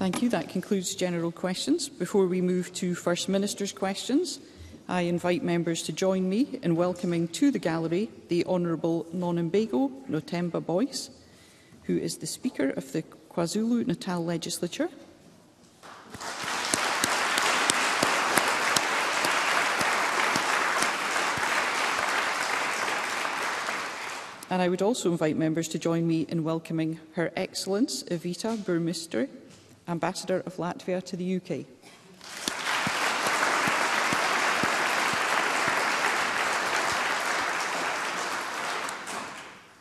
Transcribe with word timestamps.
Thank 0.00 0.22
you. 0.22 0.30
That 0.30 0.48
concludes 0.48 0.94
general 0.94 1.30
questions. 1.30 1.90
Before 1.90 2.26
we 2.26 2.40
move 2.40 2.72
to 2.76 2.94
First 2.94 3.28
Minister's 3.28 3.70
questions, 3.70 4.38
I 4.88 5.02
invite 5.02 5.42
members 5.44 5.82
to 5.82 5.92
join 5.92 6.26
me 6.26 6.58
in 6.62 6.74
welcoming 6.74 7.28
to 7.36 7.50
the 7.50 7.58
gallery 7.58 8.08
the 8.28 8.42
Honourable 8.46 9.04
Nonembago 9.14 9.90
Notemba 10.08 10.64
Boyce, 10.64 11.10
who 11.82 11.98
is 11.98 12.16
the 12.16 12.26
Speaker 12.26 12.70
of 12.70 12.90
the 12.92 13.02
KwaZulu-Natal 13.30 14.24
Legislature. 14.24 14.88
And 24.48 24.62
I 24.62 24.66
would 24.70 24.80
also 24.80 25.10
invite 25.12 25.36
members 25.36 25.68
to 25.68 25.78
join 25.78 26.08
me 26.08 26.22
in 26.22 26.42
welcoming 26.42 26.98
Her 27.16 27.30
Excellence 27.36 28.02
Evita 28.04 28.56
Burmistry, 28.64 29.28
Ambassador 29.90 30.40
of 30.46 30.56
Latvia 30.56 31.02
to 31.02 31.16
the 31.16 31.36
UK. 31.36 31.66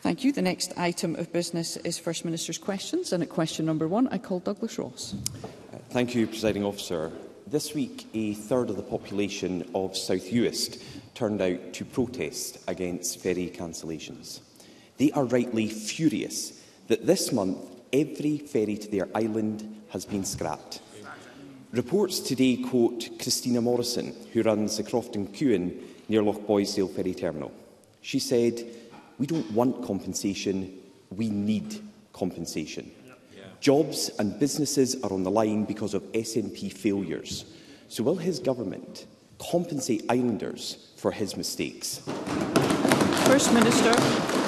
Thank 0.01 0.23
you. 0.23 0.31
The 0.31 0.41
next 0.41 0.73
item 0.75 1.15
of 1.17 1.31
business 1.31 1.77
is 1.77 1.99
First 1.99 2.25
Minister's 2.25 2.57
questions. 2.57 3.13
And 3.13 3.21
at 3.21 3.29
question 3.29 3.67
number 3.67 3.87
one, 3.87 4.07
I 4.07 4.17
call 4.17 4.39
Douglas 4.39 4.79
Ross. 4.79 5.13
Thank 5.91 6.15
you, 6.15 6.25
Presiding 6.25 6.63
Officer. 6.65 7.11
This 7.45 7.75
week, 7.75 8.07
a 8.15 8.33
third 8.33 8.71
of 8.71 8.75
the 8.77 8.81
population 8.83 9.69
of 9.75 9.95
South 9.95 10.25
Uist 10.31 10.81
turned 11.13 11.41
out 11.41 11.73
to 11.73 11.85
protest 11.85 12.57
against 12.67 13.19
ferry 13.19 13.51
cancellations. 13.55 14.39
They 14.97 15.11
are 15.11 15.25
rightly 15.25 15.67
furious 15.67 16.59
that 16.87 17.05
this 17.05 17.31
month 17.31 17.57
every 17.93 18.39
ferry 18.39 18.77
to 18.77 18.89
their 18.89 19.09
island 19.13 19.75
has 19.89 20.05
been 20.05 20.23
scrapped. 20.23 20.79
Reports 21.71 22.19
today 22.19 22.57
quote 22.57 23.09
Christina 23.21 23.61
Morrison, 23.61 24.15
who 24.33 24.41
runs 24.41 24.77
the 24.77 24.83
Crofton 24.83 25.27
Kewan 25.27 25.79
near 26.07 26.23
Loch 26.23 26.45
Boysdale 26.47 26.87
ferry 26.89 27.13
terminal. 27.13 27.51
She 28.01 28.17
said, 28.19 28.65
we 29.19 29.27
don't 29.27 29.49
want 29.51 29.85
compensation, 29.85 30.73
we 31.11 31.29
need 31.29 31.79
compensation. 32.13 32.91
Jobs 33.59 34.09
and 34.19 34.39
businesses 34.39 34.95
are 35.03 35.11
on 35.11 35.23
the 35.23 35.31
line 35.31 35.65
because 35.65 35.93
of 35.93 36.01
SNP 36.13 36.71
failures. 36.73 37.45
So 37.89 38.03
will 38.03 38.15
his 38.15 38.39
government 38.39 39.05
compensate 39.51 40.05
islanders 40.09 40.91
for 40.97 41.11
his 41.11 41.35
mistakes? 41.35 41.99
First 43.27 43.53
Minister. 43.53 44.38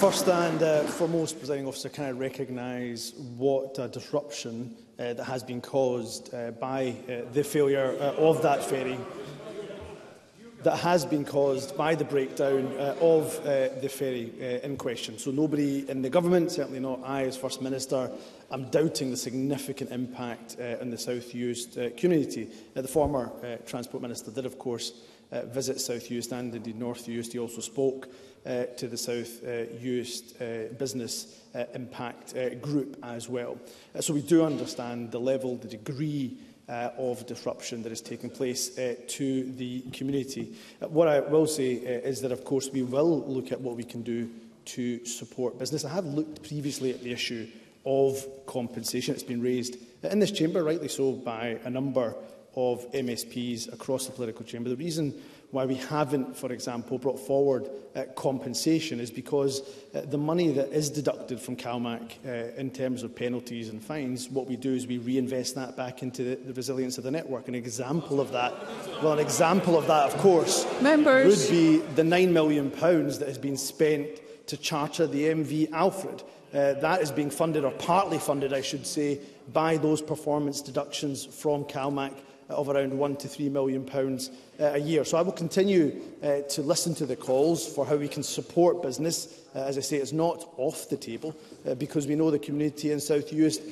First 0.00 0.26
and 0.28 0.62
uh, 0.62 0.80
foremost, 0.84 1.36
Presiding 1.38 1.66
Officer, 1.66 1.90
can 1.90 2.04
I 2.04 2.12
recognise 2.12 3.12
what 3.36 3.78
a 3.78 3.86
disruption 3.86 4.74
uh, 4.98 5.12
that 5.12 5.24
has 5.24 5.44
been 5.44 5.60
caused 5.60 6.32
uh, 6.32 6.52
by 6.52 6.94
uh, 7.06 7.30
the 7.34 7.44
failure 7.44 7.94
uh, 8.00 8.12
of 8.14 8.40
that 8.40 8.64
ferry 8.64 8.96
that 10.62 10.78
has 10.78 11.04
been 11.04 11.26
caused 11.26 11.76
by 11.76 11.94
the 11.94 12.06
breakdown 12.06 12.74
uh, 12.78 12.96
of 13.02 13.38
uh, 13.40 13.68
the 13.82 13.90
ferry 13.92 14.32
uh, 14.40 14.66
in 14.66 14.78
question. 14.78 15.18
So 15.18 15.32
nobody 15.32 15.88
in 15.90 16.00
the 16.00 16.08
government, 16.08 16.50
certainly 16.50 16.80
not 16.80 17.00
I 17.04 17.24
as 17.24 17.36
First 17.36 17.60
Minister, 17.60 18.10
I'm 18.50 18.70
doubting 18.70 19.10
the 19.10 19.18
significant 19.18 19.90
impact 19.92 20.56
uh, 20.58 20.78
on 20.80 20.88
the 20.88 20.96
South 20.96 21.34
Used 21.34 21.78
uh, 21.78 21.90
community. 21.98 22.48
Uh, 22.74 22.80
the 22.80 22.88
former 22.88 23.30
uh, 23.44 23.56
Transport 23.68 24.02
Minister 24.02 24.30
did, 24.30 24.46
of 24.46 24.56
course, 24.58 24.94
uh, 25.30 25.42
visit 25.42 25.78
South 25.78 26.10
Used 26.10 26.32
and 26.32 26.54
indeed 26.54 26.76
North 26.78 27.06
Used. 27.06 27.34
He 27.34 27.38
also 27.38 27.60
spoke 27.60 28.08
uh, 28.46 28.64
to 28.76 28.88
the 28.88 28.96
South 28.96 29.44
uh, 29.46 29.64
used 29.80 30.40
uh, 30.40 30.72
business 30.78 31.40
uh, 31.54 31.64
impact 31.74 32.36
uh, 32.36 32.54
group 32.56 32.96
as 33.02 33.28
well. 33.28 33.58
Uh, 33.96 34.00
so 34.00 34.14
we 34.14 34.22
do 34.22 34.44
understand 34.44 35.10
the 35.10 35.20
level, 35.20 35.56
the 35.56 35.68
degree 35.68 36.36
uh, 36.68 36.90
of 36.98 37.26
disruption 37.26 37.82
that 37.82 37.88
has 37.90 38.00
taken 38.00 38.30
place 38.30 38.78
uh, 38.78 38.94
to 39.08 39.50
the 39.54 39.82
community. 39.92 40.54
Uh, 40.80 40.88
what 40.88 41.08
I 41.08 41.20
will 41.20 41.46
say 41.46 41.74
uh, 41.78 42.06
is 42.08 42.20
that, 42.22 42.32
of 42.32 42.44
course, 42.44 42.70
we 42.72 42.82
will 42.82 43.20
look 43.26 43.52
at 43.52 43.60
what 43.60 43.76
we 43.76 43.84
can 43.84 44.02
do 44.02 44.30
to 44.66 45.04
support 45.04 45.58
business. 45.58 45.84
I 45.84 45.90
have 45.92 46.04
looked 46.04 46.42
previously 46.46 46.90
at 46.94 47.02
the 47.02 47.12
issue 47.12 47.48
of 47.84 48.24
compensation. 48.46 49.14
It's 49.14 49.22
been 49.24 49.40
raised 49.42 49.76
in 50.04 50.18
this 50.18 50.30
chamber, 50.32 50.62
rightly 50.64 50.88
so, 50.88 51.12
by 51.12 51.58
a 51.64 51.70
number 51.70 52.14
of 52.56 52.90
MSPs 52.92 53.72
across 53.72 54.06
the 54.06 54.12
political 54.12 54.44
chamber. 54.44 54.68
The 54.70 54.76
reason 54.76 55.12
why 55.50 55.64
we 55.66 55.74
haven't, 55.74 56.36
for 56.36 56.52
example, 56.52 56.98
brought 56.98 57.18
forward 57.18 57.68
uh, 57.96 58.04
compensation 58.16 59.00
is 59.00 59.10
because 59.10 59.62
uh, 59.94 60.02
the 60.02 60.18
money 60.18 60.52
that 60.52 60.72
is 60.72 60.90
deducted 60.90 61.40
from 61.40 61.56
CalMAC 61.56 62.12
uh, 62.24 62.56
in 62.56 62.70
terms 62.70 63.02
of 63.02 63.16
penalties 63.16 63.68
and 63.68 63.82
fines, 63.82 64.28
what 64.28 64.46
we 64.46 64.54
do 64.54 64.72
is 64.72 64.86
we 64.86 64.98
reinvest 64.98 65.56
that 65.56 65.76
back 65.76 66.02
into 66.04 66.22
the, 66.22 66.34
the 66.36 66.54
resilience 66.54 66.98
of 66.98 67.04
the 67.04 67.10
network. 67.10 67.48
An 67.48 67.56
example 67.56 68.20
of 68.20 68.30
that, 68.30 68.52
well, 69.02 69.14
an 69.14 69.18
example 69.18 69.76
of 69.76 69.86
that, 69.88 70.12
of 70.12 70.16
course, 70.20 70.66
Members. 70.80 71.50
would 71.50 71.50
be 71.50 71.78
the 71.96 72.02
£9 72.02 72.30
million 72.30 72.70
that 72.70 73.26
has 73.26 73.38
been 73.38 73.56
spent 73.56 74.06
to 74.46 74.56
charter 74.56 75.06
the 75.08 75.24
MV 75.24 75.72
Alfred. 75.72 76.22
Uh, 76.54 76.74
that 76.74 77.00
is 77.00 77.10
being 77.12 77.30
funded, 77.30 77.64
or 77.64 77.70
partly 77.72 78.18
funded, 78.18 78.52
I 78.52 78.60
should 78.60 78.86
say, 78.86 79.18
by 79.52 79.76
those 79.78 80.00
performance 80.00 80.60
deductions 80.60 81.24
from 81.24 81.64
CalMAC 81.64 82.12
of 82.52 82.68
around 82.68 82.96
one 82.96 83.16
to 83.16 83.28
three 83.28 83.48
million 83.48 83.84
pounds 83.84 84.30
uh, 84.60 84.64
a 84.74 84.78
year. 84.78 85.04
So 85.04 85.16
I 85.16 85.22
will 85.22 85.32
continue 85.32 86.00
uh, 86.22 86.40
to 86.50 86.62
listen 86.62 86.94
to 86.96 87.06
the 87.06 87.16
calls 87.16 87.66
for 87.70 87.86
how 87.86 87.96
we 87.96 88.08
can 88.08 88.22
support 88.22 88.82
business. 88.82 89.34
Uh, 89.54 89.60
as 89.60 89.76
I 89.76 89.80
say, 89.80 89.96
it's 89.96 90.12
not 90.12 90.48
off 90.56 90.88
the 90.88 90.96
table 90.96 91.34
because 91.78 92.06
we 92.06 92.14
know 92.14 92.30
the 92.30 92.38
community 92.38 92.92
in 92.92 93.00
South 93.00 93.30
Uist 93.30 93.62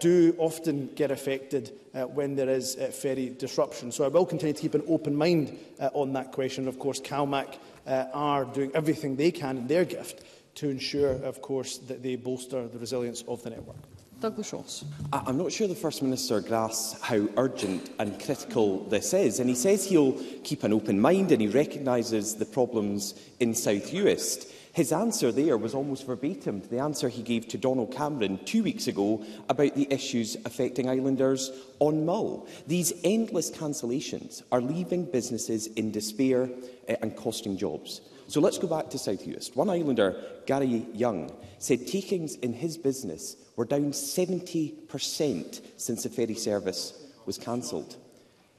do 0.00 0.34
often 0.38 0.88
get 0.94 1.10
affected 1.12 1.70
when 2.12 2.34
there 2.34 2.48
is 2.48 2.74
ferry 3.00 3.28
disruption. 3.30 3.90
So 3.92 4.04
I 4.04 4.08
will 4.08 4.26
continue 4.26 4.52
to 4.52 4.60
keep 4.60 4.74
an 4.74 4.82
open 4.88 5.14
mind 5.14 5.56
on 5.92 6.12
that 6.14 6.32
question. 6.32 6.66
Of 6.68 6.78
course, 6.80 7.00
CalMac 7.00 7.56
are 7.86 8.44
doing 8.46 8.72
everything 8.74 9.14
they 9.16 9.30
can 9.30 9.56
in 9.58 9.66
their 9.68 9.84
gift 9.84 10.24
to 10.56 10.68
ensure, 10.68 11.12
of 11.22 11.40
course, 11.40 11.78
that 11.78 12.02
they 12.02 12.16
bolster 12.16 12.66
the 12.66 12.78
resilience 12.78 13.22
of 13.22 13.42
the 13.44 13.50
network. 13.50 13.76
Douglas 14.22 14.52
Ross. 14.52 14.84
I'm 15.12 15.36
not 15.36 15.50
sure 15.50 15.66
the 15.66 15.74
First 15.74 16.00
Minister 16.00 16.40
grasps 16.40 17.00
how 17.02 17.26
urgent 17.36 17.90
and 17.98 18.20
critical 18.22 18.84
this 18.84 19.12
is. 19.12 19.40
And 19.40 19.48
he 19.50 19.56
says 19.56 19.84
he'll 19.84 20.12
keep 20.44 20.62
an 20.62 20.72
open 20.72 21.00
mind 21.00 21.32
and 21.32 21.42
he 21.42 21.48
recognises 21.48 22.36
the 22.36 22.44
problems 22.46 23.14
in 23.40 23.52
South 23.52 23.90
Uist. 23.90 24.48
His 24.74 24.92
answer 24.92 25.32
there 25.32 25.56
was 25.58 25.74
almost 25.74 26.06
verbatim 26.06 26.60
to 26.60 26.68
the 26.68 26.78
answer 26.78 27.08
he 27.08 27.20
gave 27.20 27.48
to 27.48 27.58
Donald 27.58 27.90
Cameron 27.90 28.38
two 28.44 28.62
weeks 28.62 28.86
ago 28.86 29.24
about 29.48 29.74
the 29.74 29.88
issues 29.92 30.36
affecting 30.46 30.88
islanders 30.88 31.50
on 31.80 32.06
Mull. 32.06 32.46
These 32.68 32.92
endless 33.02 33.50
cancellations 33.50 34.42
are 34.52 34.62
leaving 34.62 35.04
businesses 35.04 35.66
in 35.66 35.90
despair 35.90 36.48
eh, 36.86 36.94
and 37.02 37.16
costing 37.16 37.56
jobs. 37.58 38.00
So 38.32 38.40
let's 38.40 38.56
go 38.56 38.66
back 38.66 38.88
to 38.88 38.98
South 38.98 39.26
Uist. 39.26 39.56
One 39.56 39.68
islander, 39.68 40.16
Gary 40.46 40.86
Young, 40.94 41.30
said 41.58 41.86
takings 41.86 42.36
in 42.36 42.54
his 42.54 42.78
business 42.78 43.36
were 43.56 43.66
down 43.66 43.92
70% 43.92 45.60
since 45.76 46.02
the 46.04 46.08
ferry 46.08 46.34
service 46.34 46.94
was 47.26 47.36
cancelled. 47.36 47.98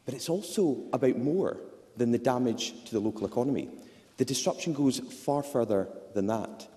But 0.05 0.13
it's 0.13 0.29
also 0.29 0.77
about 0.93 1.17
more 1.17 1.57
than 1.97 2.11
the 2.11 2.19
damage 2.19 2.83
to 2.85 2.91
the 2.91 2.99
local 2.99 3.25
economy. 3.25 3.67
The 4.17 4.25
disruption 4.25 4.73
goes 4.73 4.99
far 4.99 5.41
further 5.41 5.87
than 6.13 6.27
that. 6.27 6.67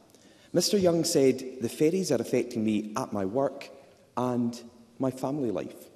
Mr 0.55 0.81
Young 0.81 1.05
said, 1.05 1.43
the 1.61 1.69
ferries 1.69 2.11
are 2.11 2.15
affecting 2.23 2.65
me 2.65 2.95
at 2.97 3.13
my 3.13 3.27
work 3.27 3.69
and 4.17 4.59
my 4.99 5.11
family 5.11 5.51
life. 5.51 5.91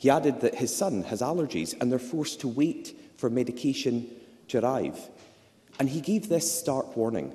He 0.00 0.10
added 0.10 0.40
that 0.40 0.56
his 0.56 0.74
son 0.74 1.04
has 1.04 1.22
allergies 1.22 1.80
and 1.80 1.92
they're 1.92 2.00
forced 2.00 2.40
to 2.40 2.48
wait 2.48 2.98
for 3.18 3.30
medication 3.30 4.10
to 4.48 4.58
arrive. 4.58 4.98
And 5.80 5.88
he 5.88 6.02
gave 6.02 6.28
this 6.28 6.60
stark 6.60 6.94
warning. 6.94 7.32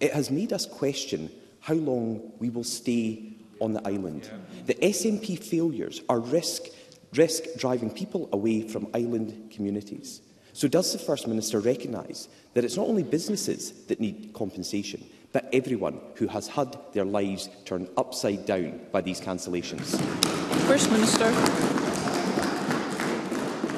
It 0.00 0.10
has 0.14 0.30
made 0.30 0.54
us 0.54 0.64
question 0.64 1.30
how 1.60 1.74
long 1.74 2.32
we 2.38 2.48
will 2.48 2.64
stay 2.64 3.34
on 3.60 3.74
the 3.74 3.86
island. 3.86 4.22
Yeah. 4.24 4.62
The 4.66 4.74
SNP 4.86 5.38
failures 5.38 6.00
are 6.08 6.18
risk, 6.18 6.62
risk 7.14 7.44
driving 7.58 7.90
people 7.90 8.30
away 8.32 8.66
from 8.66 8.88
island 8.94 9.50
communities. 9.50 10.22
So 10.54 10.66
does 10.66 10.94
the 10.94 10.98
First 10.98 11.26
Minister 11.28 11.60
recognise 11.60 12.28
that 12.54 12.64
it's 12.64 12.78
not 12.78 12.88
only 12.88 13.02
businesses 13.02 13.84
that 13.86 14.00
need 14.00 14.32
compensation, 14.32 15.04
but 15.32 15.48
everyone 15.52 16.00
who 16.14 16.28
has 16.28 16.46
had 16.48 16.74
their 16.94 17.04
lives 17.04 17.50
turned 17.66 17.88
upside 17.98 18.46
down 18.46 18.80
by 18.90 19.02
these 19.02 19.20
cancellations? 19.20 19.94
First 20.66 20.90
Minister. 20.90 21.26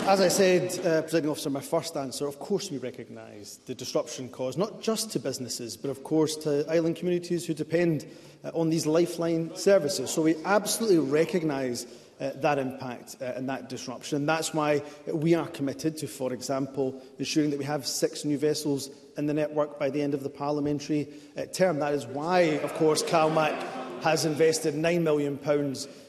As 0.07 0.21
I 0.21 0.29
said, 0.29 0.67
uh, 0.87 1.01
Presiding 1.01 1.31
Officer, 1.31 1.49
my 1.49 1.63
first 1.63 1.97
answer, 1.97 2.27
of 2.29 2.39
course 2.39 2.71
we 2.71 2.77
recognise 2.77 3.59
the 3.65 3.75
disruption 3.75 4.29
caused, 4.29 4.59
not 4.59 4.83
just 4.83 5.11
to 5.13 5.19
businesses, 5.19 5.79
but 5.79 5.91
of 5.91 6.05
course 6.05 6.37
to 6.37 6.67
island 6.71 6.97
communities 6.97 7.47
who 7.47 7.55
depend 7.55 8.05
uh, 8.45 8.51
on 8.53 8.69
these 8.69 8.85
lifeline 8.87 9.57
services. 9.57 10.11
So 10.11 10.21
we 10.21 10.35
absolutely 10.45 10.99
recognise 10.99 11.87
uh, 12.21 12.33
that 12.37 12.59
impact 12.59 13.17
uh, 13.23 13.33
and 13.35 13.49
that 13.49 13.71
disruption. 13.71 14.17
And 14.19 14.29
that's 14.29 14.53
why 14.53 14.83
we 15.11 15.33
are 15.35 15.47
committed 15.49 15.97
to, 15.97 16.07
for 16.07 16.35
example, 16.35 17.01
ensuring 17.19 17.49
that 17.49 17.59
we 17.59 17.65
have 17.65 17.87
six 17.87 18.27
new 18.27 18.37
vessels 18.37 18.91
in 19.17 19.25
the 19.27 19.33
network 19.35 19.79
by 19.79 19.89
the 19.89 20.03
end 20.03 20.13
of 20.13 20.23
the 20.23 20.29
parliamentary 20.31 21.09
uh, 21.39 21.47
term. 21.47 21.79
That 21.79 21.95
is 21.95 22.05
why, 22.07 22.59
of 22.63 22.75
course, 22.75 23.03
CalMac 23.03 23.84
has 24.05 24.27
invested 24.27 24.75
£9 24.75 25.01
million 25.03 25.39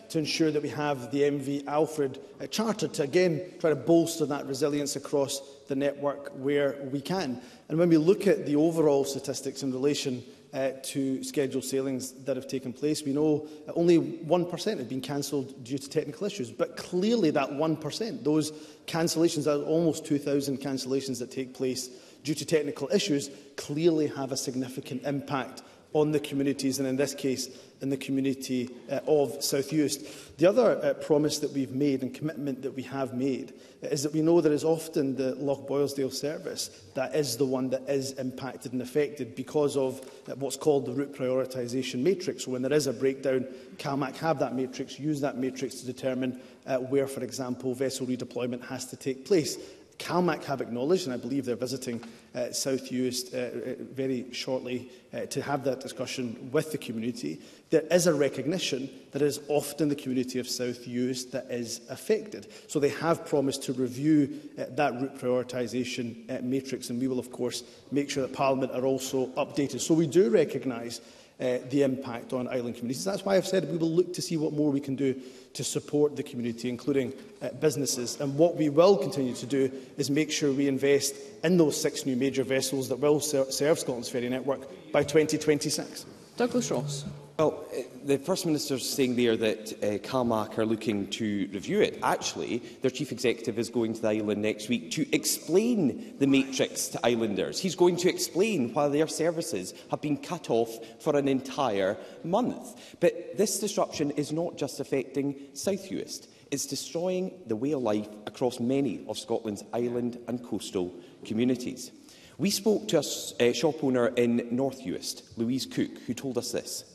to 0.10 0.20
ensure 0.20 0.52
that 0.52 0.62
we 0.62 0.68
have 0.68 1.12
the 1.12 1.22
MV 1.22 1.66
Alfred 1.66 2.20
uh, 2.42 2.48
Charter 2.48 2.90
to 2.90 3.04
again 3.04 3.42
try 3.58 3.70
to 3.70 3.76
bolster 3.76 4.26
that 4.26 4.46
resilience 4.48 4.98
across 4.98 5.40
the 5.70 5.76
network 5.76 6.34
where 6.34 6.76
we 6.92 7.00
can. 7.00 7.42
And 7.70 7.80
when 7.80 7.88
we 7.88 7.96
look 7.96 8.28
at 8.28 8.46
the 8.46 8.58
overall 8.58 9.06
statistics 9.06 9.64
in 9.64 9.72
relation 9.72 10.22
uh, 10.54 10.72
to 10.84 11.24
scheduled 11.24 11.64
sailings 11.64 12.12
that 12.26 12.36
have 12.36 12.50
taken 12.50 12.74
place, 12.74 13.02
we 13.02 13.14
know 13.14 13.48
only 13.76 13.98
1% 13.98 14.78
have 14.78 14.90
been 14.90 15.00
cancelled 15.00 15.64
due 15.64 15.78
to 15.78 15.90
technical 15.90 16.28
issues. 16.28 16.52
But 16.52 16.76
clearly 16.76 17.30
that 17.32 17.50
1%, 17.52 18.24
those 18.26 18.52
cancellations, 18.88 19.48
are 19.48 19.64
almost 19.64 20.06
2,000 20.06 20.58
cancellations 20.58 21.18
that 21.20 21.32
take 21.32 21.54
place 21.54 21.90
due 22.26 22.36
to 22.36 22.46
technical 22.46 22.90
issues, 22.94 23.30
clearly 23.56 24.08
have 24.08 24.34
a 24.34 24.38
significant 24.38 25.04
impact 25.06 25.62
on 25.96 26.12
the 26.12 26.20
communities, 26.20 26.78
and 26.78 26.88
in 26.90 26.98
this 26.98 27.16
case, 27.16 27.48
in 27.82 27.90
the 27.90 27.96
community 27.96 28.70
uh, 28.92 29.00
of 29.08 29.42
South 29.42 29.70
Uist. 29.70 30.06
The 30.38 30.46
other 30.46 30.78
uh, 30.84 30.94
promise 30.96 31.40
that 31.40 31.54
we've 31.54 31.72
made 31.72 32.02
and 32.02 32.14
commitment 32.14 32.64
that 32.64 32.72
we 32.76 32.84
have 32.84 33.14
made 33.14 33.54
is 33.82 34.04
that 34.04 34.12
we 34.12 34.22
know 34.22 34.42
there 34.42 34.52
is 34.52 34.66
often 34.66 35.16
the 35.16 35.36
Loch 35.36 35.66
Boylesdale 35.70 36.12
service 36.12 36.70
that 36.96 37.16
is 37.16 37.38
the 37.38 37.46
one 37.46 37.70
that 37.70 37.84
is 37.88 38.12
impacted 38.14 38.74
and 38.74 38.82
affected 38.82 39.38
because 39.38 39.78
of 39.78 40.02
uh, 40.30 40.36
what's 40.36 40.58
called 40.58 40.86
the 40.86 40.92
route 40.92 41.16
prioritisation 41.16 42.00
matrix. 42.02 42.44
So 42.44 42.52
when 42.52 42.62
there 42.62 42.74
is 42.74 42.88
a 42.88 42.94
breakdown, 42.94 43.48
CalMAC 43.78 44.18
have 44.18 44.38
that 44.40 44.54
matrix, 44.54 45.00
use 45.00 45.22
that 45.22 45.38
matrix 45.38 45.76
to 45.76 45.86
determine 45.86 46.42
uh, 46.68 46.78
where, 46.78 47.08
for 47.08 47.24
example, 47.24 47.74
vessel 47.74 48.06
redeployment 48.06 48.66
has 48.68 48.86
to 48.88 48.98
take 48.98 49.26
place. 49.26 49.58
CalMAC 50.00 50.44
have 50.44 50.62
acknowledged, 50.62 51.06
and 51.06 51.14
I 51.14 51.18
believe 51.18 51.46
they're 51.46 51.56
visiting 51.56 52.02
uh, 52.34 52.52
South 52.52 52.90
Uist 52.90 53.34
uh, 53.34 53.72
uh, 53.72 53.76
very 53.94 54.26
shortly 54.34 54.90
uh, 55.14 55.22
to 55.28 55.42
have 55.42 55.64
that 55.64 55.80
discussion 55.80 56.50
with 56.52 56.72
the 56.72 56.78
community, 56.78 57.40
there 57.70 57.84
is 57.92 58.08
a 58.08 58.14
recognition 58.14 58.90
that 59.12 59.22
it 59.22 59.26
is 59.26 59.40
often 59.48 59.88
the 59.88 59.96
community 59.96 60.40
of 60.40 60.48
South 60.50 60.86
Uist 60.86 61.32
that 61.32 61.46
is 61.50 61.82
affected. 61.90 62.48
So 62.68 62.80
they 62.80 62.90
have 62.90 63.26
promised 63.28 63.64
to 63.64 63.74
review 63.74 64.40
uh, 64.60 64.66
that 64.72 64.94
route 64.94 65.18
prioritisation 65.18 66.30
uh, 66.30 66.42
matrix, 66.44 66.90
and 66.90 67.00
we 67.00 67.08
will, 67.08 67.20
of 67.20 67.32
course, 67.32 67.64
make 67.92 68.10
sure 68.10 68.26
that 68.28 68.34
Parliament 68.36 68.72
are 68.74 68.86
also 68.86 69.28
updated. 69.38 69.80
So 69.80 69.94
we 69.94 70.08
do 70.08 70.30
recognise 70.30 71.00
uh, 71.40 71.58
the 71.70 71.84
impact 71.84 72.34
on 72.34 72.48
island 72.48 72.76
communities. 72.76 73.04
That's 73.04 73.24
why 73.26 73.36
I've 73.36 73.48
said 73.48 73.70
we 73.70 73.78
will 73.78 73.92
look 73.92 74.14
to 74.14 74.22
see 74.22 74.38
what 74.38 74.54
more 74.54 74.72
we 74.72 74.80
can 74.80 74.96
do 74.96 75.20
to 75.56 75.64
support 75.64 76.16
the 76.18 76.24
community, 76.24 76.68
including 76.70 77.14
uh, 77.42 77.48
businesses. 77.62 78.20
And 78.22 78.36
what 78.38 78.56
we 78.56 78.70
will 78.70 78.98
continue 78.98 79.34
to 79.34 79.46
do 79.46 79.72
is 79.98 80.10
make 80.10 80.30
sure 80.32 80.52
we 80.52 80.68
invest 80.68 81.16
in 81.44 81.58
those 81.58 81.80
six 81.82 82.06
new 82.06 82.16
major 82.18 82.44
vessels 82.44 82.90
that 82.90 83.00
will 83.00 83.20
ser 83.22 83.46
serve 83.50 83.80
Scotland's 83.80 84.10
ferry 84.10 84.30
network 84.30 84.92
by 84.92 85.02
2026. 85.04 86.06
Douglas 86.38 86.70
Ross. 86.72 87.06
Well, 87.38 87.66
eh, 87.74 87.84
the 88.06 88.18
First 88.18 88.46
Minister 88.46 88.76
is 88.76 88.90
saying 88.90 89.18
there 89.18 89.36
that 89.36 89.74
uh, 89.74 89.76
eh, 89.86 89.98
CalMAC 89.98 90.58
are 90.58 90.66
looking 90.66 91.08
to 91.12 91.50
review 91.52 91.82
it. 91.82 92.00
Actually, 92.02 92.60
their 92.82 92.90
Chief 92.90 93.12
Executive 93.12 93.60
is 93.60 93.68
going 93.70 93.94
to 93.94 94.02
the 94.02 94.08
island 94.08 94.42
next 94.42 94.70
week 94.70 94.92
to 94.92 95.06
explain 95.14 96.16
the 96.18 96.28
matrix 96.28 96.88
to 96.90 97.06
islanders. 97.06 97.60
He's 97.60 97.76
going 97.76 97.98
to 97.98 98.10
explain 98.10 98.74
why 98.74 98.88
their 98.88 99.10
services 99.10 99.74
have 99.92 100.00
been 100.00 100.16
cut 100.16 100.50
off 100.50 100.70
for 101.02 101.18
an 101.18 101.28
entire 101.28 101.98
month. 102.24 102.96
But 103.02 103.36
this 103.36 103.60
disruption 103.60 104.12
is 104.12 104.32
not 104.32 104.58
just 104.58 104.80
affecting 104.80 105.36
South 105.56 105.90
Uist. 105.90 106.28
It's 106.52 106.66
destroying 106.66 107.34
the 107.48 107.58
way 107.58 107.74
of 107.74 107.82
life 107.82 108.08
across 108.28 108.62
many 108.62 109.04
of 109.10 109.20
Scotland's 109.20 109.64
island 109.74 110.20
and 110.30 110.42
coastal 110.42 110.96
communities. 111.26 111.92
We 112.38 112.50
spoke 112.50 112.88
to 112.90 113.04
a 113.42 113.50
uh, 113.50 113.54
shop 113.54 113.84
owner 113.84 114.08
in 114.08 114.48
North 114.56 114.80
Uist, 114.86 115.24
Louise 115.38 115.66
Cook, 115.66 115.98
who 116.08 116.14
told 116.14 116.38
us 116.38 116.54
this. 116.54 116.86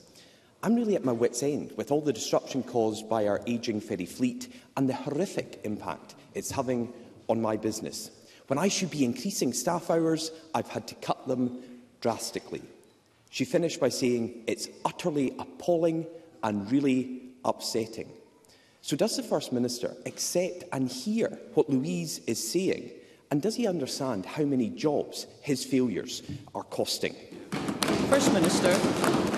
I'm 0.62 0.74
really 0.76 0.94
at 0.94 1.04
my 1.06 1.12
wits' 1.12 1.42
end 1.42 1.72
with 1.76 1.90
all 1.90 2.02
the 2.02 2.12
disruption 2.12 2.62
caused 2.62 3.08
by 3.08 3.26
our 3.26 3.40
aging 3.46 3.80
ferry 3.80 4.04
fleet 4.04 4.52
and 4.76 4.86
the 4.88 4.92
horrific 4.94 5.60
impact 5.64 6.14
it's 6.34 6.50
having 6.50 6.92
on 7.30 7.40
my 7.40 7.56
business. 7.56 8.10
When 8.48 8.58
I 8.58 8.68
should 8.68 8.90
be 8.90 9.02
increasing 9.04 9.52
staff 9.54 9.88
hours, 9.88 10.30
I've 10.54 10.68
had 10.68 10.86
to 10.88 10.94
cut 10.96 11.26
them 11.26 11.62
drastically. 12.02 12.60
She 13.30 13.44
finished 13.46 13.80
by 13.80 13.88
saying, 13.88 14.42
it's 14.46 14.68
utterly 14.84 15.30
appalling 15.38 16.06
and 16.42 16.70
really 16.70 17.22
upsetting. 17.44 18.10
So 18.82 18.96
does 18.96 19.16
the 19.16 19.22
First 19.22 19.52
Minister 19.54 19.94
accept 20.04 20.64
and 20.72 20.88
hear 20.90 21.38
what 21.54 21.70
Louise 21.70 22.20
is 22.26 22.50
saying? 22.50 22.90
And 23.30 23.40
does 23.40 23.54
he 23.54 23.66
understand 23.66 24.26
how 24.26 24.44
many 24.44 24.68
jobs 24.68 25.26
his 25.40 25.64
failures 25.64 26.22
are 26.54 26.64
costing? 26.64 27.14
First 28.10 28.32
Minister. 28.32 29.29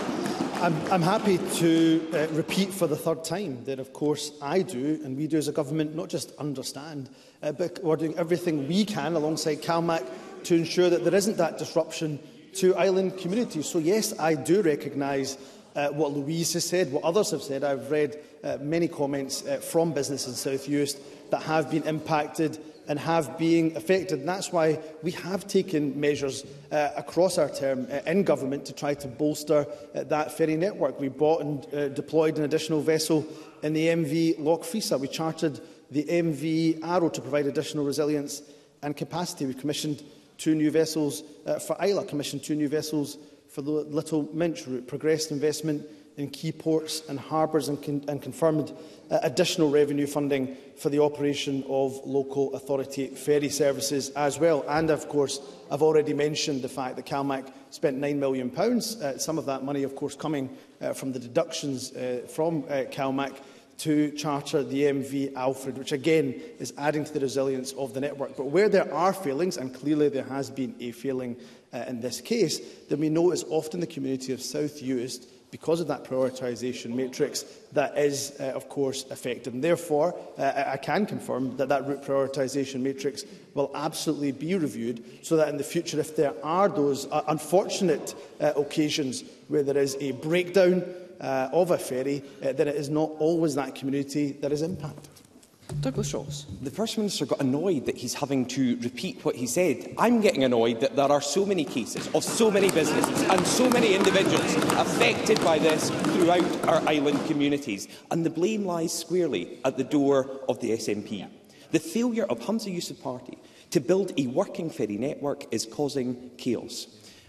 I'm, 0.63 0.77
I'm 0.93 1.03
happy 1.03 1.39
to 1.57 2.07
uh, 2.15 2.29
repeat 2.37 2.73
for 2.73 2.87
the 2.87 2.95
third 2.95 3.25
time 3.25 3.65
that, 3.65 3.81
of 3.81 3.93
course, 3.93 4.31
I 4.41 4.63
do, 4.63 5.01
and 5.03 5.17
we 5.17 5.27
do 5.27 5.37
as 5.37 5.49
a 5.49 5.53
government, 5.53 5.97
not 5.97 6.09
just 6.09 6.31
understand, 6.37 7.11
uh, 7.43 7.51
but 7.51 7.81
we're 7.83 7.97
doing 7.97 8.17
everything 8.17 8.69
we 8.69 8.85
can 8.85 9.17
alongside 9.17 9.61
CalMAC 9.61 10.07
to 10.45 10.55
ensure 10.55 10.89
that 10.89 11.03
there 11.03 11.17
isn't 11.17 11.37
that 11.39 11.59
disruption 11.59 12.21
to 12.53 12.77
island 12.77 13.19
communities. 13.19 13.67
So, 13.69 13.79
yes, 13.81 14.17
I 14.21 14.35
do 14.37 14.63
recognise 14.63 15.37
uh, 15.75 15.89
what 15.89 16.13
Louise 16.13 16.53
has 16.53 16.65
said, 16.65 16.93
what 16.93 17.03
others 17.03 17.33
have 17.33 17.43
said. 17.43 17.65
I've 17.65 17.91
read 17.91 18.21
uh, 18.45 18.59
many 18.61 18.87
comments 18.87 19.45
uh, 19.45 19.57
from 19.57 19.93
businesses 19.93 20.47
in 20.47 20.53
South 20.59 20.69
Uist 20.69 21.01
that 21.31 21.43
have 21.43 21.73
been 21.73 21.83
impacted 21.89 22.61
and 22.89 22.99
have 22.99 23.37
been 23.39 23.77
affected. 23.77 24.21
And 24.21 24.29
that's 24.29 24.53
why 24.53 24.79
we 25.03 25.13
have 25.13 25.47
taken 25.47 25.99
measures 25.99 26.45
uh, 26.71 26.91
across 26.97 27.39
our 27.39 27.49
term 27.49 27.87
uh, 27.91 28.01
in 28.07 28.25
government 28.25 28.65
to 28.67 28.73
try 28.73 28.95
to 28.95 29.09
bolster 29.09 29.67
uh, 29.95 30.05
that 30.05 30.37
ferry 30.37 30.57
network. 30.57 30.99
We 31.01 31.09
bought 31.09 31.43
and 31.43 31.75
uh, 31.75 31.89
deployed 31.91 32.39
an 32.39 32.45
additional 32.45 32.81
vessel 32.81 33.27
in 33.63 33.73
the 33.73 33.87
MV 33.89 34.41
Loch 34.41 34.63
Fisa. 34.63 34.99
We 34.99 35.09
chartered 35.09 35.61
the 35.91 36.05
MV 36.05 36.83
Arrow 36.85 37.09
to 37.11 37.21
provide 37.21 37.47
additional 37.47 37.85
resilience 37.85 38.43
and 38.83 38.97
capacity. 38.97 39.47
We 39.47 39.55
commissioned 39.55 40.03
two 40.39 40.55
new 40.55 40.71
vessels 40.71 41.23
uh, 41.47 41.59
for 41.59 41.77
Isla, 41.85 42.05
commissioned 42.05 42.43
two 42.43 42.57
new 42.57 42.69
vessels 42.69 43.19
for 43.49 43.63
the 43.63 43.71
Little 43.71 44.29
Minch 44.33 44.67
route, 44.67 44.89
progressed 44.89 45.31
investment 45.31 45.87
in 46.17 46.29
key 46.29 46.53
ports 46.53 47.03
and 47.09 47.19
harbours 47.19 47.69
and, 47.69 47.83
con 47.83 48.05
and 48.09 48.21
confirmed 48.23 48.73
uh, 49.11 49.19
additional 49.23 49.71
revenue 49.71 50.07
funding 50.07 50.57
for 50.77 50.89
the 50.91 51.01
operation 51.03 51.65
of 51.69 51.99
local 52.05 52.53
authority 52.55 53.07
ferry 53.09 53.49
services 53.49 54.11
as 54.11 54.39
well. 54.39 54.65
And, 54.69 54.91
of 54.91 55.09
course, 55.09 55.41
I've 55.71 55.83
already 55.83 56.13
mentioned 56.13 56.63
the 56.63 56.69
fact 56.69 56.97
that 56.97 57.07
CalMac 57.07 57.53
spent 57.71 57.99
£9 58.01 58.17
million, 58.17 58.51
uh, 58.55 59.19
some 59.19 59.39
of 59.39 59.47
that 59.47 59.65
money, 59.65 59.83
of 59.85 59.97
course, 59.97 60.15
coming 60.15 60.57
uh, 60.81 60.93
from 60.93 61.13
the 61.13 61.19
deductions 61.19 61.93
uh, 61.93 62.23
from 62.29 62.65
uh, 62.69 62.85
CalMac 62.91 63.39
to 63.79 64.11
charter 64.13 64.63
the 64.63 64.83
MV 64.83 65.35
Alfred, 65.35 65.77
which 65.79 65.93
again 65.93 66.41
is 66.61 66.73
adding 66.79 67.05
to 67.05 67.13
the 67.13 67.19
resilience 67.21 67.73
of 67.73 67.95
the 67.95 68.01
network. 68.01 68.37
But 68.37 68.45
where 68.47 68.69
there 68.69 68.93
are 68.95 69.13
failings, 69.15 69.57
and 69.57 69.75
clearly 69.75 70.09
there 70.09 70.25
has 70.25 70.51
been 70.51 70.75
a 70.79 70.93
failing 70.93 71.37
uh, 71.73 71.85
in 71.89 72.01
this 72.03 72.21
case, 72.21 72.61
then 72.91 73.01
we 73.01 73.09
know 73.09 73.31
it's 73.33 73.45
often 73.49 73.81
the 73.81 73.87
community 73.87 74.35
of 74.35 74.43
South 74.43 74.81
Uist 74.83 75.27
because 75.53 75.81
of 75.83 75.87
that 75.87 76.03
prioritisation 76.03 76.95
matrix 76.95 77.43
that 77.75 77.97
is, 77.99 78.35
uh, 78.41 78.45
of 78.55 78.71
course, 78.71 79.05
effective. 79.11 79.53
And 79.53 79.63
therefore, 79.63 80.19
uh, 80.39 80.65
I 80.67 80.79
can 80.79 81.05
confirm 81.05 81.59
that 81.59 81.69
that 81.69 81.87
route 81.87 82.03
prioritisation 82.03 82.81
matrix 82.81 83.25
will 83.53 83.71
absolutely 83.75 84.33
be 84.33 84.55
reviewed 84.57 85.05
so 85.25 85.37
that 85.37 85.51
in 85.51 85.59
the 85.59 85.63
future, 85.65 86.01
if 86.01 86.17
there 86.17 86.33
are 86.43 86.71
those 86.71 87.07
uh, 87.13 87.23
unfortunate 87.29 88.15
uh, 88.41 88.53
occasions 88.57 89.25
where 89.49 89.63
there 89.63 89.77
is 89.77 89.95
a 90.01 90.13
breakdown 90.13 90.83
uh, 91.21 91.51
of 91.53 91.71
a 91.71 91.77
ferry, 91.79 92.25
uh, 92.43 92.53
then 92.53 92.67
it 92.67 92.75
is 92.75 92.89
not 92.89 93.11
always 93.19 93.55
that 93.55 93.75
community 93.75 94.33
that 94.41 94.53
is 94.53 94.63
impacted. 94.63 95.12
Douglas 95.81 96.13
Ross. 96.15 96.47
The 96.61 96.71
First 96.71 96.99
Minister 96.99 97.27
got 97.27 97.41
annoyed 97.41 97.87
that 97.87 97.97
he's 97.97 98.15
having 98.15 98.47
to 98.47 98.77
repeat 98.77 99.25
what 99.25 99.35
he 99.35 99.47
said. 99.47 99.95
I'm 99.99 100.21
getting 100.21 100.45
annoyed 100.45 100.81
that 100.81 100.97
there 100.97 101.11
are 101.11 101.21
so 101.21 101.47
many 101.47 101.65
cases 101.65 102.09
of 102.15 102.23
so 102.25 102.51
many 102.51 102.71
businesses 102.71 103.23
and 103.23 103.47
so 103.47 103.69
many 103.71 103.95
individuals 103.95 104.55
affected 104.77 105.43
by 105.43 105.59
this 105.59 105.91
throughout 106.15 106.69
our 106.69 106.87
island 106.89 107.25
communities. 107.27 107.89
And 108.11 108.25
the 108.25 108.31
blame 108.31 108.65
lies 108.65 108.93
squarely 108.97 109.59
at 109.65 109.77
the 109.77 109.85
door 109.85 110.41
of 110.49 110.61
the 110.61 110.71
SNP. 110.73 111.27
The 111.71 111.79
failure 111.81 112.25
of 112.25 112.41
Hamza 112.45 112.71
Yusuf 112.71 113.01
Party 113.01 113.39
to 113.71 113.81
build 113.81 114.13
a 114.19 114.27
working 114.29 114.69
ferry 114.71 114.99
network 114.99 115.47
is 115.53 115.65
causing 115.67 116.31
chaos. 116.37 116.87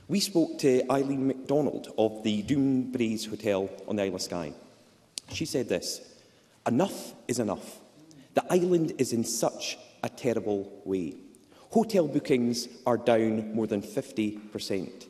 We 0.09 0.19
spoke 0.19 0.59
to 0.59 0.83
Eileen 0.91 1.25
MacDonald 1.27 1.93
of 1.97 2.23
the 2.23 2.43
Doombraze 2.43 3.27
Hotel 3.29 3.69
on 3.87 3.95
the 3.95 4.03
Isle 4.03 4.15
of 4.15 4.21
Skye. 4.21 4.53
She 5.31 5.45
said 5.45 5.69
this, 5.69 6.01
enough 6.67 7.13
is 7.29 7.39
enough. 7.39 7.79
The 8.33 8.45
island 8.51 8.93
is 8.97 9.13
in 9.13 9.23
such 9.23 9.77
a 10.01 10.09
terrible 10.09 10.71
way. 10.85 11.15
Hotel 11.69 12.07
bookings 12.07 12.67
are 12.85 12.97
down 12.97 13.53
more 13.53 13.67
than 13.67 13.81
50%. 13.81 15.07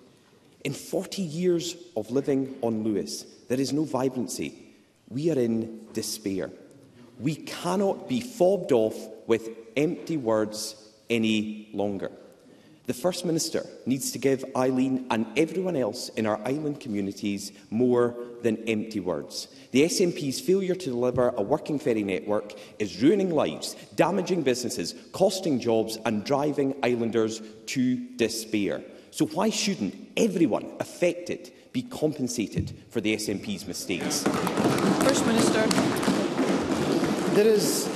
In 0.64 0.74
40 0.74 1.22
years 1.22 1.76
of 1.96 2.10
living 2.12 2.56
on 2.62 2.84
Lewis, 2.84 3.26
there 3.50 3.60
is 3.60 3.74
no 3.74 3.84
vibrancy. 3.84 4.54
We 5.10 5.30
are 5.32 5.40
in 5.40 5.88
despair. 5.94 6.50
We 7.20 7.36
cannot 7.36 8.08
be 8.10 8.22
fobbed 8.22 8.72
off 8.72 8.96
with 9.28 9.50
empty 9.76 10.18
words 10.18 10.76
any 11.10 11.70
longer. 11.74 12.12
The 12.86 12.94
First 12.94 13.24
Minister 13.24 13.66
needs 13.86 14.12
to 14.12 14.20
give 14.20 14.44
Eileen 14.58 15.08
and 15.10 15.26
everyone 15.38 15.78
else 15.78 16.10
in 16.10 16.26
our 16.26 16.38
island 16.46 16.82
communities 16.82 17.54
more 17.70 18.14
than 18.42 18.58
empty 18.68 19.00
words. 19.00 19.48
The 19.72 19.84
SNP's 19.84 20.42
failure 20.42 20.76
to 20.76 20.90
deliver 20.90 21.30
a 21.30 21.42
working 21.42 21.80
ferry 21.80 22.04
network 22.04 22.54
is 22.80 23.02
ruining 23.02 23.30
lives, 23.30 23.76
damaging 23.96 24.42
businesses, 24.42 24.96
costing 25.14 25.62
jobs 25.62 25.98
and 26.06 26.26
driving 26.26 26.76
islanders 26.84 27.42
to 27.68 27.96
despair. 28.18 28.82
So 29.12 29.28
why 29.28 29.50
shouldn't 29.50 29.96
everyone 30.18 30.70
affected 30.82 31.54
be 31.72 31.84
compensated 31.84 32.74
for 32.90 33.00
the 33.00 33.16
SNP's 33.16 33.66
mistakes? 33.66 34.24
First 35.04 35.26
Minister. 35.26 35.66
There 37.34 37.48
is 37.48 37.88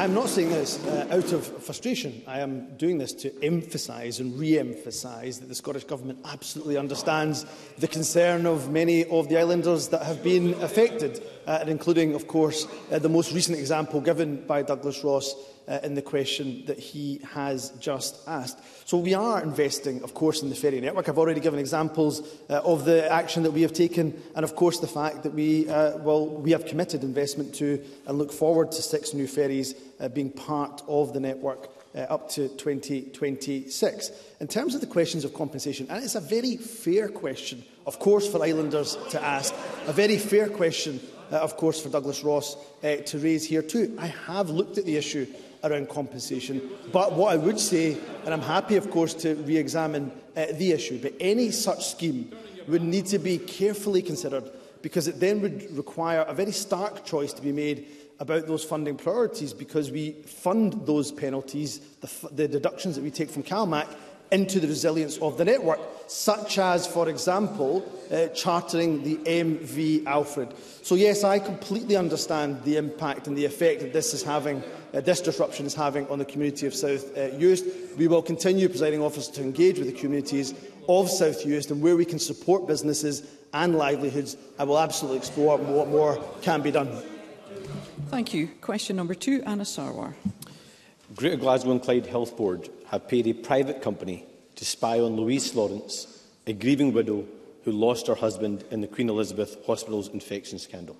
I'm 0.00 0.14
not 0.14 0.30
saying 0.30 0.48
this 0.48 0.82
uh, 0.86 1.08
out 1.10 1.30
of 1.32 1.62
frustration. 1.62 2.22
I 2.26 2.40
am 2.40 2.74
doing 2.78 2.96
this 2.96 3.12
to 3.16 3.44
emphasise 3.44 4.18
and 4.18 4.38
re-emphasise 4.40 5.36
that 5.36 5.48
the 5.50 5.54
Scottish 5.54 5.84
Government 5.84 6.20
absolutely 6.24 6.78
understands 6.78 7.44
the 7.76 7.86
concern 7.86 8.46
of 8.46 8.70
many 8.70 9.04
of 9.04 9.28
the 9.28 9.38
islanders 9.38 9.88
that 9.88 10.04
have 10.04 10.24
been 10.24 10.54
affected, 10.62 11.22
uh, 11.46 11.58
and 11.60 11.68
including, 11.68 12.14
of 12.14 12.26
course, 12.28 12.66
uh, 12.90 12.98
the 12.98 13.10
most 13.10 13.32
recent 13.34 13.58
example 13.58 14.00
given 14.00 14.36
by 14.46 14.62
Douglas 14.62 15.04
Ross 15.04 15.34
uh, 15.70 15.78
in 15.84 15.94
the 15.94 16.02
question 16.02 16.64
that 16.66 16.78
he 16.78 17.20
has 17.32 17.70
just 17.78 18.18
asked. 18.26 18.58
So 18.88 18.98
we 18.98 19.14
are 19.14 19.40
investing, 19.42 20.02
of 20.02 20.12
course, 20.14 20.42
in 20.42 20.50
the 20.50 20.56
ferry 20.56 20.80
network. 20.80 21.08
I've 21.08 21.18
already 21.18 21.40
given 21.40 21.60
examples 21.60 22.26
uh, 22.50 22.60
of 22.64 22.84
the 22.84 23.10
action 23.10 23.44
that 23.44 23.52
we 23.52 23.62
have 23.62 23.72
taken 23.72 24.20
and, 24.34 24.44
of 24.44 24.56
course, 24.56 24.80
the 24.80 24.88
fact 24.88 25.22
that 25.22 25.32
we, 25.32 25.68
uh, 25.68 25.96
well, 25.98 26.26
we 26.26 26.50
have 26.50 26.66
committed 26.66 27.04
investment 27.04 27.54
to 27.56 27.82
and 28.06 28.18
look 28.18 28.32
forward 28.32 28.72
to 28.72 28.82
six 28.82 29.14
new 29.14 29.26
ferries 29.28 29.74
uh, 30.00 30.08
being 30.08 30.30
part 30.30 30.82
of 30.88 31.12
the 31.12 31.20
network 31.20 31.70
uh, 31.94 32.00
up 32.00 32.28
to 32.30 32.48
2026. 32.56 34.10
In 34.40 34.48
terms 34.48 34.74
of 34.74 34.80
the 34.80 34.86
questions 34.88 35.24
of 35.24 35.32
compensation, 35.34 35.86
and 35.88 36.02
it's 36.02 36.14
a 36.16 36.20
very 36.20 36.56
fair 36.56 37.08
question, 37.08 37.64
of 37.86 37.98
course, 38.00 38.26
for 38.28 38.42
islanders 38.44 38.96
to 39.10 39.22
ask, 39.22 39.54
a 39.86 39.92
very 39.92 40.18
fair 40.18 40.48
question, 40.48 40.98
uh, 41.32 41.36
of 41.36 41.56
course, 41.56 41.80
for 41.80 41.90
Douglas 41.90 42.24
Ross 42.24 42.56
uh, 42.82 42.96
to 42.96 43.18
raise 43.18 43.46
here 43.46 43.62
too. 43.62 43.96
I 44.00 44.06
have 44.26 44.50
looked 44.50 44.76
at 44.76 44.84
the 44.84 44.96
issue 44.96 45.26
around 45.64 45.88
compensation. 45.88 46.60
But 46.92 47.12
what 47.12 47.32
I 47.32 47.36
would 47.36 47.58
say, 47.58 47.96
and 48.24 48.32
I'm 48.34 48.40
happy, 48.42 48.76
of 48.76 48.90
course, 48.90 49.14
to 49.14 49.34
re-examine 49.34 50.10
uh, 50.36 50.46
the 50.54 50.72
issue, 50.72 50.98
but 51.00 51.12
any 51.20 51.50
such 51.50 51.86
scheme 51.88 52.32
would 52.68 52.82
need 52.82 53.06
to 53.06 53.18
be 53.18 53.38
carefully 53.38 54.02
considered 54.02 54.50
because 54.82 55.08
it 55.08 55.20
then 55.20 55.42
would 55.42 55.76
require 55.76 56.20
a 56.22 56.32
very 56.34 56.52
stark 56.52 57.04
choice 57.04 57.32
to 57.34 57.42
be 57.42 57.52
made 57.52 57.86
about 58.18 58.46
those 58.46 58.64
funding 58.64 58.96
priorities 58.96 59.52
because 59.52 59.90
we 59.90 60.12
fund 60.12 60.80
those 60.86 61.10
penalties, 61.12 61.78
the, 62.00 62.28
the 62.32 62.48
deductions 62.48 62.96
that 62.96 63.02
we 63.02 63.10
take 63.10 63.30
from 63.30 63.42
CalMAC, 63.42 63.86
into 64.32 64.60
the 64.60 64.68
resilience 64.68 65.18
of 65.18 65.36
the 65.38 65.44
network, 65.44 65.80
such 66.06 66.58
as, 66.58 66.86
for 66.86 67.08
example, 67.08 67.84
uh, 68.12 68.26
chartering 68.28 69.02
the 69.02 69.16
MV 69.18 70.06
Alfred. 70.06 70.48
So 70.82 70.94
yes, 70.94 71.24
I 71.24 71.38
completely 71.40 71.96
understand 71.96 72.62
the 72.64 72.76
impact 72.76 73.26
and 73.26 73.36
the 73.36 73.44
effect 73.44 73.80
that 73.80 73.92
this 73.92 74.14
is 74.14 74.22
having 74.22 74.62
uh, 74.94 75.00
this 75.00 75.20
disruption 75.20 75.66
is 75.66 75.74
having 75.74 76.08
on 76.08 76.18
the 76.18 76.24
community 76.24 76.66
of 76.66 76.74
South 76.74 77.16
uh, 77.16 77.30
We 77.96 78.08
will 78.08 78.22
continue, 78.22 78.68
presiding 78.68 79.00
officer, 79.02 79.30
to 79.34 79.42
engage 79.42 79.78
with 79.78 79.86
the 79.86 79.92
communities 79.94 80.52
of 80.88 81.08
South 81.08 81.44
Uist 81.44 81.70
and 81.70 81.80
where 81.80 81.96
we 81.96 82.04
can 82.04 82.18
support 82.18 82.66
businesses 82.66 83.22
and 83.52 83.76
livelihoods. 83.76 84.36
I 84.58 84.64
will 84.64 84.80
absolutely 84.80 85.18
explore 85.18 85.58
what 85.58 85.88
more 85.90 86.20
can 86.42 86.60
be 86.62 86.72
done. 86.72 86.88
Thank 88.08 88.34
you. 88.34 88.48
Question 88.60 88.96
number 88.96 89.14
two, 89.14 89.44
Anna 89.46 89.62
Sarwar. 89.62 90.14
Greater 91.14 91.36
Glasgow 91.36 91.70
and 91.72 91.82
Clyde 91.82 92.06
Health 92.06 92.36
Board 92.36 92.68
have 92.90 93.06
paid 93.06 93.24
a 93.28 93.32
private 93.32 93.80
company 93.82 94.24
to 94.56 94.64
spy 94.64 94.98
on 94.98 95.14
Louise 95.16 95.54
Lawrence, 95.54 96.24
a 96.48 96.52
grieving 96.52 96.92
widow 96.92 97.24
who 97.64 97.70
lost 97.70 98.08
her 98.08 98.16
husband 98.16 98.64
in 98.72 98.80
the 98.80 98.88
Queen 98.88 99.08
Elizabeth 99.08 99.56
Hospital's 99.64 100.08
infection 100.08 100.58
scandal? 100.58 100.96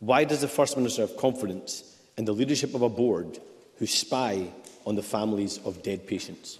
Why 0.00 0.24
does 0.24 0.42
the 0.42 0.48
First 0.48 0.76
Minister 0.76 1.02
have 1.06 1.16
confidence 1.16 1.84
in 2.18 2.26
the 2.26 2.32
leadership 2.34 2.74
of 2.74 2.82
a 2.82 2.88
board 2.90 3.38
who 3.78 3.86
spy 3.86 4.46
on 4.84 4.94
the 4.94 5.02
families 5.02 5.58
of 5.64 5.82
dead 5.82 6.06
patients? 6.06 6.58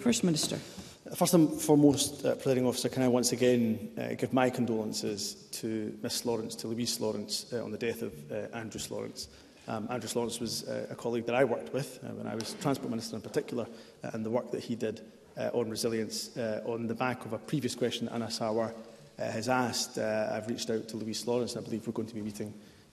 First 0.00 0.22
Minister. 0.22 0.56
First 1.16 1.34
and 1.34 1.50
foremost, 1.60 2.24
uh, 2.24 2.36
Presiding 2.36 2.64
Officer, 2.64 2.88
can 2.90 3.02
I 3.02 3.08
once 3.08 3.32
again 3.32 3.90
uh, 3.98 4.14
give 4.14 4.32
my 4.32 4.48
condolences 4.50 5.34
to 5.62 5.98
Miss 6.00 6.24
Lawrence, 6.24 6.54
to 6.56 6.68
Louise 6.68 7.00
Lawrence, 7.00 7.46
uh, 7.52 7.62
on 7.64 7.72
the 7.72 7.76
death 7.76 8.02
of 8.02 8.12
uh, 8.30 8.56
Andrew 8.56 8.80
Lawrence. 8.88 9.26
Um, 9.68 9.86
Andrew 9.90 10.08
Lawrence 10.16 10.40
was 10.40 10.64
uh, 10.68 10.86
a 10.90 10.94
colleague 10.94 11.26
that 11.26 11.34
I 11.36 11.44
worked 11.44 11.72
with 11.72 12.00
uh, 12.04 12.08
when 12.08 12.26
I 12.26 12.34
was 12.34 12.56
Transport 12.60 12.90
Minister 12.90 13.16
in 13.16 13.22
particular, 13.22 13.66
uh, 14.02 14.10
and 14.12 14.24
the 14.26 14.30
work 14.30 14.50
that 14.50 14.62
he 14.64 14.74
did 14.74 15.00
uh, 15.38 15.50
on 15.52 15.70
resilience 15.70 16.36
uh, 16.36 16.62
on 16.66 16.86
the 16.86 16.94
back 16.94 17.24
of 17.24 17.32
a 17.32 17.38
previous 17.38 17.74
question 17.74 18.06
that 18.06 18.14
Anna 18.14 18.30
Sauer 18.30 18.72
uh, 19.18 19.22
has 19.22 19.48
asked. 19.48 19.98
Uh, 19.98 20.30
I've 20.32 20.48
reached 20.48 20.68
out 20.70 20.88
to 20.88 20.96
Louise 20.96 21.26
Lawrence, 21.26 21.54
and 21.54 21.64
I 21.64 21.64
believe 21.64 21.86
we're 21.86 21.92
going 21.92 22.08
to 22.08 22.14
be 22.14 22.22
meeting 22.22 22.52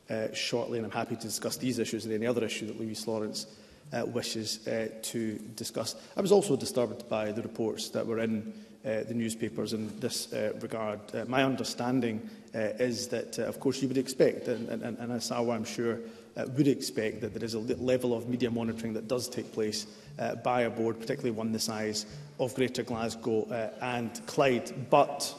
uh, 0.09 0.27
shortly, 0.33 0.77
and 0.77 0.85
I'm 0.85 0.91
happy 0.91 1.15
to 1.15 1.21
discuss 1.21 1.57
these 1.57 1.79
issues 1.79 2.05
and 2.05 2.13
any 2.13 2.27
other 2.27 2.43
issue 2.45 2.67
that 2.67 2.79
Louise 2.79 3.07
Lawrence 3.07 3.47
uh, 3.91 4.03
wishes 4.05 4.67
uh, 4.67 4.89
to 5.01 5.33
discuss. 5.55 5.95
I 6.15 6.21
was 6.21 6.31
also 6.31 6.55
disturbed 6.55 7.09
by 7.09 7.31
the 7.31 7.41
reports 7.41 7.89
that 7.89 8.05
were 8.05 8.19
in 8.19 8.53
uh, 8.85 9.01
the 9.07 9.13
newspapers 9.15 9.73
in 9.73 9.99
this 9.99 10.31
uh, 10.33 10.53
regard. 10.61 10.99
Uh, 11.15 11.25
my 11.27 11.43
understanding 11.43 12.29
uh, 12.53 12.59
is 12.59 13.07
that, 13.07 13.39
uh, 13.39 13.43
of 13.43 13.59
course, 13.59 13.81
you 13.81 13.87
would 13.87 13.97
expect, 13.97 14.47
and, 14.47 14.69
and, 14.69 14.83
and 14.99 15.11
as 15.11 15.31
I'm 15.31 15.65
sure, 15.65 15.97
uh, 16.39 16.45
would 16.57 16.67
expect 16.67 17.21
that 17.21 17.33
there 17.33 17.43
is 17.43 17.53
a 17.53 17.59
level 17.59 18.13
of 18.13 18.27
media 18.29 18.49
monitoring 18.51 18.93
that 18.93 19.07
does 19.07 19.27
take 19.27 19.51
place 19.53 19.87
uh, 20.17 20.35
by 20.35 20.61
a 20.61 20.69
board, 20.69 20.99
particularly 20.99 21.31
one 21.31 21.51
the 21.51 21.59
size 21.59 22.05
of 22.39 22.53
Greater 22.55 22.83
Glasgow 22.83 23.43
uh, 23.49 23.69
and 23.83 24.25
Clyde. 24.25 24.71
But, 24.89 25.33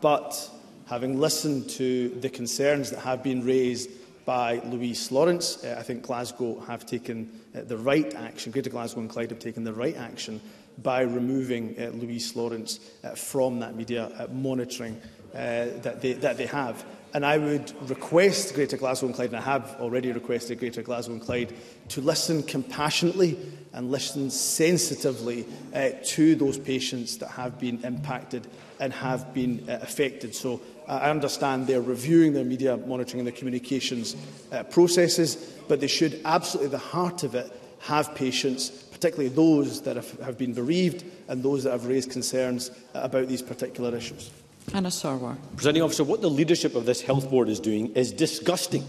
but 0.00 0.50
having 0.88 1.18
listened 1.18 1.68
to 1.70 2.08
the 2.20 2.28
concerns 2.28 2.90
that 2.90 3.00
have 3.00 3.22
been 3.22 3.44
raised 3.44 3.90
by 4.24 4.60
Louise 4.64 5.12
Lawrence, 5.12 5.62
uh, 5.64 5.76
I 5.78 5.82
think 5.82 6.02
Glasgow 6.02 6.58
have 6.60 6.86
taken 6.86 7.30
uh, 7.56 7.62
the 7.62 7.76
right 7.76 8.12
action, 8.14 8.52
Greater 8.52 8.70
Glasgow 8.70 9.00
and 9.00 9.10
Clyde 9.10 9.30
have 9.30 9.38
taken 9.38 9.64
the 9.64 9.72
right 9.72 9.96
action 9.96 10.40
by 10.82 11.02
removing 11.02 11.74
uh, 11.78 11.90
Louise 11.94 12.34
Lawrence 12.34 12.80
uh, 13.04 13.10
from 13.10 13.60
that 13.60 13.76
media 13.76 14.04
uh, 14.18 14.26
monitoring 14.32 15.00
uh, 15.34 15.66
that, 15.82 16.00
they, 16.00 16.14
that 16.14 16.36
they 16.36 16.46
have. 16.46 16.84
And 17.14 17.24
I 17.24 17.38
would 17.38 17.72
request 17.88 18.52
Greater 18.56 18.76
Glasgow 18.76 19.06
and 19.06 19.14
Clyde, 19.14 19.28
and 19.28 19.36
I 19.36 19.42
have 19.42 19.76
already 19.78 20.10
requested 20.10 20.58
Greater 20.58 20.82
Glasgow 20.82 21.12
and 21.12 21.22
Clyde, 21.22 21.54
to 21.90 22.00
listen 22.00 22.42
compassionately 22.42 23.38
and 23.72 23.92
listen 23.92 24.28
sensitively 24.30 25.46
uh, 25.72 25.90
to 26.06 26.34
those 26.34 26.58
patients 26.58 27.16
that 27.18 27.28
have 27.28 27.60
been 27.60 27.78
impacted 27.84 28.48
and 28.80 28.92
have 28.92 29.32
been 29.32 29.64
uh, 29.70 29.78
affected. 29.80 30.34
So 30.34 30.60
uh, 30.88 30.98
I 31.02 31.10
understand 31.10 31.68
they're 31.68 31.80
reviewing 31.80 32.32
their 32.32 32.44
media 32.44 32.76
monitoring 32.78 33.20
and 33.20 33.28
their 33.28 33.36
communications 33.38 34.16
uh, 34.50 34.64
processes, 34.64 35.36
but 35.68 35.78
they 35.80 35.86
should 35.86 36.20
absolutely, 36.24 36.72
the 36.72 36.78
heart 36.78 37.22
of 37.22 37.36
it, 37.36 37.48
have 37.78 38.12
patients, 38.16 38.70
particularly 38.70 39.28
those 39.28 39.82
that 39.82 39.94
have, 39.94 40.18
have 40.18 40.36
been 40.36 40.52
bereaved 40.52 41.04
and 41.28 41.44
those 41.44 41.62
that 41.62 41.70
have 41.70 41.86
raised 41.86 42.10
concerns 42.10 42.70
uh, 42.70 42.72
about 43.02 43.28
these 43.28 43.40
particular 43.42 43.94
issues. 43.96 44.30
Anna 44.72 44.88
Sarwar. 44.88 45.36
Presenting 45.56 45.82
officer, 45.82 46.04
what 46.04 46.22
the 46.22 46.30
leadership 46.30 46.74
of 46.74 46.86
this 46.86 47.02
health 47.02 47.28
board 47.30 47.48
is 47.48 47.60
doing 47.60 47.92
is 47.94 48.12
disgusting 48.12 48.84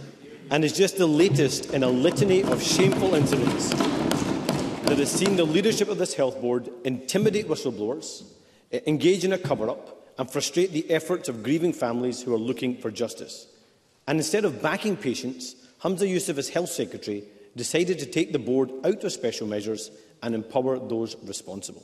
and 0.50 0.64
is 0.64 0.74
just 0.74 0.98
the 0.98 1.08
latest 1.08 1.74
in 1.74 1.84
a 1.84 1.90
litany 1.90 2.44
of 2.44 2.64
shameful 2.64 3.14
incidents 3.16 3.70
that 4.86 4.98
has 4.98 5.12
seen 5.12 5.36
the 5.36 5.44
leadership 5.44 5.90
of 5.90 5.98
this 5.98 6.14
health 6.14 6.40
board 6.40 6.70
intimidate 6.84 7.48
whistleblowers, 7.48 8.24
eh, 8.72 8.80
engage 8.88 9.26
in 9.26 9.34
a 9.34 9.38
cover-up 9.38 10.04
and 10.18 10.32
frustrate 10.32 10.72
the 10.72 10.90
efforts 10.90 11.28
of 11.28 11.44
grieving 11.44 11.74
families 11.74 12.22
who 12.22 12.34
are 12.34 12.38
looking 12.40 12.78
for 12.78 12.90
justice. 12.90 13.48
And 14.08 14.18
instead 14.20 14.46
of 14.46 14.62
backing 14.62 14.96
patients, 14.96 15.56
Hamza 15.80 16.08
Yusuf 16.08 16.38
as 16.38 16.50
health 16.50 16.70
secretary, 16.70 17.24
decided 17.56 18.00
to 18.00 18.06
take 18.06 18.32
the 18.32 18.40
board 18.40 18.70
out 18.86 19.04
of 19.04 19.12
special 19.12 19.48
measures 19.48 19.90
and 20.24 20.36
empower 20.36 20.78
those 20.80 21.16
responsible. 21.24 21.84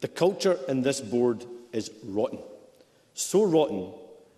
The 0.00 0.08
culture 0.08 0.58
in 0.68 0.82
this 0.82 1.00
board 1.00 1.44
is 1.72 1.90
rotten 2.04 2.38
so 3.20 3.42
rotten 3.42 3.92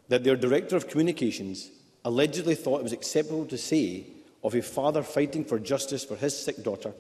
that 0.09 0.25
their 0.25 0.37
Director 0.37 0.75
of 0.75 0.89
Communications 0.89 1.71
allegedly 2.05 2.55
thought 2.55 2.79
it 2.81 2.85
was 2.85 2.93
acceptable 2.93 3.45
to 3.47 3.59
say 3.59 4.07
of 4.43 4.55
a 4.55 4.63
father 4.63 5.03
fighting 5.03 5.45
for 5.45 5.59
justice 5.59 6.03
for 6.03 6.17
his 6.17 6.37
sick 6.37 6.63
daughter, 6.65 6.93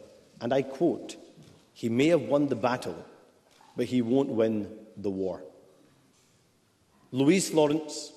and 0.42 0.52
I 0.52 0.62
quote, 0.62 1.16
he 1.72 1.88
may 1.88 2.08
have 2.08 2.20
won 2.22 2.48
the 2.48 2.54
battle, 2.56 2.96
but 3.76 3.86
he 3.86 4.02
won't 4.02 4.28
win 4.28 4.70
the 4.98 5.08
war. 5.08 5.42
Louise 7.12 7.52
Lawrence, 7.54 8.12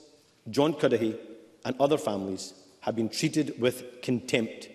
John 0.50 0.74
Cudahy 0.74 1.16
and 1.64 1.76
other 1.80 1.98
families 1.98 2.54
have 2.82 2.98
been 2.98 3.08
treated 3.08 3.60
with 3.62 4.02
contempt. 4.02 4.68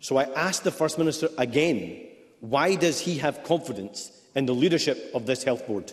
So 0.00 0.16
I 0.16 0.24
ask 0.34 0.64
the 0.64 0.72
First 0.72 0.98
Minister 0.98 1.28
again, 1.38 2.04
why 2.40 2.74
does 2.74 2.98
he 2.98 3.18
have 3.18 3.44
confidence 3.44 4.10
in 4.34 4.46
the 4.46 4.54
leadership 4.54 5.12
of 5.14 5.24
this 5.24 5.44
health 5.44 5.66
board? 5.68 5.92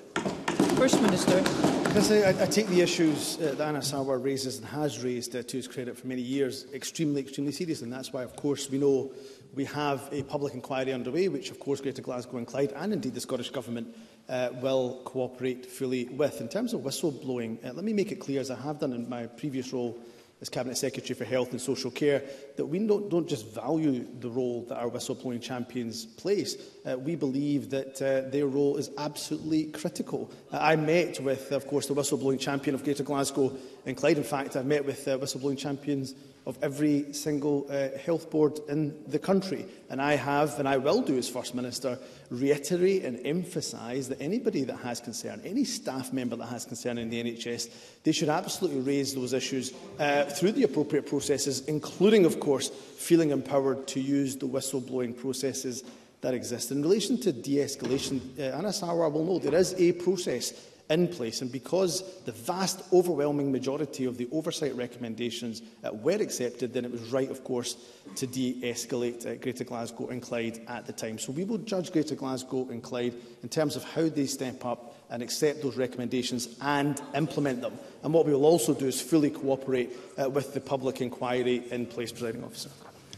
First 0.76 1.00
Minister. 1.04 1.44
Can 1.92 2.02
I, 2.14 2.44
I, 2.44 2.46
take 2.46 2.68
the 2.68 2.80
issues 2.80 3.36
uh, 3.42 3.54
that 3.58 3.60
Anna 3.68 3.80
Sawar 3.80 4.18
raises 4.24 4.60
and 4.60 4.66
has 4.66 5.04
raised 5.04 5.36
uh, 5.36 5.44
to 5.44 5.58
his 5.58 5.68
credit 5.68 5.98
for 5.98 6.08
many 6.08 6.22
years 6.22 6.66
extremely, 6.74 7.20
extremely 7.20 7.52
seriously. 7.52 7.84
And 7.84 7.92
that's 7.92 8.14
why, 8.14 8.24
of 8.24 8.34
course, 8.38 8.70
we 8.72 8.78
know 8.78 9.12
we 9.54 9.66
have 9.66 10.08
a 10.14 10.24
public 10.24 10.54
inquiry 10.54 10.94
underway, 10.94 11.28
which, 11.28 11.52
of 11.52 11.60
course, 11.60 11.82
Greater 11.82 12.02
Glasgow 12.02 12.38
and 12.38 12.48
Clyde 12.48 12.72
and 12.78 12.94
indeed 12.94 13.14
the 13.14 13.20
Scottish 13.20 13.50
Government 13.50 13.94
uh, 14.30 14.52
will 14.62 15.02
cooperate 15.04 15.66
fully 15.66 16.06
with. 16.06 16.40
In 16.40 16.48
terms 16.48 16.72
of 16.74 16.80
whistleblowing, 16.80 17.66
uh, 17.70 17.74
let 17.74 17.84
me 17.84 17.92
make 17.92 18.14
it 18.14 18.22
clear, 18.22 18.40
as 18.40 18.52
I 18.52 18.56
have 18.62 18.80
done 18.80 18.94
in 18.94 19.10
my 19.10 19.26
previous 19.28 19.74
role 19.74 20.00
as 20.42 20.50
Cabinet 20.50 20.76
Secretary 20.76 21.14
for 21.14 21.24
Health 21.24 21.52
and 21.52 21.62
Social 21.62 21.92
Care, 21.92 22.24
that 22.58 22.66
we 22.66 22.80
don't, 22.80 23.10
don't 23.10 23.28
just 23.28 23.48
value 23.54 24.08
the 24.20 24.30
role 24.30 24.64
that 24.70 24.78
our 24.80 24.90
whistleblowing 24.90 25.40
champions 25.42 26.06
place. 26.06 26.56
Uh, 26.90 26.98
we 26.98 27.16
believe 27.16 27.70
that 27.70 28.02
uh, 28.02 28.28
their 28.32 28.48
role 28.48 28.78
is 28.78 28.90
absolutely 28.98 29.66
critical. 29.66 30.32
Uh, 30.52 30.58
I 30.60 30.76
met 30.78 31.22
with, 31.22 31.52
of 31.52 31.68
course, 31.68 31.86
the 31.86 31.94
whistleblowing 31.94 32.40
champion 32.40 32.74
of 32.74 32.84
Greater 32.84 33.04
Glasgow 33.04 33.56
and 33.86 33.96
Clyde. 33.96 34.18
In 34.18 34.24
fact, 34.24 34.56
I've 34.56 34.66
met 34.66 34.84
with 34.84 35.08
uh, 35.08 35.20
whistleblowing 35.20 35.60
champions 35.60 36.16
of 36.48 36.58
every 36.64 37.14
single 37.14 37.68
uh, 37.70 37.96
health 38.00 38.30
board 38.32 38.60
in 38.68 38.96
the 39.08 39.20
country. 39.20 39.66
And 39.90 40.02
I 40.02 40.16
have, 40.16 40.58
and 40.58 40.68
I 40.68 40.78
will 40.78 41.02
do 41.04 41.18
as 41.18 41.30
First 41.30 41.54
Minister, 41.54 42.00
reiterate 42.32 43.06
and 43.06 43.22
emphasise 43.26 44.08
that 44.08 44.20
anybody 44.20 44.64
that 44.64 44.78
has 44.78 45.00
concern, 45.00 45.40
any 45.46 45.64
staff 45.64 46.12
member 46.12 46.36
that 46.38 46.48
has 46.48 46.66
concern 46.66 46.98
in 46.98 47.10
the 47.10 47.24
NHS, 47.24 47.72
they 48.04 48.12
should 48.12 48.30
absolutely 48.30 48.80
raise 48.82 49.14
those 49.14 49.34
issues 49.34 49.74
uh, 50.00 50.24
through 50.24 50.54
the 50.54 50.64
appropriate 50.64 51.06
processes, 51.06 51.60
including, 51.68 52.26
of 52.26 52.40
course, 52.40 52.70
feeling 52.70 53.30
empowered 53.30 53.88
to 53.90 54.00
use 54.00 54.36
the 54.36 54.48
whistleblowing 54.48 55.16
processes 55.16 55.84
that 56.22 56.34
exist. 56.34 56.72
In 56.72 56.82
relation 56.82 57.20
to 57.22 57.32
de-escalation, 57.32 58.20
uh, 58.40 58.44
Anna 58.58 58.70
Sarwar 58.70 59.12
will 59.12 59.26
know 59.26 59.40
there 59.40 59.56
is 59.60 59.74
a 59.78 59.92
process 59.94 60.70
in 60.92 61.08
place. 61.08 61.42
And 61.42 61.52
because 61.52 62.04
the 62.26 62.32
vast 62.34 62.84
overwhelming 62.94 63.52
majority 63.52 64.06
of 64.06 64.18
the 64.18 64.28
oversight 64.32 64.76
recommendations 64.76 65.62
uh, 65.84 65.92
were 65.94 66.12
accepted, 66.22 66.74
then 66.74 66.86
it 66.86 66.92
was 66.92 67.02
right, 67.14 67.30
of 67.32 67.44
course, 67.44 67.76
to 68.18 68.28
de-escalate 68.28 69.26
uh, 69.26 69.36
Greater 69.42 69.64
Glasgow 69.64 70.10
and 70.10 70.22
Clyde 70.22 70.62
at 70.68 70.86
the 70.86 70.94
time. 70.94 71.18
So 71.18 71.32
we 71.32 71.44
will 71.46 71.58
judge 71.60 71.92
Greater 71.92 72.16
Glasgow 72.16 72.68
and 72.70 72.84
Clyde 72.84 73.14
in 73.44 73.50
terms 73.50 73.76
of 73.76 73.84
how 73.84 74.08
they 74.08 74.26
step 74.26 74.64
up 74.66 74.96
and 75.10 75.24
accept 75.24 75.62
those 75.62 75.78
recommendations 75.78 76.58
and 76.62 77.02
implement 77.16 77.62
them. 77.62 77.74
And 78.04 78.14
what 78.14 78.26
we 78.26 78.34
will 78.34 78.46
also 78.46 78.74
do 78.74 78.88
is 78.88 79.02
fully 79.02 79.30
cooperate 79.30 79.92
uh, 80.22 80.30
with 80.30 80.54
the 80.54 80.62
public 80.62 81.02
inquiry 81.02 81.64
in 81.72 81.86
place, 81.86 82.12
Presiding 82.12 82.44
Officer. 82.44 82.70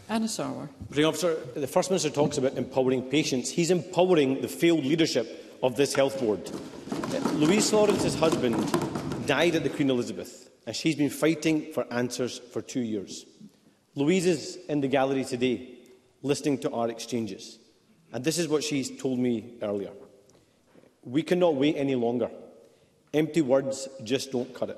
Anna 0.09 0.25
Sarwar. 0.27 0.67
Presiding 0.87 1.05
Officer, 1.07 1.35
the 1.55 1.67
First 1.67 1.89
Minister 1.89 2.09
talks 2.11 2.37
about 2.37 2.55
empowering 2.57 3.01
patients. 3.09 3.49
He's 3.49 3.71
empowering 3.71 4.41
the 4.41 4.47
field 4.49 4.83
leadership 4.85 5.42
of 5.63 5.75
this 5.77 5.95
health 5.95 6.19
board. 6.19 6.47
Louise 7.35 7.71
Lawrence's 7.71 8.15
husband 8.15 8.55
died 9.25 9.55
at 9.55 9.63
the 9.63 9.69
Queen 9.69 9.89
Elizabeth, 9.89 10.49
and 10.67 10.75
she's 10.75 10.95
been 10.97 11.09
fighting 11.09 11.71
for 11.73 11.87
answers 11.91 12.37
for 12.51 12.61
two 12.61 12.81
years. 12.81 13.25
Louise 13.95 14.25
is 14.25 14.57
in 14.67 14.81
the 14.81 14.87
gallery 14.89 15.23
today, 15.23 15.69
listening 16.21 16.57
to 16.57 16.69
our 16.71 16.89
exchanges. 16.89 17.59
And 18.11 18.23
this 18.25 18.37
is 18.37 18.49
what 18.49 18.63
she's 18.63 18.99
told 19.01 19.19
me 19.19 19.53
earlier. 19.61 19.91
We 21.03 21.23
cannot 21.23 21.55
wait 21.55 21.75
any 21.77 21.95
longer. 21.95 22.29
Empty 23.13 23.41
words 23.41 23.87
just 24.03 24.31
don't 24.33 24.53
cut 24.53 24.69
it. 24.69 24.77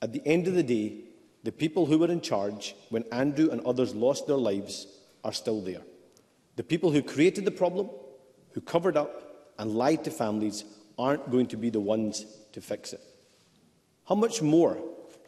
At 0.00 0.12
the 0.12 0.22
end 0.24 0.48
of 0.48 0.54
the 0.54 0.62
day, 0.62 1.00
the 1.42 1.52
people 1.52 1.84
who 1.86 1.98
were 1.98 2.10
in 2.10 2.20
charge 2.22 2.74
when 2.88 3.04
Andrew 3.12 3.50
and 3.50 3.60
others 3.62 3.94
lost 3.94 4.26
their 4.26 4.36
lives 4.36 4.86
are 5.22 5.32
still 5.32 5.60
there. 5.60 5.82
The 6.56 6.62
people 6.64 6.92
who 6.92 7.02
created 7.02 7.44
the 7.44 7.50
problem, 7.50 7.90
who 8.52 8.60
covered 8.62 8.96
up, 8.96 9.24
and 9.58 9.72
lied 9.74 10.04
to 10.04 10.10
families 10.10 10.64
aren't 10.98 11.30
going 11.30 11.46
to 11.48 11.56
be 11.56 11.70
the 11.70 11.80
ones 11.80 12.24
to 12.52 12.60
fix 12.60 12.92
it. 12.92 13.00
How 14.08 14.14
much 14.14 14.40
more 14.40 14.78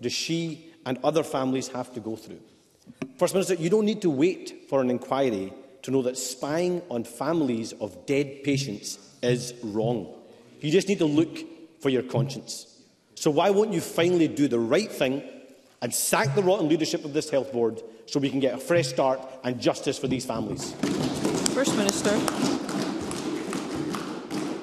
does 0.01 0.13
she 0.13 0.67
and 0.87 0.99
other 1.05 1.23
families 1.23 1.69
have 1.69 1.93
to 1.95 2.01
go 2.01 2.17
through? 2.17 2.41
First 3.19 3.35
Minister, 3.35 3.55
you 3.55 3.69
don't 3.71 3.85
need 3.85 4.03
to 4.03 4.11
wait 4.11 4.63
for 4.69 4.81
an 4.81 4.91
inquiry 4.91 5.53
to 5.83 5.91
know 5.91 6.03
that 6.03 6.17
spying 6.17 6.83
on 6.91 7.05
families 7.05 7.73
of 7.75 8.07
dead 8.07 8.43
patients 8.43 8.99
is 9.23 9.55
wrong. 9.63 10.13
You 10.61 10.71
just 10.71 10.89
need 10.89 10.99
to 10.99 11.07
look 11.07 11.81
for 11.81 11.89
your 11.91 12.03
conscience. 12.03 12.67
So 13.15 13.31
why 13.31 13.51
won't 13.51 13.73
you 13.73 13.81
finally 13.81 14.29
do 14.29 14.49
the 14.49 14.59
right 14.59 14.91
thing 14.91 15.23
and 15.83 15.95
sack 15.95 16.35
the 16.35 16.43
rotten 16.43 16.69
leadership 16.69 17.05
of 17.05 17.13
this 17.13 17.31
health 17.31 17.53
board 17.53 17.81
so 18.07 18.19
we 18.21 18.31
can 18.31 18.41
get 18.41 18.55
a 18.55 18.59
fresh 18.59 18.89
start 18.89 19.21
and 19.45 19.61
justice 19.61 19.99
for 19.99 20.09
these 20.09 20.25
families? 20.25 20.73
First 21.55 21.77
Minister 21.77 22.19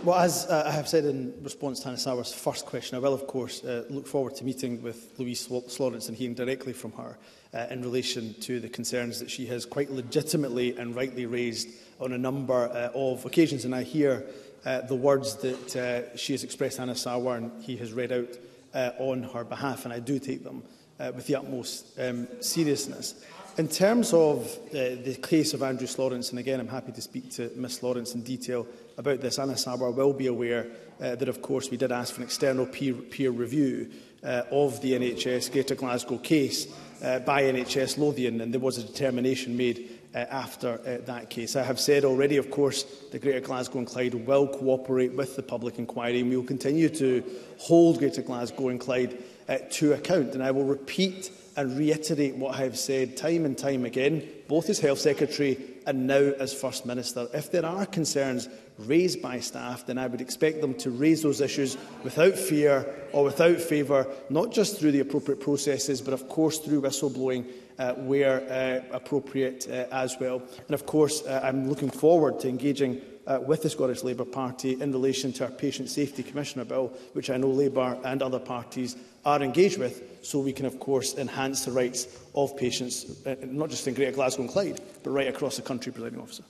well, 0.07 0.19
as 0.19 0.45
uh, 0.45 0.63
I 0.65 0.71
have 0.71 0.87
said 0.87 1.03
in 1.03 1.33
response 1.43 1.79
to 1.81 1.87
Hannah 1.87 1.97
Sauer's 1.97 2.31
first 2.33 2.65
question, 2.65 2.95
I 2.95 2.99
will, 2.99 3.13
of 3.13 3.27
course, 3.27 3.61
uh, 3.65 3.83
look 3.89 4.07
forward 4.07 4.35
to 4.37 4.45
meeting 4.45 4.81
with 4.81 5.11
Louise 5.17 5.49
Lawrence 5.51 6.07
and 6.07 6.15
hearing 6.15 6.33
directly 6.33 6.71
from 6.71 6.93
her 6.93 7.17
uh, 7.53 7.65
in 7.69 7.81
relation 7.81 8.33
to 8.39 8.61
the 8.61 8.69
concerns 8.69 9.19
that 9.19 9.29
she 9.29 9.45
has 9.47 9.65
quite 9.65 9.91
legitimately 9.91 10.77
and 10.77 10.95
rightly 10.95 11.25
raised 11.25 11.67
on 11.99 12.13
a 12.13 12.17
number 12.17 12.69
uh, 12.69 12.89
of 12.95 13.25
occasions. 13.25 13.65
And 13.65 13.75
I 13.75 13.83
hear 13.83 14.25
uh, 14.63 14.79
the 14.79 14.95
words 14.95 15.35
that 15.37 15.75
uh, 15.75 16.15
she 16.15 16.31
has 16.31 16.45
expressed, 16.45 16.77
Hannah 16.77 16.95
Sauer, 16.95 17.35
and 17.35 17.51
he 17.61 17.75
has 17.75 17.91
read 17.91 18.13
out 18.13 18.29
uh, 18.73 18.91
on 18.99 19.23
her 19.23 19.43
behalf, 19.43 19.83
and 19.83 19.93
I 19.93 19.99
do 19.99 20.19
take 20.19 20.41
them 20.41 20.63
uh, 21.01 21.11
with 21.13 21.27
the 21.27 21.35
utmost 21.35 21.85
um, 21.99 22.29
seriousness. 22.39 23.25
In 23.57 23.67
terms 23.67 24.13
of 24.13 24.49
uh, 24.67 24.71
the 24.71 25.19
case 25.21 25.53
of 25.53 25.61
Andrew 25.63 25.87
Lawrence, 25.97 26.29
and 26.29 26.39
again, 26.39 26.61
I'm 26.61 26.67
happy 26.69 26.93
to 26.93 27.01
speak 27.01 27.29
to 27.31 27.51
Miss 27.57 27.83
Lawrence 27.83 28.15
in 28.15 28.21
detail 28.21 28.65
about 28.97 29.21
this, 29.21 29.37
Anna 29.37 29.53
Sabar 29.53 29.93
will 29.93 30.13
be 30.13 30.27
aware 30.27 30.65
uh, 30.99 31.15
that, 31.15 31.29
of 31.29 31.41
course, 31.41 31.69
we 31.69 31.77
did 31.77 31.91
ask 31.91 32.15
for 32.15 32.21
an 32.21 32.25
external 32.27 32.65
peer, 32.65 32.93
peer 32.93 33.29
review 33.29 33.91
uh, 34.23 34.41
of 34.51 34.81
the 34.81 34.93
NHS 34.93 35.51
Greater 35.51 35.75
Glasgow 35.75 36.17
case 36.17 36.67
uh, 37.03 37.19
by 37.19 37.43
NHS 37.43 37.99
Lothian, 37.99 38.41
and 38.41 38.51
there 38.51 38.59
was 38.59 38.79
a 38.79 38.83
determination 38.83 39.55
made 39.55 39.91
uh, 40.15 40.19
after 40.31 40.73
uh, 40.87 41.05
that 41.05 41.29
case. 41.29 41.55
I 41.55 41.61
have 41.61 41.79
said 41.79 42.05
already, 42.05 42.37
of 42.37 42.49
course, 42.49 42.83
the 43.11 43.19
Greater 43.19 43.39
Glasgow 43.41 43.77
and 43.79 43.87
Clyde 43.87 44.15
will 44.15 44.47
cooperate 44.47 45.13
with 45.13 45.35
the 45.35 45.43
public 45.43 45.77
inquiry, 45.77 46.19
and 46.21 46.29
we 46.31 46.35
will 46.35 46.43
continue 46.43 46.89
to 46.89 47.23
hold 47.59 47.99
Greater 47.99 48.23
Glasgow 48.23 48.69
and 48.69 48.79
Clyde 48.79 49.19
uh, 49.47 49.57
to 49.71 49.93
account. 49.93 50.33
And 50.33 50.41
I 50.41 50.49
will 50.49 50.63
repeat 50.65 51.29
and 51.55 51.77
reiterate 51.77 52.35
what 52.35 52.55
I 52.55 52.63
have 52.63 52.77
said 52.79 53.15
time 53.15 53.45
and 53.45 53.55
time 53.55 53.85
again, 53.85 54.27
both 54.47 54.67
as 54.69 54.79
Health 54.79 54.99
Secretary 54.99 55.57
and 55.87 56.05
now 56.05 56.17
as 56.37 56.53
First 56.53 56.85
Minister. 56.85 57.27
If 57.33 57.49
there 57.49 57.65
are 57.65 57.85
concerns 57.85 58.49
raised 58.77 59.21
by 59.21 59.39
staff, 59.39 59.85
then 59.87 59.97
I 59.97 60.05
would 60.05 60.19
expect 60.21 60.59
them 60.61 60.73
to 60.75 60.91
raise 60.91 61.23
those 61.23 61.39
issues 61.41 61.77
without 62.03 62.35
fear 62.35 62.93
or 63.13 63.23
without 63.23 63.57
favour, 63.59 64.05
not 64.29 64.51
just 64.53 64.77
through 64.77 64.91
the 64.91 64.99
appropriate 64.99 65.39
processes, 65.39 66.01
but 66.01 66.13
of 66.13 66.27
course 66.27 66.59
through 66.59 66.81
whistleblowing 66.81 67.49
uh, 67.79 67.93
where 67.93 68.41
uh, 68.51 68.95
appropriate 68.95 69.65
uh, 69.69 69.85
as 69.93 70.17
well. 70.19 70.41
And 70.67 70.71
of 70.73 70.85
course, 70.85 71.25
uh, 71.25 71.39
I'm 71.41 71.69
looking 71.69 71.89
forward 71.89 72.39
to 72.41 72.49
engaging 72.49 72.99
uh, 73.27 73.39
with 73.45 73.61
the 73.61 73.69
Scottish 73.69 74.03
Labour 74.03 74.25
Party 74.25 74.81
in 74.81 74.91
relation 74.91 75.31
to 75.33 75.45
our 75.45 75.51
Patient 75.51 75.89
Safety 75.89 76.23
Commissioner 76.23 76.65
Bill, 76.65 76.91
which 77.13 77.29
I 77.29 77.37
know 77.37 77.49
Labour 77.49 77.97
and 78.05 78.23
other 78.23 78.39
parties 78.39 78.95
are 79.25 79.41
engaged 79.41 79.77
with, 79.77 80.01
so 80.23 80.39
we 80.39 80.53
can, 80.53 80.65
of 80.65 80.79
course, 80.79 81.15
enhance 81.17 81.65
the 81.65 81.71
rights 81.71 82.07
of 82.33 82.55
patients, 82.57 83.05
uh, 83.27 83.35
not 83.45 83.69
just 83.69 83.85
in 83.87 83.93
Greater 83.93 84.13
Glasgow 84.13 84.43
and 84.43 84.51
Clyde, 84.51 84.79
but 85.03 85.09
right 85.11 85.27
across 85.27 85.57
the 85.57 85.61
country, 85.61 85.91
Presiding 85.91 86.19
Officer. 86.21 86.43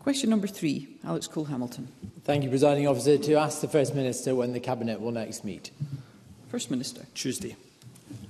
Question 0.00 0.30
number 0.30 0.48
three, 0.48 0.88
Alex 1.04 1.28
Cole-Hamilton. 1.28 1.86
Thank 2.24 2.42
you, 2.42 2.48
Presiding 2.50 2.88
Officer. 2.88 3.18
To 3.18 3.34
ask 3.34 3.60
the 3.60 3.68
First 3.68 3.94
Minister 3.94 4.34
when 4.34 4.52
the 4.52 4.58
Cabinet 4.60 5.00
will 5.00 5.12
next 5.12 5.44
meet. 5.44 5.70
First 6.48 6.70
Minister. 6.72 7.02
Tuesday. 7.14 7.54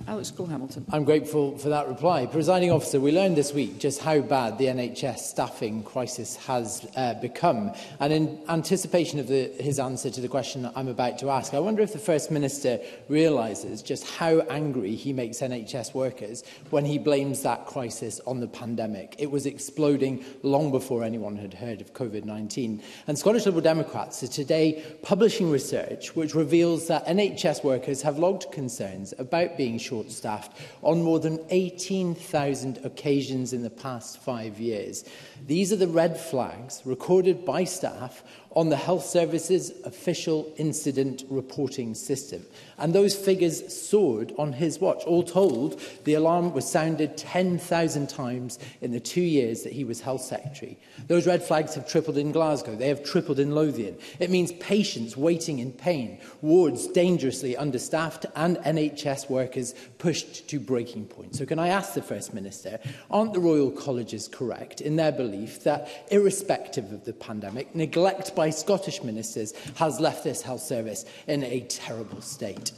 Alex 0.08 0.30
Cole-Hamilton. 0.32 0.86
I'm 0.90 1.04
grateful 1.04 1.56
for 1.58 1.68
that 1.68 1.86
reply. 1.88 2.26
Presiding 2.26 2.70
officer, 2.70 2.98
we 2.98 3.12
learned 3.12 3.36
this 3.36 3.52
week 3.52 3.78
just 3.78 4.00
how 4.02 4.20
bad 4.20 4.58
the 4.58 4.64
NHS 4.66 5.18
staffing 5.18 5.82
crisis 5.84 6.36
has 6.36 6.86
uh, 6.96 7.14
become. 7.14 7.72
And 8.00 8.12
in 8.12 8.40
anticipation 8.48 9.20
of 9.20 9.28
the, 9.28 9.52
his 9.60 9.78
answer 9.78 10.10
to 10.10 10.20
the 10.20 10.28
question 10.28 10.68
I'm 10.74 10.88
about 10.88 11.18
to 11.20 11.30
ask, 11.30 11.54
I 11.54 11.60
wonder 11.60 11.82
if 11.82 11.92
the 11.92 11.98
First 11.98 12.30
Minister 12.30 12.80
realises 13.08 13.82
just 13.82 14.06
how 14.10 14.40
angry 14.50 14.94
he 14.94 15.12
makes 15.12 15.38
NHS 15.38 15.94
workers 15.94 16.42
when 16.70 16.84
he 16.84 16.98
blames 16.98 17.42
that 17.42 17.66
crisis 17.66 18.20
on 18.26 18.40
the 18.40 18.48
pandemic. 18.48 19.14
It 19.18 19.30
was 19.30 19.46
exploding 19.46 20.24
long 20.42 20.70
before 20.72 21.04
anyone 21.04 21.36
had 21.36 21.54
heard 21.54 21.80
of 21.80 21.94
COVID-19. 21.94 22.82
And 23.06 23.18
Scottish 23.18 23.46
Liberal 23.46 23.62
Democrats 23.62 24.22
are 24.22 24.28
today 24.28 24.82
publishing 25.02 25.50
research 25.50 26.16
which 26.16 26.34
reveals 26.34 26.88
that 26.88 27.06
NHS 27.06 27.62
workers 27.62 28.02
have 28.02 28.18
logged 28.18 28.50
concerns 28.52 29.14
about 29.18 29.56
being 29.56 29.78
short 29.78 29.91
short-staffed 29.92 30.58
on 30.80 31.02
more 31.02 31.20
than 31.20 31.38
18,000 31.50 32.78
occasions 32.82 33.52
in 33.52 33.62
the 33.62 33.68
past 33.68 34.16
five 34.22 34.58
years. 34.58 35.04
These 35.46 35.70
are 35.70 35.76
the 35.76 35.86
red 35.86 36.18
flags 36.18 36.80
recorded 36.86 37.44
by 37.44 37.64
staff 37.64 38.24
on 38.54 38.68
the 38.68 38.76
Health 38.76 39.04
Service's 39.04 39.70
official 39.84 40.52
incident 40.56 41.24
reporting 41.28 41.94
system. 41.94 42.42
And 42.78 42.92
those 42.94 43.14
figures 43.14 43.74
soared 43.80 44.32
on 44.38 44.52
his 44.52 44.78
watch. 44.78 45.02
All 45.04 45.22
told, 45.22 45.80
the 46.04 46.14
alarm 46.14 46.52
was 46.52 46.68
sounded 46.70 47.16
10,000 47.16 48.08
times 48.08 48.58
in 48.80 48.92
the 48.92 49.00
two 49.00 49.20
years 49.22 49.62
that 49.62 49.72
he 49.72 49.84
was 49.84 50.00
Health 50.00 50.22
Secretary. 50.22 50.76
Those 51.08 51.26
red 51.26 51.42
flags 51.42 51.74
have 51.74 51.88
tripled 51.88 52.18
in 52.18 52.32
Glasgow. 52.32 52.74
They 52.74 52.88
have 52.88 53.04
tripled 53.04 53.38
in 53.38 53.52
Lothian. 53.52 53.96
It 54.18 54.30
means 54.30 54.52
patients 54.52 55.16
waiting 55.16 55.58
in 55.58 55.72
pain, 55.72 56.18
wards 56.40 56.86
dangerously 56.88 57.56
understaffed 57.56 58.26
and 58.34 58.56
NHS 58.58 59.30
workers 59.30 59.74
pushed 60.02 60.48
to 60.48 60.58
breaking 60.58 61.06
point. 61.06 61.36
So 61.36 61.46
can 61.46 61.60
I 61.60 61.68
ask 61.68 61.94
the 61.94 62.02
First 62.02 62.34
Minister, 62.34 62.80
aren't 63.08 63.32
the 63.34 63.38
Royal 63.38 63.70
Colleges 63.70 64.26
correct 64.26 64.80
in 64.80 64.96
their 64.96 65.12
belief 65.12 65.62
that, 65.62 65.88
irrespective 66.10 66.90
of 66.92 67.04
the 67.04 67.12
pandemic, 67.12 67.72
neglect 67.76 68.34
by 68.34 68.50
Scottish 68.50 69.00
ministers 69.04 69.54
has 69.76 70.00
left 70.00 70.24
this 70.24 70.42
health 70.42 70.60
service 70.60 71.04
in 71.28 71.44
a 71.44 71.60
terrible 71.60 72.20
state? 72.20 72.72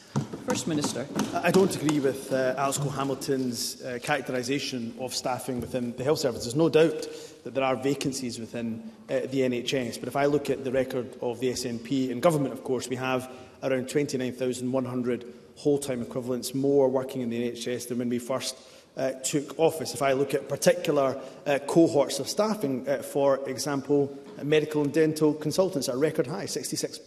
First 0.47 0.67
Minister. 0.67 1.07
I 1.33 1.51
don't 1.51 1.75
agree 1.75 1.99
with 1.99 2.31
uh, 2.31 2.57
Alistair 2.59 2.91
Hamilton's 2.91 3.81
uh, 3.83 3.99
characterisation 4.03 4.95
of 5.01 5.15
staffing 5.15 5.63
within 5.63 5.97
the 5.97 6.05
health 6.05 6.19
service. 6.19 6.43
There's 6.45 6.55
no 6.55 6.69
doubt 6.69 7.07
that 7.45 7.55
there 7.55 7.65
are 7.65 7.75
vacancies 7.77 8.39
within 8.39 8.83
uh, 9.09 9.21
the 9.31 9.41
NHS. 9.49 9.99
But 9.99 10.09
if 10.11 10.17
I 10.17 10.27
look 10.27 10.51
at 10.51 10.63
the 10.63 10.73
record 10.73 11.17
of 11.23 11.41
the 11.41 11.53
SNP 11.53 12.11
in 12.11 12.21
government, 12.21 12.53
of 12.53 12.65
course, 12.65 12.87
we 12.91 12.97
have 12.97 13.31
around 13.63 13.89
29,100 13.89 15.25
whole-time 15.57 16.03
equivalents 16.03 16.55
more 16.55 16.89
working 16.89 17.23
in 17.23 17.31
the 17.31 17.51
NHS 17.53 17.89
than 17.89 17.99
when 17.99 18.09
we 18.09 18.19
first 18.19 18.57
uh, 18.97 19.11
took 19.23 19.59
office. 19.59 19.95
If 19.95 20.03
I 20.03 20.13
look 20.13 20.35
at 20.35 20.49
particular 20.49 21.21
uh, 21.47 21.59
cohorts 21.67 22.19
of 22.21 22.29
staffing, 22.29 22.89
uh, 22.89 22.99
for 22.99 23.47
example, 23.49 24.17
medical 24.43 24.83
and 24.83 24.93
dental 24.93 25.35
consultants 25.35 25.89
are 25.89 25.99
record 25.99 26.27
high, 26.27 26.45
66% 26.47 27.01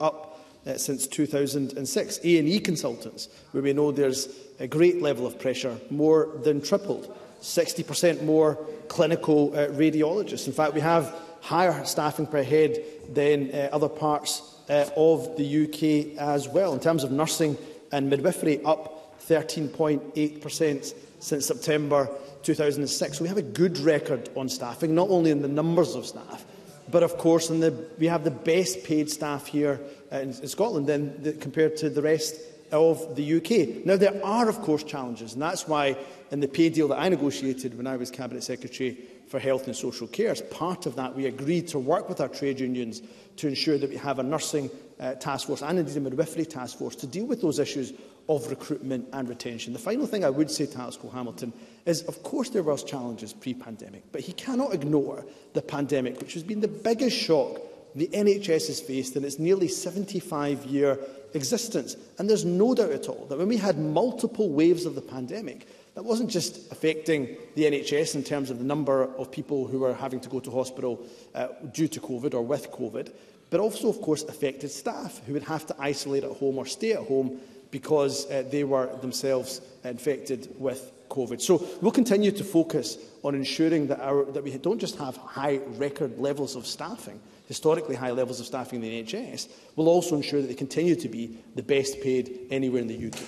uh, 0.00 0.04
up 0.04 0.40
uh, 0.66 0.76
since 0.76 1.06
2006. 1.06 2.18
A&E 2.22 2.60
consultants, 2.60 3.28
where 3.52 3.62
we 3.62 3.72
know 3.72 3.90
there's 3.92 4.28
a 4.60 4.66
great 4.66 5.02
level 5.02 5.26
of 5.26 5.38
pressure, 5.38 5.76
more 5.90 6.28
than 6.42 6.60
tripled, 6.60 7.16
60% 7.42 8.24
more 8.24 8.56
clinical 8.88 9.52
uh, 9.54 9.66
radiologists. 9.68 10.46
In 10.46 10.52
fact, 10.52 10.72
we 10.74 10.80
have 10.80 11.14
higher 11.40 11.84
staffing 11.84 12.26
per 12.26 12.42
head 12.42 12.82
than 13.12 13.52
other 13.72 13.88
parts 13.88 14.55
uh, 14.68 14.84
of 14.96 15.36
the 15.36 15.64
UK 15.66 16.18
as 16.20 16.48
well. 16.48 16.72
In 16.74 16.80
terms 16.80 17.04
of 17.04 17.12
nursing 17.12 17.56
and 17.92 18.10
midwifery, 18.10 18.62
up 18.64 19.20
13.8% 19.28 20.94
since 21.20 21.46
September 21.46 22.08
2006. 22.42 23.18
So 23.18 23.22
we 23.22 23.28
have 23.28 23.36
a 23.38 23.42
good 23.42 23.78
record 23.78 24.28
on 24.36 24.48
staffing, 24.48 24.94
not 24.94 25.08
only 25.10 25.30
in 25.30 25.42
the 25.42 25.48
numbers 25.48 25.94
of 25.94 26.06
staff, 26.06 26.44
but 26.90 27.02
of 27.02 27.16
course 27.18 27.50
in 27.50 27.60
the, 27.60 27.72
we 27.98 28.06
have 28.06 28.22
the 28.24 28.30
best 28.30 28.84
paid 28.84 29.10
staff 29.10 29.46
here 29.46 29.80
uh, 30.12 30.18
in, 30.18 30.28
in 30.30 30.48
Scotland 30.48 30.86
then, 30.86 31.20
the, 31.22 31.32
compared 31.32 31.76
to 31.78 31.90
the 31.90 32.02
rest 32.02 32.36
of 32.72 33.16
the 33.16 33.36
UK. 33.36 33.84
Now, 33.86 33.96
there 33.96 34.20
are, 34.24 34.48
of 34.48 34.60
course, 34.60 34.82
challenges, 34.82 35.34
and 35.34 35.42
that's 35.42 35.66
why 35.68 35.96
in 36.32 36.40
the 36.40 36.48
pay 36.48 36.68
deal 36.68 36.88
that 36.88 36.98
I 36.98 37.08
negotiated 37.08 37.76
when 37.76 37.86
I 37.86 37.96
was 37.96 38.10
Cabinet 38.10 38.42
Secretary 38.42 38.96
for 39.28 39.38
health 39.40 39.66
and 39.66 39.76
social 39.76 40.06
care. 40.06 40.30
As 40.30 40.40
part 40.42 40.86
of 40.86 40.96
that, 40.96 41.14
we 41.14 41.26
agreed 41.26 41.68
to 41.68 41.78
work 41.78 42.08
with 42.08 42.20
our 42.20 42.28
trade 42.28 42.60
unions 42.60 43.02
to 43.36 43.48
ensure 43.48 43.76
that 43.78 43.90
we 43.90 43.96
have 43.96 44.18
a 44.18 44.22
nursing 44.22 44.70
uh, 44.98 45.14
task 45.14 45.46
force 45.46 45.62
and 45.62 45.78
indeed 45.78 45.96
a 45.96 46.00
midwifery 46.00 46.46
task 46.46 46.78
force 46.78 46.96
to 46.96 47.06
deal 47.06 47.26
with 47.26 47.42
those 47.42 47.58
issues 47.58 47.92
of 48.28 48.46
recruitment 48.50 49.06
and 49.12 49.28
retention. 49.28 49.72
The 49.72 49.78
final 49.78 50.06
thing 50.06 50.24
I 50.24 50.30
would 50.30 50.50
say 50.50 50.66
to 50.66 50.78
Alex 50.80 50.96
Cole 50.96 51.10
Hamilton 51.10 51.52
is, 51.84 52.02
of 52.02 52.22
course, 52.22 52.50
there 52.50 52.62
were 52.62 52.76
challenges 52.76 53.32
pre-pandemic, 53.32 54.04
but 54.10 54.20
he 54.20 54.32
cannot 54.32 54.72
ignore 54.74 55.24
the 55.52 55.62
pandemic, 55.62 56.20
which 56.20 56.34
has 56.34 56.42
been 56.42 56.60
the 56.60 56.68
biggest 56.68 57.16
shock 57.16 57.60
the 57.94 58.08
NHS 58.08 58.66
has 58.66 58.80
faced 58.80 59.16
in 59.16 59.24
its 59.24 59.38
nearly 59.38 59.68
75-year 59.68 60.98
existence. 61.34 61.96
And 62.18 62.28
there's 62.28 62.44
no 62.44 62.74
doubt 62.74 62.90
at 62.90 63.08
all 63.08 63.26
that 63.26 63.38
when 63.38 63.48
we 63.48 63.56
had 63.56 63.78
multiple 63.78 64.50
waves 64.50 64.86
of 64.86 64.94
the 64.94 65.00
pandemic, 65.00 65.66
That 65.96 66.02
wasn't 66.04 66.30
just 66.30 66.70
affecting 66.70 67.38
the 67.54 67.62
NHS 67.64 68.16
in 68.16 68.22
terms 68.22 68.50
of 68.50 68.58
the 68.58 68.66
number 68.66 69.04
of 69.16 69.30
people 69.32 69.66
who 69.66 69.78
were 69.78 69.94
having 69.94 70.20
to 70.20 70.28
go 70.28 70.40
to 70.40 70.50
hospital 70.50 71.02
uh, 71.34 71.48
due 71.72 71.88
to 71.88 71.98
COVID 72.00 72.34
or 72.34 72.42
with 72.42 72.70
COVID, 72.70 73.10
but 73.48 73.60
also, 73.60 73.88
of 73.88 74.02
course, 74.02 74.22
affected 74.24 74.70
staff 74.70 75.22
who 75.26 75.32
would 75.32 75.44
have 75.44 75.64
to 75.68 75.76
isolate 75.78 76.22
at 76.22 76.32
home 76.32 76.58
or 76.58 76.66
stay 76.66 76.92
at 76.92 77.00
home 77.08 77.38
because 77.70 78.30
uh, 78.30 78.44
they 78.52 78.62
were 78.62 78.94
themselves 78.96 79.62
infected 79.84 80.54
with 80.58 80.92
COVID. 81.08 81.40
So 81.40 81.66
we'll 81.80 81.92
continue 81.92 82.30
to 82.30 82.44
focus 82.44 82.98
on 83.24 83.34
ensuring 83.34 83.86
that, 83.86 83.98
our, 84.00 84.26
that 84.32 84.44
we 84.44 84.52
don't 84.58 84.78
just 84.78 84.96
have 84.98 85.16
high 85.16 85.60
record 85.78 86.18
levels 86.18 86.56
of 86.56 86.66
staffing, 86.66 87.18
historically 87.48 87.96
high 87.96 88.10
levels 88.10 88.38
of 88.38 88.44
staffing 88.44 88.82
in 88.82 88.82
the 88.82 89.02
NHS, 89.02 89.48
we'll 89.76 89.88
also 89.88 90.14
ensure 90.14 90.42
that 90.42 90.48
they 90.48 90.54
continue 90.66 90.94
to 90.96 91.08
be 91.08 91.38
the 91.54 91.62
best 91.62 92.02
paid 92.02 92.40
anywhere 92.50 92.82
in 92.82 92.86
the 92.88 93.06
UK. 93.08 93.18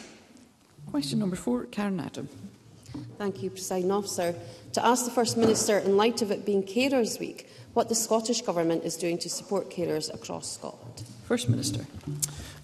Question 0.91 1.19
number 1.19 1.35
four, 1.37 1.65
Karen 1.65 1.99
Adam. 1.99 2.29
Thank 3.19 3.43
you, 3.43 3.51
President 3.51 3.93
Officer. 3.93 4.35
To 4.75 4.85
ask 4.85 5.05
the 5.05 5.11
First 5.11 5.37
Minister, 5.37 5.79
in 5.79 5.97
light 5.97 6.23
of 6.23 6.31
it 6.31 6.45
being 6.45 6.63
Carers 6.63 7.19
Week, 7.19 7.49
what 7.75 7.89
the 7.89 7.95
Scottish 7.95 8.43
Government 8.43 8.85
is 8.85 8.97
doing 8.97 9.19
to 9.19 9.29
support 9.31 9.71
carers 9.71 10.13
across 10.13 10.53
Scotland. 10.53 11.05
First 11.27 11.49
Minister. 11.49 11.85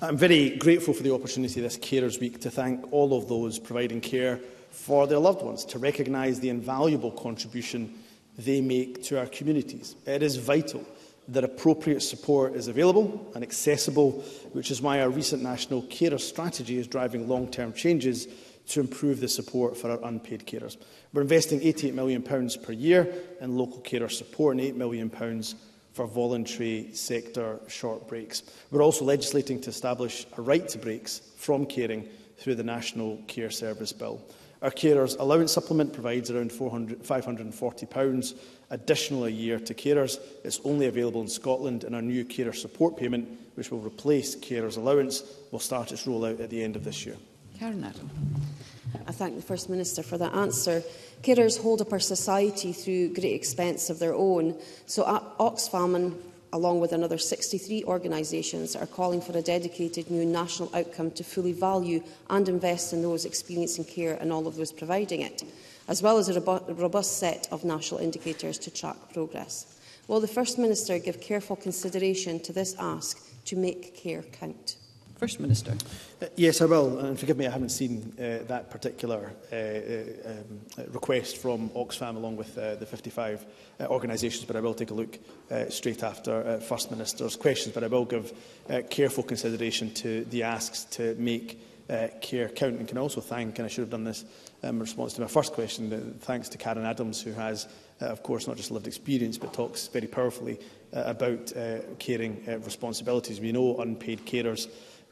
I'm 0.00 0.16
very 0.16 0.50
grateful 0.56 0.94
for 0.94 1.02
the 1.02 1.14
opportunity 1.14 1.60
this 1.60 1.76
Carers 1.78 2.20
Week 2.20 2.40
to 2.40 2.50
thank 2.50 2.92
all 2.92 3.16
of 3.16 3.28
those 3.28 3.58
providing 3.58 4.00
care 4.00 4.40
for 4.70 5.06
their 5.06 5.18
loved 5.18 5.42
ones, 5.42 5.64
to 5.66 5.78
recognise 5.78 6.40
the 6.40 6.48
invaluable 6.48 7.12
contribution 7.12 7.94
they 8.38 8.60
make 8.60 9.02
to 9.04 9.18
our 9.18 9.26
communities. 9.26 9.94
It 10.06 10.22
is 10.22 10.37
vital 10.37 10.84
that 11.28 11.44
appropriate 11.44 12.00
support 12.00 12.54
is 12.54 12.66
available 12.68 13.30
and 13.34 13.42
accessible, 13.44 14.22
which 14.52 14.70
is 14.70 14.82
why 14.82 15.00
our 15.00 15.08
recent 15.10 15.42
national 15.42 15.82
carer 15.82 16.18
strategy 16.18 16.76
is 16.76 16.87
driving 16.87 17.28
long-term 17.28 17.72
changes 17.72 18.26
to 18.68 18.81
improve 18.81 19.20
the 19.20 19.29
support 19.29 19.77
for 19.77 19.90
our 19.90 19.98
unpaid 20.05 20.46
carers. 20.46 20.77
We're 21.12 21.22
investing 21.22 21.61
£88 21.61 21.92
million 21.94 22.22
per 22.22 22.72
year 22.72 23.12
in 23.40 23.57
local 23.57 23.81
carer 23.81 24.09
support 24.09 24.57
and 24.57 24.64
£8 24.64 24.74
million 24.77 25.11
for 25.92 26.07
voluntary 26.07 26.90
sector 26.92 27.61
short 27.68 28.09
breaks. 28.09 28.42
We're 28.70 28.83
also 28.83 29.05
legislating 29.05 29.61
to 29.62 29.70
establish 29.70 30.27
a 30.37 30.42
right 30.42 30.68
to 30.70 30.79
breaks 30.79 31.20
from 31.37 31.66
caring 31.66 32.09
through 32.38 32.57
the 32.57 32.64
National 32.64 33.18
Care 33.29 33.50
Service 33.50 33.92
Bill. 33.92 34.20
Our 34.62 34.70
carers 34.70 35.18
allowance 35.20 35.53
supplement 35.53 35.92
provides 35.92 36.31
around 36.31 36.50
£540 36.50 38.38
additional 38.70 39.24
a 39.27 39.29
year 39.29 39.61
to 39.61 39.74
carers. 39.74 40.18
It's 40.42 40.59
only 40.64 40.87
available 40.87 41.20
in 41.20 41.29
Scotland 41.29 41.85
and 41.85 41.94
our 41.94 42.00
new 42.03 42.24
carer 42.24 42.55
support 42.55 42.96
payment, 42.96 43.29
which 43.57 43.70
will 43.70 43.81
replace 43.81 44.35
carers 44.35 44.79
allowance, 44.79 45.22
will 45.50 45.59
start 45.61 45.92
its 45.92 46.07
rollout 46.07 46.40
at 46.40 46.48
the 46.48 46.64
end 46.64 46.77
of 46.77 46.83
this 46.83 47.05
year. 47.05 47.16
Coronado. 47.64 48.00
I 49.07 49.12
thank 49.12 49.37
the 49.37 49.40
First 49.42 49.70
Minister 49.70 50.03
for 50.03 50.18
that 50.18 50.35
answer. 50.35 50.83
Carers 51.22 51.59
hold 51.62 51.81
up 51.81 51.94
our 51.94 51.98
society 51.98 52.74
through 52.74 53.14
great 53.14 53.33
expense 53.33 53.88
of 53.88 53.98
their 53.98 54.14
own, 54.14 54.55
so 54.85 55.05
uh, 55.05 55.22
Oxfam 55.40 55.96
and 55.96 56.22
along 56.53 56.81
with 56.81 56.92
another 56.92 57.16
63 57.16 57.83
organisations, 57.85 58.77
are 58.77 58.87
calling 58.87 59.20
for 59.22 59.37
a 59.37 59.42
dedicated 59.42 60.09
new 60.11 60.24
national 60.27 60.70
outcome 60.77 61.11
to 61.12 61.24
fully 61.24 61.53
value 61.53 62.00
and 62.31 62.48
invest 62.48 62.92
in 62.92 63.00
those 63.03 63.24
experiencing 63.24 63.85
care 63.85 64.16
and 64.20 64.31
all 64.31 64.46
of 64.46 64.57
those 64.57 64.70
providing 64.70 65.22
it, 65.22 65.42
as 65.88 66.03
well 66.03 66.18
as 66.18 66.29
a 66.29 66.40
robust 66.40 67.18
set 67.18 67.48
of 67.50 67.64
national 67.64 67.98
indicators 67.98 68.57
to 68.59 68.70
track 68.70 68.96
progress. 69.14 69.81
Will 70.07 70.20
the 70.20 70.29
First 70.29 70.59
Minister 70.59 70.98
give 70.98 71.20
careful 71.20 71.57
consideration 71.57 72.38
to 72.40 72.53
this 72.53 72.77
ask 72.79 73.20
to 73.46 73.57
make 73.57 73.96
care 73.96 74.22
count? 74.22 74.77
First 75.16 75.38
Minister. 75.38 75.74
Uh, 76.20 76.27
yes, 76.35 76.61
I 76.61 76.64
will. 76.66 76.98
And 76.98 77.18
forgive 77.18 77.37
me, 77.37 77.46
I 77.46 77.50
haven't 77.50 77.68
seen 77.68 78.12
uh, 78.18 78.44
that 78.48 78.70
particular 78.70 79.33
uh, 79.53 79.57
uh 79.57 80.00
um, 80.33 80.61
uh, 80.77 80.83
request 80.90 81.37
from 81.38 81.68
Oxfam 81.70 82.16
along 82.16 82.37
with 82.37 82.59
uh, 82.59 82.74
the 82.74 82.87
55 82.87 83.44
organisations, 83.83 84.44
but 84.44 84.57
I 84.57 84.61
will 84.61 84.74
take 84.74 84.90
a 84.90 84.94
look 84.94 85.18
straight 85.68 86.03
after 86.03 86.59
First 86.61 86.90
Minister's 86.90 87.37
questions. 87.37 87.74
But 87.74 87.85
I 87.85 87.88
will 87.88 88.05
give 88.05 88.33
careful 88.90 89.22
consideration 89.24 89.92
to 89.94 90.24
the 90.31 90.42
asks 90.44 90.85
to 90.96 91.14
make 91.16 91.61
care 92.20 92.48
count 92.48 92.79
and 92.79 92.88
can 92.88 92.98
also 92.98 93.20
thank, 93.20 93.59
and 93.59 93.66
I 93.66 93.68
should 93.68 93.83
have 93.83 93.90
done 93.90 94.05
this 94.05 94.24
um, 94.62 94.77
in 94.77 94.81
response 94.81 95.12
to 95.14 95.20
my 95.20 95.27
first 95.27 95.53
question, 95.53 96.16
thanks 96.22 96.48
to 96.48 96.59
Karen 96.59 96.87
Adams, 96.87 97.20
who 97.20 97.33
has, 97.33 97.68
of 98.00 98.22
course, 98.22 98.46
not 98.48 98.57
just 98.57 98.70
lived 98.70 98.87
experience, 98.87 99.37
but 99.37 99.53
talks 99.53 99.88
very 99.88 100.07
powerfully 100.07 100.59
about 100.92 101.53
caring 101.98 102.42
responsibilities. 102.64 103.40
We 103.40 103.53
know 103.53 103.77
unpaid 103.79 104.24
carers 104.24 104.68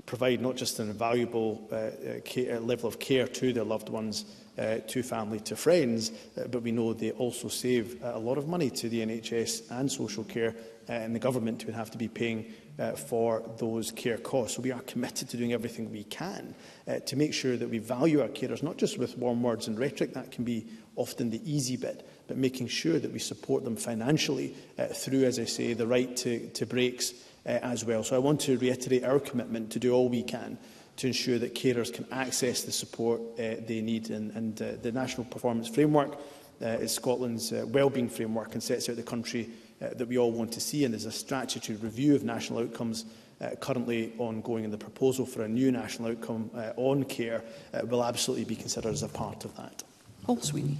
provide 0.06 0.40
not 0.40 0.56
just 0.56 0.78
an 0.78 0.90
invaluable 0.90 1.66
uh, 1.72 1.76
uh, 1.76 2.54
uh, 2.54 2.60
level 2.60 2.88
of 2.88 2.98
care 2.98 3.26
to 3.26 3.52
their 3.52 3.64
loved 3.64 3.88
ones, 3.88 4.24
uh, 4.58 4.76
to 4.86 5.02
family, 5.02 5.40
to 5.40 5.56
friends, 5.56 6.12
uh, 6.36 6.46
but 6.48 6.62
we 6.62 6.72
know 6.72 6.92
they 6.92 7.12
also 7.12 7.48
save 7.48 8.02
uh, 8.04 8.12
a 8.14 8.18
lot 8.18 8.36
of 8.36 8.48
money 8.48 8.68
to 8.68 8.88
the 8.88 9.00
NHS 9.00 9.70
and 9.70 9.90
social 9.90 10.24
care, 10.24 10.54
uh, 10.88 10.92
and 10.92 11.14
the 11.14 11.18
government 11.20 11.64
would 11.64 11.74
have 11.74 11.90
to 11.92 11.98
be 11.98 12.08
paying 12.08 12.52
uh, 12.78 12.92
for 12.92 13.42
those 13.58 13.90
care 13.92 14.18
costs. 14.18 14.56
So 14.56 14.62
we 14.62 14.72
are 14.72 14.80
committed 14.80 15.28
to 15.30 15.36
doing 15.36 15.52
everything 15.54 15.90
we 15.92 16.04
can 16.04 16.54
uh, 16.88 16.98
to 17.00 17.16
make 17.16 17.32
sure 17.32 17.56
that 17.56 17.68
we 17.68 17.78
value 17.78 18.20
our 18.22 18.28
carers, 18.28 18.62
not 18.62 18.76
just 18.78 18.98
with 18.98 19.16
warm 19.18 19.42
words 19.42 19.68
and 19.68 19.78
rhetoric, 19.78 20.12
that 20.14 20.30
can 20.30 20.44
be 20.44 20.66
often 20.96 21.30
the 21.30 21.40
easy 21.50 21.76
bit, 21.76 22.06
but 22.28 22.36
making 22.36 22.68
sure 22.68 22.98
that 22.98 23.12
we 23.12 23.18
support 23.18 23.64
them 23.64 23.76
financially 23.76 24.54
uh, 24.78 24.86
through, 24.86 25.24
as 25.24 25.38
I 25.38 25.44
say, 25.44 25.72
the 25.74 25.86
right 25.86 26.14
to, 26.18 26.46
to 26.50 26.66
breaks, 26.66 27.12
uh, 27.46 27.50
as 27.62 27.84
well. 27.84 28.02
So 28.04 28.16
I 28.16 28.18
want 28.18 28.40
to 28.42 28.58
reiterate 28.58 29.04
our 29.04 29.18
commitment 29.18 29.70
to 29.72 29.78
do 29.78 29.92
all 29.94 30.08
we 30.08 30.22
can 30.22 30.58
to 30.96 31.06
ensure 31.06 31.38
that 31.38 31.54
carers 31.54 31.92
can 31.92 32.06
access 32.12 32.62
the 32.62 32.72
support 32.72 33.20
uh, 33.38 33.54
they 33.66 33.80
need. 33.82 34.10
And, 34.10 34.30
and 34.32 34.62
uh, 34.62 34.72
the 34.82 34.92
National 34.92 35.24
Performance 35.24 35.68
Framework 35.68 36.18
uh, 36.60 36.66
is 36.66 36.94
Scotland's 36.94 37.52
uh, 37.52 37.64
wellbeing 37.68 38.08
framework 38.08 38.52
and 38.52 38.62
sets 38.62 38.88
out 38.88 38.96
the 38.96 39.02
country 39.02 39.48
uh, 39.80 39.88
that 39.96 40.06
we 40.06 40.18
all 40.18 40.30
want 40.30 40.52
to 40.52 40.60
see. 40.60 40.84
And 40.84 40.92
there's 40.94 41.06
a 41.06 41.12
statutory 41.12 41.78
review 41.78 42.14
of 42.14 42.24
national 42.24 42.60
outcomes 42.60 43.06
uh, 43.40 43.50
currently 43.60 44.12
ongoing. 44.18 44.64
And 44.64 44.72
the 44.72 44.78
proposal 44.78 45.24
for 45.26 45.42
a 45.42 45.48
new 45.48 45.72
national 45.72 46.10
outcome 46.10 46.50
uh, 46.54 46.72
on 46.76 47.04
care 47.04 47.42
uh, 47.74 47.84
will 47.86 48.04
absolutely 48.04 48.44
be 48.44 48.56
considered 48.56 48.92
as 48.92 49.02
a 49.02 49.08
part 49.08 49.44
of 49.44 49.56
that. 49.56 49.82
Paul 50.24 50.38
oh, 50.40 50.44
Sweeney. 50.44 50.78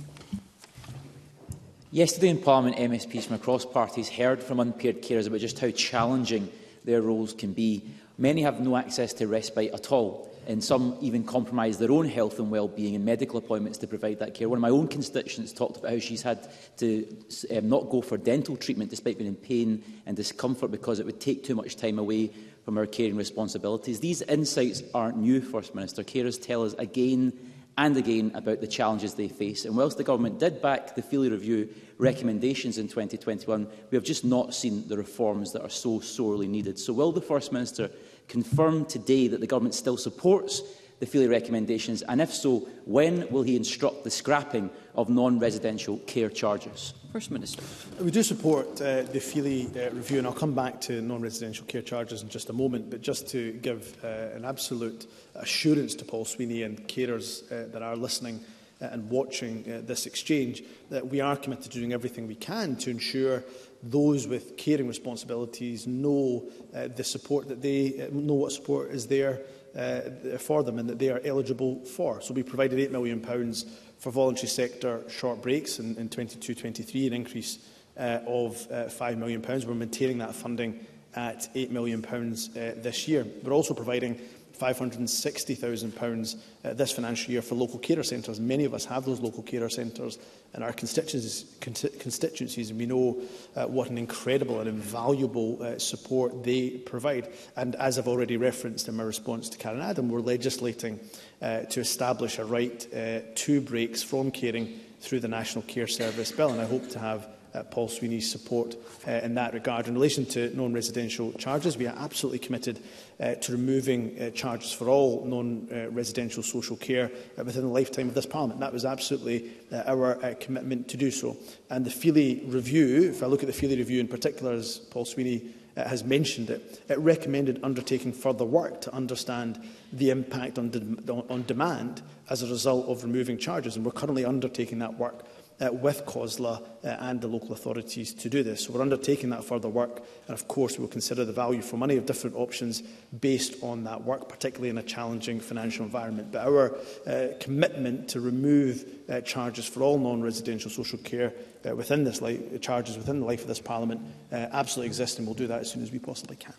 Yesterday 1.95 2.29
in 2.31 2.39
Parliament, 2.39 2.77
MSPs 2.79 3.25
from 3.27 3.35
across 3.35 3.67
parties 3.67 4.09
heard 4.09 4.43
from 4.43 4.61
unpaired 4.61 5.03
carers 5.03 5.27
about 5.27 5.41
just 5.41 5.59
how 5.59 5.69
challenging 5.73 6.51
their 6.87 7.03
roles 7.03 7.35
can 7.35 7.53
be. 7.53 7.85
Many 8.17 8.41
have 8.41 8.61
no 8.63 8.79
access 8.79 9.13
to 9.13 9.27
respite 9.27 9.73
at 9.75 9.93
all, 9.93 10.31
and 10.47 10.65
some 10.65 10.97
even 11.03 11.23
compromise 11.23 11.77
their 11.77 11.91
own 11.93 12.09
health 12.09 12.39
and 12.39 12.51
well-being 12.51 12.95
and 12.95 13.05
medical 13.05 13.37
appointments 13.37 13.77
to 13.77 13.87
provide 13.87 14.21
that 14.21 14.33
care. 14.33 14.49
One 14.49 14.57
of 14.57 14.63
my 14.63 14.71
own 14.71 14.89
constituents 14.89 15.53
talked 15.53 15.77
about 15.77 15.91
how 15.91 15.99
she's 15.99 16.23
had 16.23 16.49
to 16.79 17.07
um, 17.55 17.69
not 17.69 17.91
go 17.91 18.01
for 18.01 18.17
dental 18.17 18.57
treatment 18.57 18.89
despite 18.89 19.19
being 19.19 19.29
in 19.29 19.37
pain 19.37 19.83
and 20.07 20.17
discomfort 20.17 20.71
because 20.71 20.99
it 20.99 21.05
would 21.05 21.21
take 21.21 21.45
too 21.45 21.55
much 21.57 21.77
time 21.77 21.99
away 21.99 22.31
from 22.65 22.77
her 22.77 22.87
caring 22.87 23.17
responsibilities. 23.17 24.01
These 24.01 24.23
insights 24.23 24.83
aren't 24.95 25.19
new, 25.19 25.43
First 25.43 25.75
Minister. 25.75 26.03
Carers 26.05 26.41
tell 26.41 26.63
us 26.63 26.73
again 26.79 27.35
and 27.79 27.97
again 27.97 28.31
about 28.35 28.61
the 28.61 28.67
challenges 28.67 29.15
they 29.15 29.29
face. 29.29 29.65
And 29.65 29.77
whilst 29.77 29.97
the 29.97 30.05
government 30.05 30.39
did 30.39 30.61
back 30.61 30.95
the 30.95 31.03
Feely 31.03 31.31
review 31.31 31.69
recommendations 31.99 32.79
in 32.79 32.87
2021, 32.89 33.67
we 33.91 33.97
have 33.97 34.05
just 34.05 34.25
not 34.25 34.55
seen 34.55 34.87
the 34.89 34.97
reforms 34.97 35.53
that 35.53 35.63
are 35.63 35.71
so 35.71 36.01
sorely 36.01 36.49
needed. 36.49 36.79
So 36.79 36.93
will 36.93 37.13
the 37.13 37.21
First 37.21 37.53
Minister 37.53 37.91
confirm 38.29 38.85
today 38.85 39.29
that 39.29 39.41
the 39.41 39.47
government 39.47 39.75
still 39.75 39.97
supports 39.97 40.63
the 41.01 41.07
Feely 41.07 41.29
recommendations? 41.29 42.03
And 42.03 42.21
if 42.21 42.33
so, 42.33 42.61
when 42.85 43.29
will 43.31 43.43
he 43.43 43.57
instruct 43.57 44.05
the 44.05 44.11
scrapping 44.11 44.71
of 44.95 45.09
non-residential 45.09 45.99
care 45.99 46.29
charges? 46.29 46.95
First 47.13 47.31
Minister. 47.31 47.63
We 48.03 48.11
do 48.11 48.23
support 48.23 48.81
uh, 48.81 49.03
the 49.03 49.21
Feely 49.21 49.67
uh, 49.77 49.91
review, 49.91 50.17
and 50.17 50.27
I'll 50.27 50.33
come 50.33 50.55
back 50.55 50.81
to 50.83 51.03
non-residential 51.03 51.67
care 51.67 51.83
charges 51.83 52.23
in 52.23 52.31
just 52.31 52.49
a 52.49 52.55
moment, 52.55 52.89
but 52.89 53.03
just 53.03 53.29
to 53.29 53.53
give 53.53 54.03
uh, 54.03 54.07
an 54.35 54.47
absolute 54.47 55.07
assurance 55.35 55.95
to 55.97 56.07
Paul 56.07 56.25
Sweeney 56.25 56.63
and 56.63 56.79
carers 56.89 57.43
uh, 57.53 57.71
that 57.71 57.83
are 57.83 57.97
listening 57.97 58.41
uh, 58.81 58.87
and 58.93 59.11
watching 59.11 59.61
uh, 59.71 59.81
this 59.85 60.07
exchange, 60.07 60.63
that 60.89 61.07
we 61.07 61.21
are 61.21 61.37
committed 61.37 61.65
to 61.65 61.79
doing 61.81 61.93
everything 61.93 62.27
we 62.27 62.35
can 62.35 62.77
to 62.77 62.89
ensure 62.89 63.45
those 63.83 64.27
with 64.27 64.57
caring 64.57 64.89
responsibilities 64.89 65.87
know 65.87 66.43
uh, 66.75 66.89
the 66.89 67.05
support 67.05 67.47
that 67.49 67.61
they 67.61 68.07
uh, 68.09 68.09
know 68.11 68.33
what 68.35 68.53
support 68.53 68.91
is 68.91 69.07
there 69.07 69.43
uh, 69.77 70.01
for 70.39 70.63
them 70.63 70.79
and 70.79 70.89
that 70.89 70.99
they 70.99 71.11
are 71.11 71.21
eligible 71.27 71.85
for. 71.85 72.23
So 72.23 72.33
we 72.33 72.43
provided 72.43 72.79
£8 72.79 72.91
million 72.91 73.21
pounds 73.21 73.67
for 74.03 74.11
voluntary 74.11 74.49
sector 74.49 75.05
short 75.09 75.41
breaks 75.41 75.79
in, 75.79 75.97
in 75.97 76.09
22-23, 76.09 77.07
an 77.07 77.13
increase 77.13 77.61
uh, 77.97 78.19
of 78.27 78.67
uh, 78.69 78.87
£5 78.87 79.17
million. 79.17 79.41
We're 79.49 79.75
maintaining 79.75 80.19
that 80.19 80.35
funding 80.35 80.85
at 81.15 81.49
£8 81.55 81.71
million 81.71 82.05
uh, 82.05 82.83
this 82.83 83.07
year. 83.07 83.25
We're 83.45 83.53
also 83.53 83.75
providing 83.75 84.21
£560,000 84.59 86.37
uh, 86.65 86.75
this 86.75 86.93
financial 86.93 87.33
year 87.33 87.43
for 87.43 87.55
local 87.55 87.79
carer 87.79 88.03
centres. 88.03 88.39
Many 88.39 88.65
of 88.65 88.75
us 88.75 88.85
have 88.85 89.05
those 89.05 89.21
local 89.21 89.43
carer 89.43 89.69
centres 89.69 90.19
in 90.55 90.63
our 90.63 90.73
constituencies, 90.73 91.57
constituencies 91.61 92.71
and 92.71 92.79
we 92.79 92.87
know 92.87 93.21
uh, 93.57 93.67
what 93.67 93.91
an 93.91 93.99
incredible 93.99 94.61
and 94.61 94.69
invaluable 94.69 95.63
uh, 95.63 95.79
support 95.79 96.45
they 96.45 96.71
provide. 96.71 97.33
And 97.57 97.75
as 97.77 97.99
I've 97.99 98.09
already 98.09 98.37
referenced 98.37 98.89
in 98.89 98.97
my 98.97 99.05
response 99.05 99.49
to 99.51 99.59
Karen 99.59 99.81
Adam, 99.81 100.09
we're 100.09 100.21
legislating 100.21 101.01
uh, 101.41 101.61
to 101.63 101.81
establish 101.81 102.39
a 102.39 102.45
right 102.45 102.87
uh, 102.97 103.21
to 103.35 103.61
breaks 103.61 104.03
from 104.03 104.31
caring 104.31 104.81
through 105.01 105.21
the 105.21 105.29
National 105.29 105.63
Care 105.63 105.89
Service 105.89 106.31
Bill, 106.31 106.51
and 106.51 106.61
I 106.61 106.65
hope 106.65 106.89
to 106.91 106.99
have 107.01 107.27
uh, 107.55 107.63
Paul 107.65 107.89
Sweeney's 107.89 108.31
support 108.31 108.77
uh, 109.07 109.11
in 109.11 109.35
that 109.35 109.53
regard. 109.55 109.87
In 109.89 109.95
relation 109.95 110.25
to 110.27 110.55
non-residential 110.57 111.33
charges, 111.35 111.77
we 111.77 111.87
are 111.87 111.95
absolutely 111.97 112.39
committed 112.39 112.81
uh, 113.21 113.35
to 113.37 113.53
removing 113.53 114.19
uh, 114.21 114.31
charges 114.31 114.73
for 114.73 114.89
all 114.89 115.25
non-residential 115.27 116.41
uh, 116.41 116.47
social 116.47 116.77
care 116.77 117.11
uh, 117.39 117.45
within 117.45 117.63
the 117.63 117.69
lifetime 117.69 118.09
of 118.09 118.15
this 118.15 118.27
Parliament. 118.27 118.61
That 118.61 118.73
was 118.73 118.85
absolutely 118.85 119.51
uh, 119.71 119.83
our 119.87 120.13
uh, 120.25 120.35
commitment 120.41 120.89
to 120.89 120.97
do 120.97 121.11
so. 121.11 121.37
And 121.71 121.85
the 121.85 121.91
Feely 121.91 122.43
Review, 122.47 123.11
if 123.11 123.23
I 123.23 123.27
look 123.27 123.43
at 123.43 123.47
the 123.47 123.53
Feely 123.53 123.77
Review 123.77 124.01
in 124.01 124.09
particular, 124.09 124.53
as 124.53 124.79
Paul 124.79 125.05
Sweeney 125.05 125.43
uh, 125.77 125.85
has 125.85 126.05
mentioned 126.05 126.49
it, 126.51 126.83
it 126.89 126.99
recommended 126.99 127.61
undertaking 127.63 128.13
further 128.15 128.45
work 128.47 128.81
to 128.83 128.95
understand 128.95 129.63
the 129.93 130.09
impact 130.11 130.59
on, 130.59 130.71
de 130.71 131.13
on 131.13 131.45
demand 131.47 132.01
as 132.31 132.43
a 132.43 132.47
result 132.47 132.89
of 132.89 133.05
removing 133.05 133.37
charges, 133.37 133.77
and 133.77 133.85
we're 133.85 133.93
currently 133.93 134.25
undertaking 134.25 134.79
that 134.79 134.97
work 134.99 135.25
uh, 135.63 135.73
with 135.73 136.05
COSLA 136.07 136.61
uh, 136.85 136.89
and 137.01 137.21
the 137.21 137.29
local 137.29 137.53
authorities 137.53 138.13
to 138.15 138.29
do 138.29 138.43
this. 138.43 138.65
So 138.65 138.73
we're 138.73 138.83
undertaking 138.83 139.31
that 139.31 139.45
further 139.45 139.69
work 139.69 140.03
and 140.27 140.35
of 140.35 140.49
course 140.49 140.79
we'll 140.79 140.89
consider 140.89 141.25
the 141.25 141.33
value 141.33 141.63
for 141.63 141.77
money 141.77 141.97
of 141.97 142.05
different 142.07 142.37
options 142.37 142.83
based 143.21 143.63
on 143.63 143.85
that 143.85 144.03
work, 144.03 144.29
particularly 144.29 144.71
in 144.71 144.79
a 144.79 144.83
challenging 144.83 145.39
financial 145.41 145.85
environment. 145.85 146.33
But 146.33 146.45
our 146.47 146.77
uh, 147.07 147.29
commitment 147.39 148.09
to 148.11 148.21
remove 148.21 148.85
uh, 149.09 149.21
charges 149.21 149.67
for 149.67 149.83
all 149.83 149.99
non-residential 149.99 150.71
social 150.71 150.99
care 150.99 151.33
uh, 151.67 151.77
within 151.77 152.03
this 152.03 152.21
life, 152.21 152.61
charges 152.61 152.97
within 152.97 153.21
the 153.21 153.27
life 153.27 153.43
of 153.43 153.47
this 153.49 153.61
Parliament 153.61 154.01
uh, 154.33 154.47
absolutely 154.53 154.87
exist 154.89 155.19
and 155.19 155.27
we'll 155.27 155.35
do 155.35 155.47
that 155.47 155.61
as 155.61 155.71
soon 155.71 155.83
as 155.83 155.93
we 155.93 155.99
possibly 156.01 156.37
can. 156.37 156.55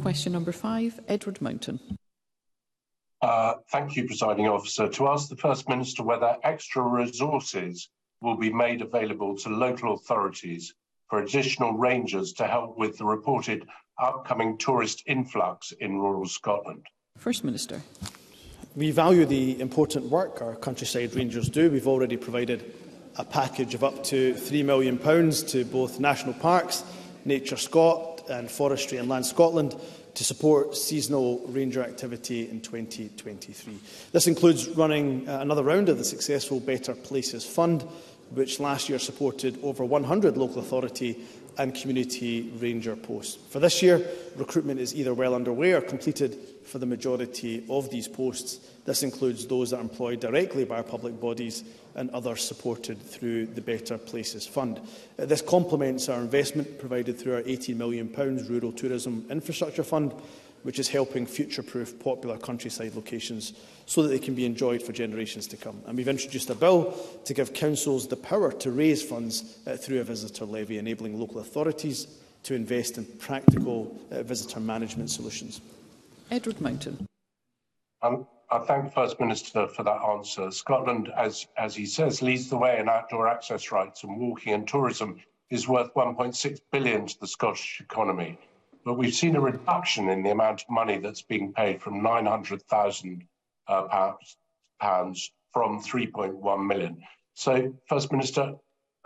Question 0.00 0.32
number 0.32 0.52
five, 0.52 0.98
Edward 1.08 1.40
Mountain. 1.40 1.78
Uh, 3.22 3.54
thank 3.70 3.96
you, 3.96 4.06
Presiding 4.06 4.48
Officer. 4.48 4.88
To 4.88 5.08
ask 5.08 5.28
the 5.28 5.36
First 5.36 5.68
Minister 5.68 6.02
whether 6.02 6.36
extra 6.44 6.82
resources 6.82 7.88
will 8.20 8.36
be 8.36 8.52
made 8.52 8.82
available 8.82 9.36
to 9.38 9.48
local 9.48 9.94
authorities 9.94 10.74
for 11.08 11.20
additional 11.22 11.72
rangers 11.72 12.32
to 12.34 12.46
help 12.46 12.78
with 12.78 12.96
the 12.98 13.04
reported 13.04 13.66
upcoming 14.00 14.58
tourist 14.58 15.02
influx 15.06 15.72
in 15.80 15.98
rural 15.98 16.26
Scotland. 16.26 16.86
First 17.18 17.44
Minister. 17.44 17.82
We 18.74 18.90
value 18.90 19.24
the 19.24 19.60
important 19.60 20.06
work 20.06 20.42
our 20.42 20.56
countryside 20.56 21.14
rangers 21.14 21.48
do. 21.48 21.70
We've 21.70 21.86
already 21.86 22.16
provided 22.16 22.74
a 23.16 23.24
package 23.24 23.74
of 23.74 23.84
up 23.84 24.02
to 24.04 24.34
£3 24.34 24.64
million 24.64 24.98
to 24.98 25.64
both 25.66 26.00
National 26.00 26.34
Parks, 26.34 26.82
Nature 27.24 27.56
Scot 27.56 28.22
and 28.28 28.50
Forestry 28.50 28.98
and 28.98 29.08
Land 29.08 29.26
Scotland 29.26 29.76
to 30.14 30.24
support 30.24 30.76
seasonal 30.76 31.40
ranger 31.48 31.82
activity 31.82 32.48
in 32.48 32.60
2023. 32.60 33.74
This 34.12 34.26
includes 34.26 34.68
running 34.70 35.28
uh, 35.28 35.40
another 35.40 35.64
round 35.64 35.88
of 35.88 35.98
the 35.98 36.04
successful 36.04 36.60
Better 36.60 36.94
Places 36.94 37.44
Fund, 37.44 37.82
which 38.30 38.60
last 38.60 38.88
year 38.88 38.98
supported 38.98 39.58
over 39.62 39.84
100 39.84 40.36
local 40.36 40.58
authority 40.60 41.18
and 41.58 41.74
community 41.74 42.52
ranger 42.58 42.96
posts. 42.96 43.36
For 43.50 43.58
this 43.60 43.82
year, 43.82 44.04
recruitment 44.36 44.80
is 44.80 44.94
either 44.94 45.14
well 45.14 45.34
underway 45.34 45.72
or 45.72 45.80
completed 45.80 46.36
for 46.64 46.78
the 46.78 46.86
majority 46.86 47.64
of 47.68 47.90
these 47.90 48.08
posts, 48.08 48.58
This 48.84 49.02
includes 49.02 49.46
those 49.46 49.70
that 49.70 49.78
are 49.78 49.80
employed 49.80 50.20
directly 50.20 50.64
by 50.64 50.76
our 50.76 50.82
public 50.82 51.18
bodies 51.18 51.64
and 51.94 52.10
others 52.10 52.42
supported 52.42 53.00
through 53.00 53.46
the 53.46 53.60
Better 53.62 53.96
Places 53.96 54.46
Fund. 54.46 54.78
Uh, 55.18 55.24
this 55.24 55.40
complements 55.40 56.08
our 56.10 56.20
investment 56.20 56.78
provided 56.78 57.18
through 57.18 57.34
our 57.36 57.42
£18 57.42 57.76
million 57.76 58.12
Rural 58.14 58.72
Tourism 58.72 59.24
Infrastructure 59.30 59.82
Fund, 59.84 60.12
which 60.64 60.78
is 60.78 60.88
helping 60.88 61.24
future-proof 61.26 61.98
popular 61.98 62.36
countryside 62.36 62.94
locations 62.94 63.54
so 63.86 64.02
that 64.02 64.08
they 64.08 64.18
can 64.18 64.34
be 64.34 64.44
enjoyed 64.44 64.82
for 64.82 64.92
generations 64.92 65.46
to 65.46 65.56
come. 65.56 65.80
And 65.86 65.96
we've 65.96 66.08
introduced 66.08 66.50
a 66.50 66.54
bill 66.54 66.92
to 67.24 67.34
give 67.34 67.54
councils 67.54 68.06
the 68.08 68.16
power 68.16 68.52
to 68.52 68.70
raise 68.70 69.02
funds 69.02 69.58
uh, 69.66 69.76
through 69.76 70.00
a 70.00 70.04
visitor 70.04 70.44
levy, 70.44 70.76
enabling 70.76 71.18
local 71.18 71.40
authorities 71.40 72.06
to 72.42 72.54
invest 72.54 72.98
in 72.98 73.06
practical 73.18 73.98
uh, 74.10 74.22
visitor 74.22 74.60
management 74.60 75.08
solutions. 75.10 75.62
Edward 76.30 76.60
Mountain. 76.60 77.06
Um, 78.02 78.26
I 78.50 78.58
thank 78.58 78.84
the 78.84 78.90
First 78.90 79.18
Minister 79.20 79.68
for 79.68 79.84
that 79.84 80.02
answer. 80.02 80.50
Scotland, 80.50 81.10
as, 81.16 81.48
as 81.56 81.74
he 81.74 81.86
says, 81.86 82.20
leads 82.20 82.50
the 82.50 82.58
way 82.58 82.78
in 82.78 82.90
outdoor 82.90 83.26
access 83.26 83.72
rights, 83.72 84.04
and 84.04 84.18
walking 84.20 84.52
and 84.52 84.68
tourism 84.68 85.20
is 85.50 85.66
worth 85.66 85.94
1.6 85.94 86.60
billion 86.70 87.06
to 87.06 87.20
the 87.20 87.26
Scottish 87.26 87.80
economy. 87.80 88.36
But 88.84 88.94
we've 88.98 89.14
seen 89.14 89.36
a 89.36 89.40
reduction 89.40 90.10
in 90.10 90.22
the 90.22 90.30
amount 90.32 90.60
of 90.62 90.68
money 90.70 90.98
that's 90.98 91.22
being 91.22 91.54
paid 91.54 91.80
from 91.80 92.02
900,000 92.02 93.26
uh, 93.66 93.82
pounds, 93.88 94.36
pounds 94.78 95.32
from 95.52 95.80
3.1 95.80 96.66
million. 96.66 97.02
So, 97.32 97.72
First 97.88 98.12
Minister, 98.12 98.56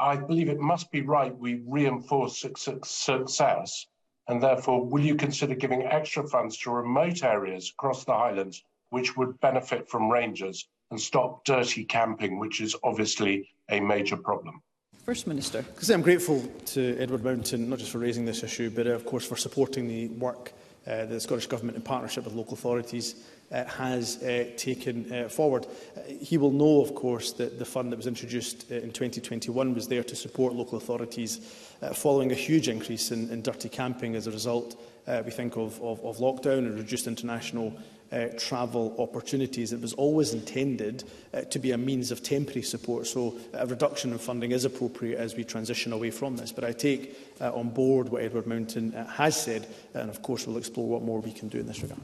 I 0.01 0.17
believe 0.17 0.49
it 0.49 0.59
must 0.59 0.91
be 0.91 1.03
right 1.03 1.37
we 1.39 1.63
reinforce 1.65 2.39
success, 2.85 3.87
and 4.27 4.43
therefore, 4.43 4.85
will 4.85 5.05
you 5.05 5.15
consider 5.15 5.55
giving 5.55 5.85
extra 5.85 6.27
funds 6.29 6.57
to 6.59 6.73
remote 6.73 7.23
areas 7.23 7.71
across 7.71 8.05
the 8.05 8.15
Highlands 8.15 8.65
which 8.91 9.17
would 9.17 9.39
benefit 9.41 9.89
from 9.89 10.11
rangers 10.11 10.67
and 10.91 11.01
stop 11.01 11.45
dirty 11.45 11.85
camping, 11.85 12.39
which 12.39 12.61
is 12.63 12.75
obviously 12.83 13.49
a 13.71 13.79
major 13.81 14.17
problem. 14.17 14.63
First 15.05 15.27
Minister. 15.27 15.63
Because 15.63 15.91
I'm 15.91 16.01
grateful 16.03 16.43
to 16.67 16.97
Edward 16.99 17.25
Mountain, 17.25 17.69
not 17.69 17.79
just 17.79 17.91
for 17.91 17.99
raising 17.99 18.25
this 18.25 18.43
issue, 18.43 18.71
but 18.71 18.87
uh, 18.87 18.91
of 18.91 19.05
course 19.05 19.27
for 19.27 19.37
supporting 19.37 19.87
the 19.89 20.09
work 20.09 20.53
uh, 20.87 20.91
that 21.05 21.11
the 21.11 21.21
Scottish 21.21 21.47
Government, 21.47 21.77
in 21.77 21.83
partnership 21.83 22.25
with 22.25 22.33
local 22.33 22.55
authorities, 22.55 23.27
uh, 23.53 23.65
has 23.67 24.23
uh, 24.23 24.47
taken 24.57 25.11
uh, 25.13 25.29
forward. 25.29 25.67
Uh, 25.97 26.01
he 26.21 26.39
will 26.39 26.51
know, 26.51 26.81
of 26.83 26.95
course, 26.95 27.33
that 27.33 27.59
the 27.59 27.65
fund 27.65 27.93
that 27.93 27.97
was 27.97 28.07
introduced 28.07 28.67
uh, 28.71 28.77
in 28.77 28.91
2021 28.91 29.75
was 29.75 29.89
there 29.89 30.05
to 30.05 30.17
support 30.17 30.55
local 30.55 30.79
authorities 30.79 31.75
uh, 31.83 31.93
following 31.93 32.31
a 32.33 32.35
huge 32.35 32.69
increase 32.69 33.11
in, 33.11 33.29
in 33.31 33.43
dirty 33.43 33.69
camping 33.69 34.15
as 34.17 34.27
a 34.27 34.31
result, 34.31 34.79
uh, 35.07 35.23
we 35.25 35.31
think, 35.31 35.57
of, 35.57 35.79
of, 35.83 36.01
of 36.03 36.17
lockdown 36.19 36.59
and 36.59 36.77
reduced 36.79 37.07
international 37.07 37.73
uh, 38.13 38.27
travel 38.39 38.95
opportunities. 38.99 39.73
It 39.73 39.81
was 39.81 39.93
always 39.95 40.33
intended 40.35 41.05
uh, 41.35 41.43
to 41.43 41.59
be 41.59 41.73
a 41.73 41.79
means 41.79 42.11
of 42.11 42.23
temporary 42.23 42.63
support, 42.63 43.07
so 43.07 43.37
a 43.53 43.67
reduction 43.67 44.13
in 44.13 44.19
funding 44.19 44.53
is 44.53 44.65
appropriate 44.65 45.19
as 45.19 45.35
we 45.35 45.45
transition 45.45 45.93
away 45.93 46.11
from 46.11 46.37
this. 46.37 46.53
But 46.53 46.65
I 46.65 46.73
take 46.73 47.17
uh, 47.41 47.53
on 47.55 47.71
board 47.71 48.09
what 48.09 48.23
Edward 48.23 48.47
Mountain 48.47 48.95
uh, 48.95 49.07
has 49.09 49.41
said, 49.41 49.67
and 49.95 50.09
of 50.11 50.23
course 50.23 50.47
we'll 50.47 50.59
explore 50.59 50.89
what 50.89 51.03
more 51.03 51.21
we 51.21 51.33
can 51.33 51.49
do 51.49 51.59
in 51.61 51.67
this 51.67 51.83
regard. 51.83 52.01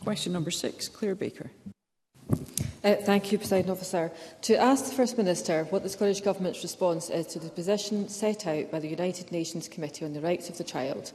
Question 0.00 0.32
number 0.32 0.50
six, 0.50 0.88
Claire 0.88 1.14
Baker. 1.14 1.50
Uh, 2.82 2.94
thank 2.94 3.30
you, 3.30 3.36
President 3.36 3.68
Officer. 3.68 4.10
To 4.42 4.56
ask 4.56 4.86
the 4.86 4.92
First 4.94 5.18
Minister 5.18 5.64
what 5.64 5.82
the 5.82 5.88
Scottish 5.90 6.22
Government's 6.22 6.62
response 6.62 7.10
is 7.10 7.26
to 7.26 7.38
the 7.38 7.50
position 7.50 8.08
set 8.08 8.46
out 8.46 8.70
by 8.70 8.78
the 8.78 8.88
United 8.88 9.30
Nations 9.32 9.68
Committee 9.68 10.06
on 10.06 10.14
the 10.14 10.20
Rights 10.20 10.48
of 10.48 10.56
the 10.56 10.64
Child 10.64 11.12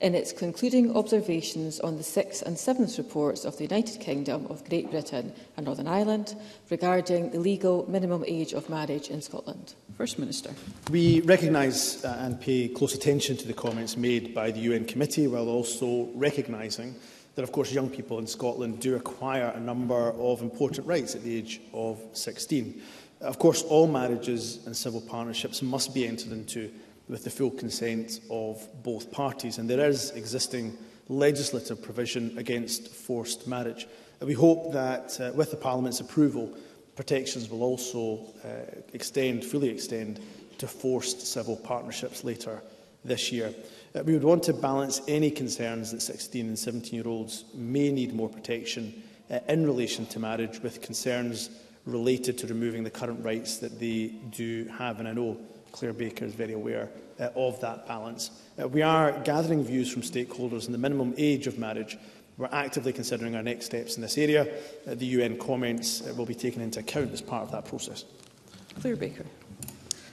in 0.00 0.14
its 0.14 0.32
concluding 0.32 0.94
observations 0.94 1.80
on 1.80 1.96
the 1.96 2.02
sixth 2.02 2.42
and 2.42 2.58
seventh 2.58 2.98
reports 2.98 3.44
of 3.46 3.56
the 3.56 3.62
United 3.64 3.98
Kingdom 4.00 4.46
of 4.50 4.68
Great 4.68 4.90
Britain 4.90 5.32
and 5.56 5.64
Northern 5.66 5.88
Ireland 5.88 6.36
regarding 6.70 7.30
the 7.30 7.38
legal 7.40 7.88
minimum 7.90 8.22
age 8.26 8.52
of 8.52 8.68
marriage 8.68 9.08
in 9.08 9.22
Scotland. 9.22 9.74
First 9.96 10.18
Minister. 10.18 10.50
We 10.90 11.20
recognise 11.22 12.04
uh, 12.04 12.14
and 12.20 12.38
pay 12.38 12.68
close 12.68 12.94
attention 12.94 13.38
to 13.38 13.46
the 13.46 13.54
comments 13.54 13.96
made 13.96 14.34
by 14.34 14.50
the 14.50 14.60
UN 14.60 14.84
committee 14.84 15.26
while 15.28 15.48
also 15.48 16.08
recognising 16.14 16.94
that 17.34 17.42
of 17.42 17.52
course 17.52 17.72
young 17.72 17.88
people 17.88 18.18
in 18.18 18.26
Scotland 18.26 18.80
do 18.80 18.96
acquire 18.96 19.48
a 19.54 19.60
number 19.60 20.10
of 20.12 20.42
important 20.42 20.86
rights 20.86 21.14
at 21.14 21.22
the 21.22 21.38
age 21.38 21.60
of 21.72 21.98
16. 22.12 22.82
Of 23.22 23.38
course 23.38 23.62
all 23.62 23.86
marriages 23.86 24.66
and 24.66 24.76
civil 24.76 25.00
partnerships 25.00 25.62
must 25.62 25.94
be 25.94 26.06
entered 26.06 26.32
into 26.32 26.70
with 27.08 27.24
the 27.24 27.30
full 27.30 27.50
consent 27.50 28.20
of 28.30 28.66
both 28.82 29.10
parties. 29.12 29.58
And 29.58 29.68
there 29.68 29.88
is 29.88 30.10
existing 30.12 30.76
legislative 31.08 31.82
provision 31.82 32.36
against 32.36 32.88
forced 32.88 33.46
marriage. 33.46 33.86
And 34.20 34.26
we 34.28 34.34
hope 34.34 34.72
that 34.72 35.20
uh, 35.20 35.30
with 35.34 35.50
the 35.50 35.56
Parliament's 35.56 36.00
approval, 36.00 36.52
protections 36.96 37.48
will 37.48 37.62
also 37.62 38.20
uh, 38.44 38.80
extend, 38.92 39.44
fully 39.44 39.68
extend, 39.68 40.20
to 40.58 40.66
forced 40.66 41.20
civil 41.26 41.56
partnerships 41.56 42.24
later 42.24 42.62
this 43.04 43.30
year. 43.30 43.54
Uh, 43.94 44.02
we 44.02 44.14
would 44.14 44.24
want 44.24 44.42
to 44.44 44.52
balance 44.52 45.00
any 45.06 45.30
concerns 45.30 45.92
that 45.92 46.00
16 46.02 46.46
and 46.46 46.56
17-year-olds 46.56 47.44
may 47.54 47.92
need 47.92 48.14
more 48.14 48.28
protection 48.28 49.00
uh, 49.30 49.38
in 49.48 49.64
relation 49.66 50.06
to 50.06 50.18
marriage 50.18 50.60
with 50.60 50.80
concerns 50.80 51.50
related 51.84 52.36
to 52.38 52.48
removing 52.48 52.82
the 52.82 52.90
current 52.90 53.22
rights 53.22 53.58
that 53.58 53.78
they 53.78 54.12
do 54.30 54.64
have. 54.76 54.98
And 54.98 55.06
I 55.06 55.12
know 55.12 55.36
Claire 55.76 55.92
Baker 55.92 56.24
is 56.24 56.32
very 56.34 56.54
aware 56.54 56.88
uh, 57.20 57.28
of 57.36 57.60
that 57.60 57.86
balance. 57.86 58.30
Uh, 58.60 58.66
we 58.66 58.80
are 58.80 59.12
gathering 59.20 59.62
views 59.62 59.90
from 59.92 60.00
stakeholders 60.02 60.64
on 60.66 60.72
the 60.72 60.78
minimum 60.78 61.12
age 61.18 61.46
of 61.46 61.58
marriage. 61.58 61.98
We're 62.38 62.48
actively 62.50 62.92
considering 62.94 63.36
our 63.36 63.42
next 63.42 63.66
steps 63.66 63.96
in 63.96 64.02
this 64.02 64.16
area. 64.16 64.48
Uh, 64.88 64.94
the 64.94 65.04
UN 65.06 65.38
comments 65.38 66.00
uh, 66.00 66.14
will 66.14 66.24
be 66.26 66.34
taken 66.34 66.62
into 66.62 66.80
account 66.80 67.12
as 67.12 67.20
part 67.20 67.42
of 67.44 67.52
that 67.52 67.66
process. 67.66 68.06
Claire 68.80 68.96
Baker. 68.96 69.26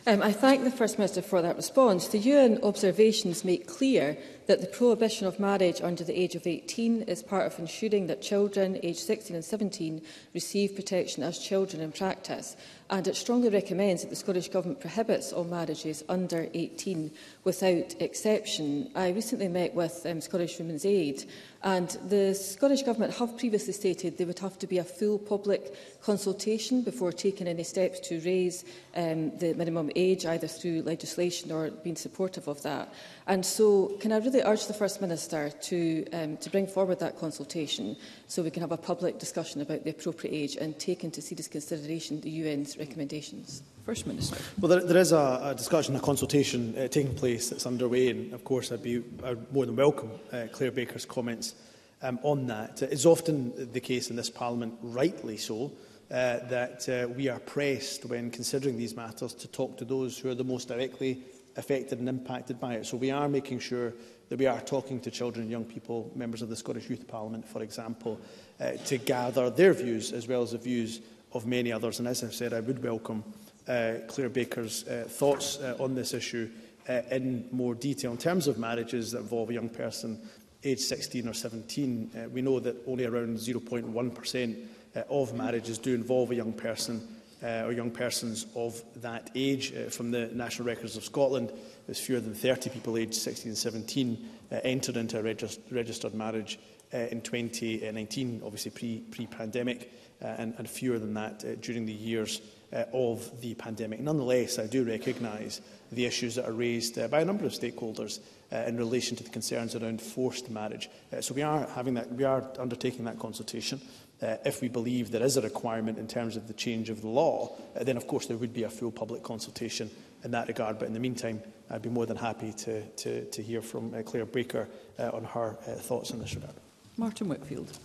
Um, 0.05 0.21
I 0.21 0.33
thank 0.33 0.65
the 0.65 0.71
First 0.71 0.97
Minister 0.99 1.21
for 1.21 1.41
that 1.41 1.55
response. 1.55 2.09
The 2.09 2.17
UN 2.17 2.59
observations 2.61 3.45
make 3.45 3.67
clear 3.67 4.17
that 4.47 4.61
the 4.61 4.67
prohibition 4.67 5.25
of 5.27 5.39
marriage 5.39 5.81
under 5.81 6.03
the 6.03 6.17
age 6.19 6.35
of 6.35 6.45
18 6.45 7.03
is 7.03 7.23
part 7.23 7.45
of 7.45 7.57
ensuring 7.59 8.07
that 8.07 8.21
children 8.21 8.79
aged 8.83 8.99
16 8.99 9.35
and 9.35 9.45
17 9.45 10.01
receive 10.33 10.75
protection 10.75 11.23
as 11.23 11.39
children 11.39 11.81
in 11.81 11.91
practice, 11.91 12.57
and 12.89 13.07
it 13.07 13.15
strongly 13.15 13.49
recommends 13.49 14.01
that 14.03 14.09
the 14.09 14.15
Scottish 14.15 14.49
Government 14.49 14.79
prohibits 14.81 15.31
all 15.31 15.45
marriages 15.45 16.03
under 16.09 16.47
18 16.53 17.11
without 17.43 17.95
exception. 18.01 18.89
I 18.95 19.09
recently 19.09 19.47
met 19.47 19.73
with 19.73 20.05
um, 20.05 20.19
Scottish 20.19 20.59
Women's 20.59 20.85
Aid, 20.85 21.23
and 21.63 21.87
the 22.07 22.33
Scottish 22.35 22.83
Government 22.83 23.15
have 23.15 23.37
previously 23.37 23.71
stated 23.73 24.17
there 24.17 24.27
would 24.27 24.39
have 24.39 24.59
to 24.59 24.67
be 24.67 24.79
a 24.79 24.83
full 24.83 25.17
public 25.17 25.77
consultation 26.03 26.81
before 26.81 27.13
taking 27.13 27.47
any 27.47 27.63
steps 27.63 27.99
to 28.01 28.19
raise 28.25 28.65
um, 28.97 29.35
the 29.37 29.53
minimum 29.53 29.89
age, 29.95 30.25
either 30.25 30.47
through 30.47 30.81
legislation 30.81 31.51
or 31.53 31.71
being 31.71 31.95
supportive 31.95 32.49
of 32.49 32.61
that. 32.63 32.93
And 33.27 33.45
so, 33.45 33.95
can 34.01 34.11
I 34.11 34.17
really 34.17 34.32
really 34.33 34.45
urge 34.45 34.65
the 34.65 34.73
First 34.73 34.99
Minister 34.99 35.49
to, 35.51 36.05
um, 36.11 36.37
to 36.37 36.49
bring 36.49 36.65
forward 36.65 36.99
that 36.99 37.17
consultation 37.19 37.95
so 38.27 38.41
we 38.41 38.49
can 38.49 38.61
have 38.61 38.71
a 38.71 38.77
public 38.77 39.19
discussion 39.19 39.61
about 39.61 39.83
the 39.83 39.91
appropriate 39.91 40.33
age 40.33 40.55
and 40.55 40.77
take 40.79 41.03
into 41.03 41.21
serious 41.21 41.47
consideration 41.47 42.19
the 42.21 42.41
UN's 42.49 42.77
recommendations? 42.77 43.61
First 43.85 44.07
Minister. 44.07 44.37
Well, 44.59 44.69
there, 44.69 44.79
there 44.81 44.97
is 44.97 45.11
a, 45.11 45.39
a 45.45 45.55
discussion, 45.55 45.95
a 45.95 45.99
consultation 45.99 46.75
uh, 46.77 46.87
taking 46.87 47.15
place 47.15 47.49
that's 47.49 47.65
underway, 47.67 48.09
and 48.09 48.33
of 48.33 48.43
course 48.43 48.71
I'd 48.71 48.83
be 48.83 49.03
I'd 49.23 49.51
more 49.53 49.65
than 49.65 49.75
welcome 49.75 50.11
uh, 50.31 50.45
Claire 50.51 50.71
Baker's 50.71 51.05
comments 51.05 51.55
um, 52.01 52.19
on 52.23 52.47
that. 52.47 52.81
It's 52.81 53.05
often 53.05 53.69
the 53.71 53.79
case 53.79 54.09
in 54.09 54.15
this 54.15 54.29
Parliament, 54.29 54.73
rightly 54.81 55.37
so, 55.37 55.71
uh, 56.11 56.39
that 56.47 56.87
uh, 56.89 57.07
we 57.09 57.27
are 57.27 57.39
pressed 57.39 58.05
when 58.05 58.29
considering 58.31 58.77
these 58.77 58.95
matters 58.95 59.33
to 59.33 59.47
talk 59.47 59.77
to 59.77 59.85
those 59.85 60.17
who 60.17 60.29
are 60.29 60.35
the 60.35 60.43
most 60.43 60.67
directly 60.69 61.21
affected 61.55 61.99
and 61.99 62.09
impacted 62.09 62.59
by 62.59 62.73
it. 62.75 62.85
So 62.85 62.97
we 62.97 63.11
are 63.11 63.27
making 63.29 63.59
sure 63.59 63.93
that 64.33 64.39
we 64.39 64.47
are 64.47 64.61
talking 64.61 64.99
to 64.99 65.11
children 65.11 65.43
and 65.43 65.51
young 65.51 65.63
people, 65.63 66.11
members 66.15 66.41
of 66.41 66.49
the 66.49 66.55
Scottish 66.55 66.89
Youth 66.89 67.07
Parliament, 67.07 67.47
for 67.47 67.61
example, 67.61 68.19
uh, 68.59 68.71
to 68.87 68.97
gather 68.97 69.51
their 69.51 69.73
views 69.73 70.11
as 70.11 70.27
well 70.27 70.41
as 70.41 70.53
the 70.53 70.57
views 70.57 71.01
of 71.33 71.45
many 71.45 71.71
others. 71.71 71.99
And 71.99 72.07
as 72.07 72.23
I've 72.23 72.33
said, 72.33 72.51
I 72.51 72.61
would 72.61 72.83
welcome 72.83 73.23
uh, 73.67 73.93
Claire 74.07 74.29
Baker's 74.29 74.87
uh, 74.87 75.05
thoughts 75.07 75.59
uh, 75.59 75.75
on 75.79 75.93
this 75.93 76.15
issue 76.15 76.49
uh, 76.89 77.01
in 77.11 77.47
more 77.51 77.75
detail. 77.75 78.09
In 78.09 78.17
terms 78.17 78.47
of 78.47 78.57
marriages 78.57 79.11
that 79.11 79.19
involve 79.19 79.51
a 79.51 79.53
young 79.53 79.69
person 79.69 80.19
aged 80.63 80.81
16 80.81 81.27
or 81.27 81.33
17, 81.33 82.11
uh, 82.25 82.29
we 82.29 82.41
know 82.41 82.59
that 82.59 82.75
only 82.87 83.05
around 83.05 83.37
0.1% 83.37 84.65
uh, 84.95 85.01
of 85.11 85.35
marriages 85.35 85.77
do 85.77 85.93
involve 85.93 86.31
a 86.31 86.35
young 86.35 86.53
person 86.53 87.07
uh, 87.43 87.65
or 87.65 87.71
young 87.71 87.91
persons 87.91 88.47
of 88.55 88.81
that 88.95 89.29
age. 89.35 89.73
Uh, 89.75 89.91
from 89.91 90.09
the 90.09 90.27
National 90.33 90.67
Records 90.67 90.97
of 90.97 91.03
Scotland, 91.05 91.51
there's 91.85 91.99
fewer 91.99 92.19
than 92.19 92.33
30 92.33 92.69
people 92.69 92.97
aged 92.97 93.15
16 93.15 93.49
and 93.49 93.57
17 93.57 94.29
uh, 94.51 94.55
entered 94.63 94.97
into 94.97 95.19
a 95.19 95.23
regist 95.23 95.59
registered 95.71 96.13
marriage 96.13 96.59
uh, 96.93 96.97
in 97.11 97.21
2019, 97.21 98.41
obviously 98.45 99.01
pre-pandemic, 99.09 99.09
pre, 99.11 99.27
-pandemic, 99.27 99.87
uh, 100.31 100.35
and, 100.41 100.53
and 100.57 100.69
fewer 100.69 100.99
than 100.99 101.13
that 101.13 101.43
uh, 101.43 101.55
during 101.55 101.85
the 101.85 101.91
years 101.93 102.41
uh, 102.71 102.83
of 102.93 103.29
the 103.41 103.55
pandemic. 103.55 103.99
Nonetheless, 103.99 104.59
I 104.59 104.67
do 104.67 104.83
recognise 104.83 105.61
the 105.91 106.05
issues 106.05 106.35
that 106.35 106.45
are 106.45 106.51
raised 106.53 106.99
uh, 106.99 107.07
by 107.07 107.21
a 107.21 107.25
number 107.25 107.45
of 107.45 107.51
stakeholders 107.51 108.19
uh, 108.51 108.57
in 108.67 108.77
relation 108.77 109.17
to 109.17 109.23
the 109.23 109.29
concerns 109.31 109.75
around 109.75 110.01
forced 110.01 110.51
marriage. 110.51 110.87
Uh, 111.11 111.19
so 111.21 111.33
we 111.33 111.41
are 111.41 111.67
having 111.75 111.95
that, 111.95 112.11
we 112.11 112.23
are 112.23 112.43
undertaking 112.59 113.05
that 113.05 113.17
consultation. 113.19 113.81
Uh, 114.21 114.37
if 114.45 114.61
we 114.61 114.69
believe 114.69 115.09
there 115.11 115.23
is 115.25 115.35
a 115.37 115.41
requirement 115.41 115.97
in 115.97 116.07
terms 116.07 116.37
of 116.37 116.47
the 116.47 116.53
change 116.53 116.89
of 116.91 117.01
the 117.01 117.07
law, 117.07 117.51
uh, 117.75 117.83
then 117.83 117.97
of 117.97 118.05
course 118.07 118.27
there 118.27 118.37
would 118.37 118.53
be 118.53 118.63
a 118.63 118.69
full 118.69 118.91
public 118.91 119.23
consultation 119.23 119.89
in 120.23 120.31
that 120.31 120.47
regard. 120.47 120.79
But 120.79 120.87
in 120.87 120.93
the 120.93 120.99
meantime, 120.99 121.41
I'd 121.69 121.81
be 121.81 121.89
more 121.89 122.05
than 122.05 122.17
happy 122.17 122.53
to, 122.53 122.81
to, 122.83 123.25
to 123.25 123.41
hear 123.43 123.61
from 123.61 123.93
uh, 123.93 124.01
Claire 124.01 124.25
Baker 124.25 124.67
uh, 124.99 125.09
on 125.13 125.23
her 125.25 125.57
uh, 125.67 125.71
thoughts 125.73 126.11
on 126.11 126.19
this 126.19 126.33
regard. 126.35 126.53
Martin 126.97 127.27
Whitfield. 127.27 127.77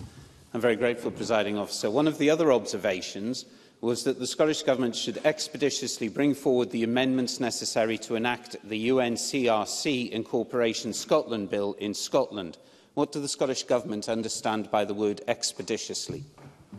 I'm 0.54 0.60
very 0.60 0.76
grateful, 0.76 1.10
Presiding 1.10 1.58
Officer. 1.58 1.90
One 1.90 2.06
of 2.08 2.18
the 2.18 2.30
other 2.30 2.52
observations 2.52 3.44
was 3.80 4.04
that 4.04 4.18
the 4.18 4.26
Scottish 4.26 4.62
Government 4.62 4.96
should 4.96 5.18
expeditiously 5.24 6.08
bring 6.08 6.34
forward 6.34 6.70
the 6.70 6.82
amendments 6.82 7.38
necessary 7.38 7.96
to 7.98 8.16
enact 8.16 8.56
the 8.68 8.88
UNCRC 8.88 10.10
Incorporation 10.10 10.92
Scotland 10.92 11.48
Bill 11.48 11.74
in 11.78 11.94
Scotland. 11.94 12.58
What 12.94 13.12
do 13.12 13.20
the 13.20 13.28
Scottish 13.28 13.62
Government 13.64 14.08
understand 14.08 14.70
by 14.70 14.84
the 14.84 14.94
word 14.94 15.20
expeditiously? 15.28 16.24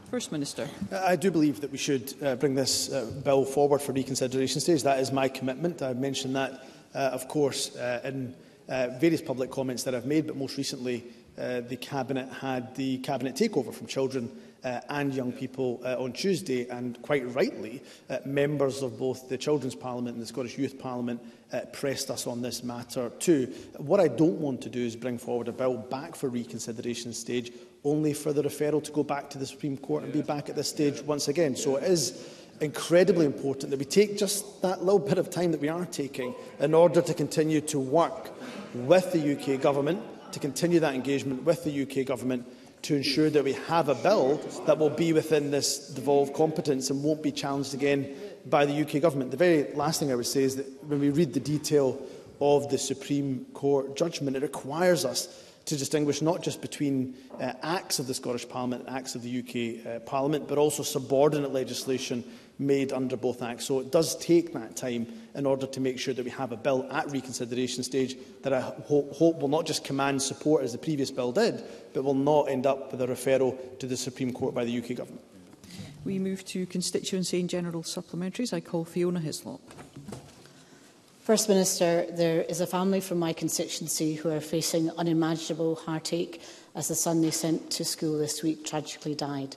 First 0.09 0.31
Minister. 0.31 0.67
I 0.91 1.15
do 1.15 1.29
believe 1.29 1.62
that 1.62 1.71
we 1.71 1.77
should 1.77 2.13
uh, 2.23 2.35
bring 2.35 2.55
this 2.55 2.91
uh, 2.91 3.05
bill 3.23 3.45
forward 3.45 3.79
for 3.79 3.91
reconsideration 3.91 4.59
stage. 4.59 4.81
That 4.81 4.97
is 4.99 5.12
my 5.12 5.27
commitment. 5.27 5.83
I 5.83 5.93
mentioned 5.93 6.35
that, 6.35 6.63
uh, 6.95 6.97
of 6.97 7.27
course, 7.27 7.75
uh, 7.75 8.01
in 8.03 8.33
uh, 8.67 8.89
various 8.99 9.21
public 9.21 9.51
comments 9.51 9.83
that 9.83 9.93
I've 9.93 10.07
made, 10.07 10.25
but 10.25 10.35
most 10.35 10.57
recently 10.57 11.03
uh, 11.38 11.62
the 11.62 11.75
Cabinet 11.77 12.27
had 12.33 12.73
the 12.75 12.97
Cabinet 12.99 13.35
takeover 13.35 13.71
from 13.71 13.85
children 13.85 14.31
uh, 14.63 14.81
and 14.89 15.13
young 15.13 15.31
people 15.31 15.79
uh, 15.85 15.95
on 16.03 16.12
Tuesday, 16.12 16.67
and 16.69 16.99
quite 17.03 17.21
rightly, 17.35 17.79
uh, 18.09 18.17
members 18.25 18.81
of 18.81 18.97
both 18.99 19.29
the 19.29 19.38
Children's 19.38 19.75
Parliament 19.75 20.15
and 20.15 20.21
the 20.23 20.27
Scottish 20.27 20.57
Youth 20.57 20.77
Parliament 20.79 21.21
uh, 21.53 21.62
pressed 21.71 22.09
us 22.09 22.25
on 22.27 22.41
this 22.41 22.63
matter 22.63 23.09
too. 23.19 23.45
What 23.77 23.99
I 23.99 24.07
don't 24.07 24.39
want 24.41 24.62
to 24.63 24.69
do 24.69 24.79
is 24.83 24.95
bring 24.95 25.17
forward 25.19 25.47
a 25.49 25.53
bill 25.53 25.77
back 25.77 26.15
for 26.15 26.29
reconsideration 26.29 27.13
stage 27.13 27.54
only 27.84 28.13
for 28.13 28.34
the 28.34 28.42
referral 28.44 28.84
to 28.84 28.92
go 28.92 29.04
back 29.04 29.30
to 29.30 29.38
the 29.38 29.46
Supreme 29.46 29.77
Court 29.77 30.04
and 30.04 30.12
be 30.12 30.21
back 30.21 30.50
at 30.50 30.56
this 30.56 30.69
stage 30.69 31.02
once 31.02 31.27
again. 31.27 31.56
So 31.56 31.77
it 31.77 31.84
is 31.86 32.27
incredibly 32.62 33.25
important 33.25 33.69
that 33.71 33.80
we 33.80 33.86
take 33.86 34.17
just 34.17 34.62
that 34.62 34.84
little 34.84 35.00
bit 35.00 35.17
of 35.17 35.30
time 35.30 35.52
that 35.54 35.62
we 35.62 35.69
are 35.69 35.86
taking 35.86 36.36
in 36.60 36.73
order 36.73 37.02
to 37.02 37.13
continue 37.13 37.62
to 37.62 37.80
work 37.80 38.32
with 38.73 39.12
the 39.13 39.56
UK 39.56 39.62
government, 39.62 40.02
to 40.34 40.40
continue 40.40 40.80
that 40.82 40.94
engagement 40.94 41.44
with 41.44 41.63
the 41.63 41.82
UK 41.84 42.06
government 42.06 42.46
to 42.82 42.96
ensure 42.96 43.30
that 43.30 43.44
we 43.44 43.52
have 43.67 43.90
a 43.90 43.96
bill 43.96 44.38
that 44.65 44.77
will 44.77 44.90
be 44.90 45.12
within 45.12 45.52
this 45.52 45.90
devolved 45.90 46.34
competence 46.34 46.90
and 46.90 47.04
won't 47.04 47.21
be 47.21 47.30
challenged 47.30 47.73
again 47.73 48.15
by 48.46 48.65
the 48.65 48.73
UK 48.84 49.02
government. 49.02 49.32
The 49.32 49.38
very 49.38 49.67
last 49.73 50.00
thing 50.00 50.13
I 50.13 50.15
would 50.15 50.25
say 50.25 50.44
is 50.44 50.56
that 50.56 50.86
when 50.86 51.02
we 51.02 51.10
read 51.10 51.34
the 51.34 51.42
detail 51.42 52.02
of 52.40 52.69
the 52.69 52.77
Supreme 52.77 53.44
Court 53.54 53.98
judgment, 53.98 54.38
it 54.38 54.44
requires 54.44 55.04
us 55.04 55.44
to 55.69 55.77
distinguish 55.77 56.21
not 56.23 56.41
just 56.41 56.61
between 56.61 57.13
uh, 57.39 57.53
acts 57.61 57.99
of 57.99 58.07
the 58.07 58.13
Scottish 58.13 58.47
Parliament 58.49 58.85
and 58.87 58.95
acts 58.97 59.13
of 59.15 59.21
the 59.21 59.39
UK 59.39 59.85
uh, 59.85 59.99
Parliament, 59.99 60.47
but 60.47 60.57
also 60.57 60.81
subordinate 60.81 61.53
legislation 61.53 62.23
made 62.57 62.91
under 62.91 63.15
both 63.15 63.41
acts. 63.43 63.65
So 63.65 63.79
it 63.79 63.91
does 63.91 64.17
take 64.17 64.51
that 64.53 64.75
time 64.75 65.07
in 65.35 65.45
order 65.45 65.67
to 65.67 65.79
make 65.79 65.99
sure 65.99 66.13
that 66.15 66.25
we 66.25 66.31
have 66.31 66.51
a 66.51 66.57
bill 66.57 66.87
at 66.91 67.09
reconsideration 67.11 67.83
stage 67.83 68.17
that 68.41 68.51
I 68.51 68.59
ho 68.61 69.07
hope 69.13 69.39
will 69.39 69.47
not 69.47 69.65
just 69.67 69.83
command 69.83 70.21
support 70.21 70.63
as 70.63 70.71
the 70.71 70.77
previous 70.79 71.11
bill 71.11 71.31
did, 71.31 71.63
but 71.93 72.03
will 72.03 72.15
not 72.15 72.49
end 72.49 72.65
up 72.65 72.91
with 72.91 73.01
a 73.01 73.07
referral 73.07 73.55
to 73.79 73.85
the 73.87 73.95
Supreme 73.97 74.33
Court 74.33 74.55
by 74.55 74.65
the 74.65 74.75
UK 74.75 74.95
Government. 74.95 75.21
We 76.03 76.17
move 76.17 76.43
to 76.45 76.65
constituency 76.65 77.39
and 77.39 77.49
general 77.49 77.83
supplementaries. 77.83 78.53
I 78.53 78.59
call 78.59 78.85
Fiona 78.85 79.19
Hislop. 79.19 79.61
First 81.30 81.48
Minister, 81.48 82.08
there 82.10 82.42
is 82.42 82.60
a 82.60 82.65
family 82.65 83.00
from 83.00 83.19
my 83.19 83.34
constituency 83.34 84.15
who 84.15 84.32
are 84.32 84.42
facing 84.42 84.90
unimaginable 84.98 85.75
heartache 85.75 86.42
as 86.73 86.88
the 86.88 86.96
son 86.96 87.21
they 87.21 87.30
sent 87.30 87.69
to 87.69 87.86
school 87.86 88.17
this 88.17 88.42
week 88.42 88.65
tragically 88.65 89.13
died. 89.13 89.56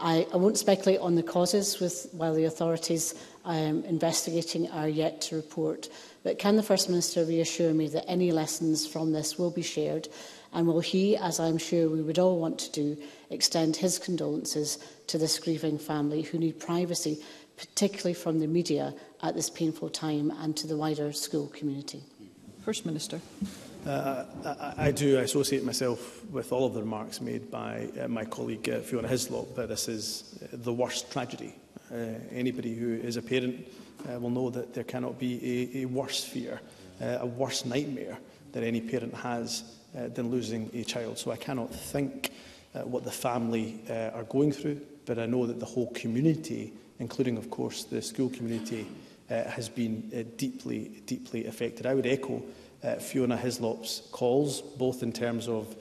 I, 0.00 0.26
I 0.32 0.38
won't 0.38 0.56
speculate 0.56 0.98
on 1.00 1.16
the 1.16 1.22
causes 1.22 1.78
with, 1.78 2.08
while 2.12 2.32
the 2.32 2.46
authorities 2.46 3.14
um, 3.44 3.84
investigating 3.84 4.70
are 4.70 4.88
yet 4.88 5.20
to 5.22 5.36
report, 5.36 5.90
but 6.22 6.38
can 6.38 6.56
the 6.56 6.62
First 6.62 6.88
Minister 6.88 7.22
reassure 7.26 7.74
me 7.74 7.86
that 7.88 8.08
any 8.08 8.32
lessons 8.32 8.86
from 8.86 9.12
this 9.12 9.38
will 9.38 9.50
be 9.50 9.60
shared 9.60 10.08
and 10.54 10.66
will 10.66 10.80
he, 10.80 11.16
as 11.18 11.38
I'm 11.38 11.58
sure 11.58 11.88
we 11.90 12.00
would 12.02 12.18
all 12.18 12.38
want 12.38 12.58
to 12.60 12.72
do, 12.72 12.96
extend 13.28 13.76
his 13.76 13.98
condolences 14.00 14.78
to 15.08 15.16
this 15.18 15.38
grieving 15.38 15.76
family 15.78 16.22
who 16.22 16.38
need 16.38 16.58
privacy 16.58 17.20
particularly 17.66 18.14
from 18.14 18.40
the 18.40 18.46
media, 18.46 18.94
at 19.22 19.34
this 19.34 19.50
painful 19.50 19.90
time 19.90 20.30
and 20.40 20.56
to 20.56 20.66
the 20.66 20.74
wider 20.76 21.12
school 21.12 21.46
community. 21.48 22.02
First 22.64 22.86
Minister. 22.86 23.20
Uh, 23.86 24.24
I, 24.78 24.86
I 24.86 24.90
do 24.90 25.18
associate 25.18 25.62
myself 25.62 26.24
with 26.30 26.52
all 26.54 26.64
of 26.64 26.72
the 26.72 26.80
remarks 26.80 27.20
made 27.20 27.50
by 27.50 27.88
uh, 28.00 28.08
my 28.08 28.24
colleague 28.24 28.66
uh, 28.70 28.78
Fiona 28.80 29.08
Hislop. 29.08 29.54
that 29.56 29.68
this 29.68 29.88
is 29.88 30.38
uh, 30.42 30.46
the 30.54 30.72
worst 30.72 31.12
tragedy. 31.12 31.54
Uh, 31.92 31.96
anybody 32.32 32.74
who 32.74 32.94
is 32.94 33.18
a 33.18 33.22
parent 33.22 33.66
uh, 34.08 34.18
will 34.18 34.30
know 34.30 34.48
that 34.48 34.72
there 34.72 34.84
cannot 34.84 35.18
be 35.18 35.68
a, 35.76 35.80
a 35.80 35.84
worse 35.86 36.24
fear, 36.24 36.60
uh, 37.02 37.18
a 37.20 37.26
worse 37.26 37.64
nightmare 37.66 38.16
that 38.52 38.62
any 38.62 38.80
parent 38.80 39.12
has 39.14 39.64
uh, 39.98 40.08
than 40.08 40.30
losing 40.30 40.70
a 40.74 40.82
child. 40.82 41.18
So 41.18 41.30
I 41.30 41.36
cannot 41.36 41.70
think 41.74 42.32
uh, 42.74 42.80
what 42.80 43.04
the 43.04 43.10
family 43.10 43.80
uh, 43.90 44.12
are 44.18 44.24
going 44.24 44.50
through, 44.52 44.80
but 45.04 45.18
I 45.18 45.26
know 45.26 45.46
that 45.46 45.60
the 45.60 45.66
whole 45.66 45.90
community 45.92 46.72
including, 47.00 47.36
of 47.38 47.50
course, 47.50 47.84
the 47.84 48.00
school 48.00 48.28
community, 48.28 48.86
uh, 49.30 49.44
has 49.44 49.68
been 49.68 50.10
uh, 50.16 50.22
deeply, 50.36 51.02
deeply 51.06 51.46
affected. 51.46 51.86
I 51.86 51.94
would 51.94 52.06
echo 52.06 52.42
uh, 52.84 52.96
Fiona 52.96 53.36
Hislop's 53.36 54.02
calls, 54.12 54.60
both 54.60 55.02
in 55.02 55.12
terms 55.12 55.48
of 55.48 55.74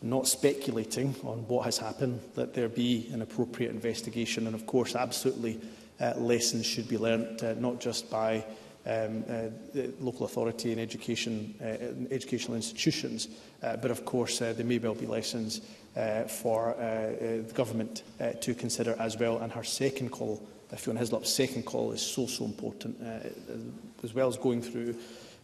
not 0.00 0.26
speculating 0.26 1.14
on 1.22 1.38
what 1.46 1.64
has 1.64 1.78
happened, 1.78 2.20
that 2.34 2.54
there 2.54 2.68
be 2.68 3.08
an 3.12 3.22
appropriate 3.22 3.70
investigation, 3.70 4.46
and 4.46 4.54
of 4.54 4.66
course, 4.66 4.96
absolutely, 4.96 5.60
uh, 6.00 6.14
lessons 6.16 6.66
should 6.66 6.88
be 6.88 6.98
learnt, 6.98 7.42
uh, 7.42 7.54
not 7.54 7.80
just 7.80 8.10
by 8.10 8.38
um, 8.84 9.24
uh, 9.28 9.50
the 9.74 9.92
local 10.00 10.26
authority 10.26 10.72
and 10.72 10.80
education, 10.80 11.54
uh, 11.60 12.12
educational 12.12 12.56
institutions, 12.56 13.28
uh, 13.62 13.76
but 13.76 13.92
of 13.92 14.04
course 14.04 14.42
uh, 14.42 14.52
there 14.52 14.66
may 14.66 14.78
well 14.78 14.94
be 14.96 15.06
lessons 15.06 15.60
uh, 15.96 16.22
for 16.22 16.70
uh, 16.70 16.72
uh, 16.80 17.10
the 17.46 17.52
government 17.54 18.02
uh, 18.20 18.30
to 18.40 18.54
consider 18.54 18.96
as 18.98 19.16
well. 19.16 19.38
And 19.38 19.52
her 19.52 19.62
second 19.62 20.08
call 20.08 20.42
Fiona 20.76 21.00
Hislop's 21.00 21.30
second 21.32 21.64
call 21.64 21.92
is 21.92 22.00
so, 22.00 22.26
so 22.26 22.44
important, 22.44 22.96
uh, 23.02 23.28
as 24.02 24.14
well 24.14 24.28
as 24.28 24.36
going 24.36 24.62
through 24.62 24.94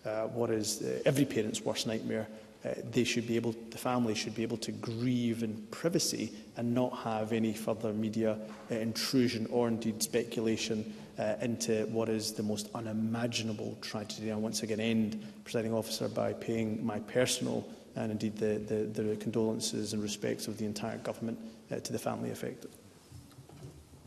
uh, 0.04 0.26
what 0.28 0.50
is 0.50 0.82
uh, 0.82 1.00
every 1.04 1.24
parent's 1.24 1.60
worst 1.60 1.86
nightmare. 1.86 2.26
Uh, 2.64 2.70
they 2.90 3.04
should 3.04 3.26
be 3.26 3.36
able, 3.36 3.54
the 3.70 3.78
family 3.78 4.14
should 4.14 4.34
be 4.34 4.42
able 4.42 4.56
to 4.56 4.72
grieve 4.72 5.42
in 5.42 5.54
privacy 5.70 6.32
and 6.56 6.74
not 6.74 6.96
have 6.98 7.32
any 7.32 7.52
further 7.52 7.92
media 7.92 8.36
uh, 8.70 8.74
intrusion 8.74 9.46
or 9.50 9.68
indeed 9.68 10.02
speculation 10.02 10.94
uh, 11.20 11.34
into 11.40 11.82
what 11.86 12.08
is 12.08 12.32
the 12.32 12.42
most 12.42 12.68
unimaginable 12.74 13.76
tragedy. 13.80 14.30
And 14.30 14.42
once 14.42 14.62
again 14.62 14.80
end, 14.80 15.22
presiding 15.44 15.72
officer, 15.74 16.08
by 16.08 16.32
paying 16.32 16.84
my 16.84 16.98
personal 17.00 17.64
and 17.96 18.10
indeed 18.10 18.36
the, 18.38 18.58
the, 18.66 19.02
the 19.02 19.16
condolences 19.16 19.92
and 19.92 20.02
respects 20.02 20.48
of 20.48 20.58
the 20.58 20.64
entire 20.64 20.98
government 20.98 21.38
uh, 21.70 21.76
to 21.76 21.92
the 21.92 21.98
family 21.98 22.30
affected. 22.30 22.70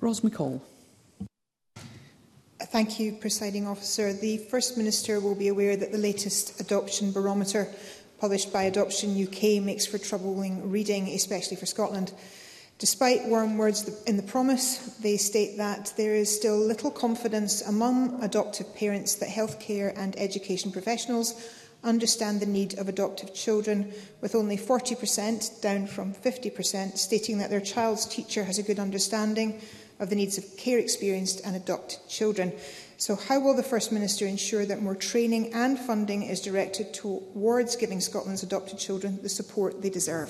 Ros 0.01 0.21
McCall. 0.21 0.59
Thank 2.71 3.01
you, 3.01 3.11
Presiding 3.11 3.67
Officer. 3.67 4.13
The 4.13 4.37
First 4.37 4.77
Minister 4.77 5.19
will 5.19 5.35
be 5.35 5.49
aware 5.49 5.75
that 5.75 5.91
the 5.91 5.97
latest 5.97 6.57
adoption 6.61 7.11
barometer 7.11 7.67
published 8.17 8.53
by 8.53 8.63
Adoption 8.63 9.11
UK 9.21 9.61
makes 9.61 9.85
for 9.85 9.97
troubling 9.97 10.71
reading, 10.71 11.09
especially 11.09 11.57
for 11.57 11.65
Scotland. 11.65 12.13
Despite 12.79 13.25
warm 13.27 13.57
words 13.57 13.89
in 14.05 14.15
the 14.15 14.23
promise, 14.23 14.77
they 15.01 15.17
state 15.17 15.57
that 15.57 15.91
there 15.97 16.15
is 16.15 16.33
still 16.33 16.57
little 16.57 16.91
confidence 16.91 17.61
among 17.61 18.23
adoptive 18.23 18.73
parents 18.73 19.15
that 19.15 19.27
healthcare 19.27 19.91
and 19.97 20.17
education 20.17 20.71
professionals 20.71 21.33
understand 21.83 22.39
the 22.39 22.45
need 22.45 22.79
of 22.79 22.87
adoptive 22.87 23.33
children, 23.33 23.93
with 24.21 24.33
only 24.33 24.55
40%, 24.55 25.59
down 25.59 25.87
from 25.87 26.13
50%, 26.13 26.97
stating 26.97 27.37
that 27.39 27.49
their 27.49 27.59
child's 27.59 28.05
teacher 28.05 28.45
has 28.45 28.59
a 28.59 28.63
good 28.63 28.79
understanding 28.79 29.59
of 30.01 30.09
the 30.09 30.15
needs 30.15 30.37
of 30.37 30.57
care 30.57 30.79
experienced 30.79 31.41
and 31.45 31.55
adopted 31.55 31.99
children. 32.09 32.51
So 32.97 33.15
how 33.15 33.39
will 33.39 33.55
the 33.55 33.63
First 33.63 33.91
Minister 33.91 34.25
ensure 34.27 34.65
that 34.65 34.81
more 34.81 34.95
training 34.95 35.53
and 35.53 35.77
funding 35.79 36.23
is 36.23 36.41
directed 36.41 36.93
towards 36.93 37.75
giving 37.75 38.01
Scotland's 38.01 38.43
adopted 38.43 38.77
children 38.79 39.19
the 39.21 39.29
support 39.29 39.81
they 39.81 39.89
deserve? 39.89 40.29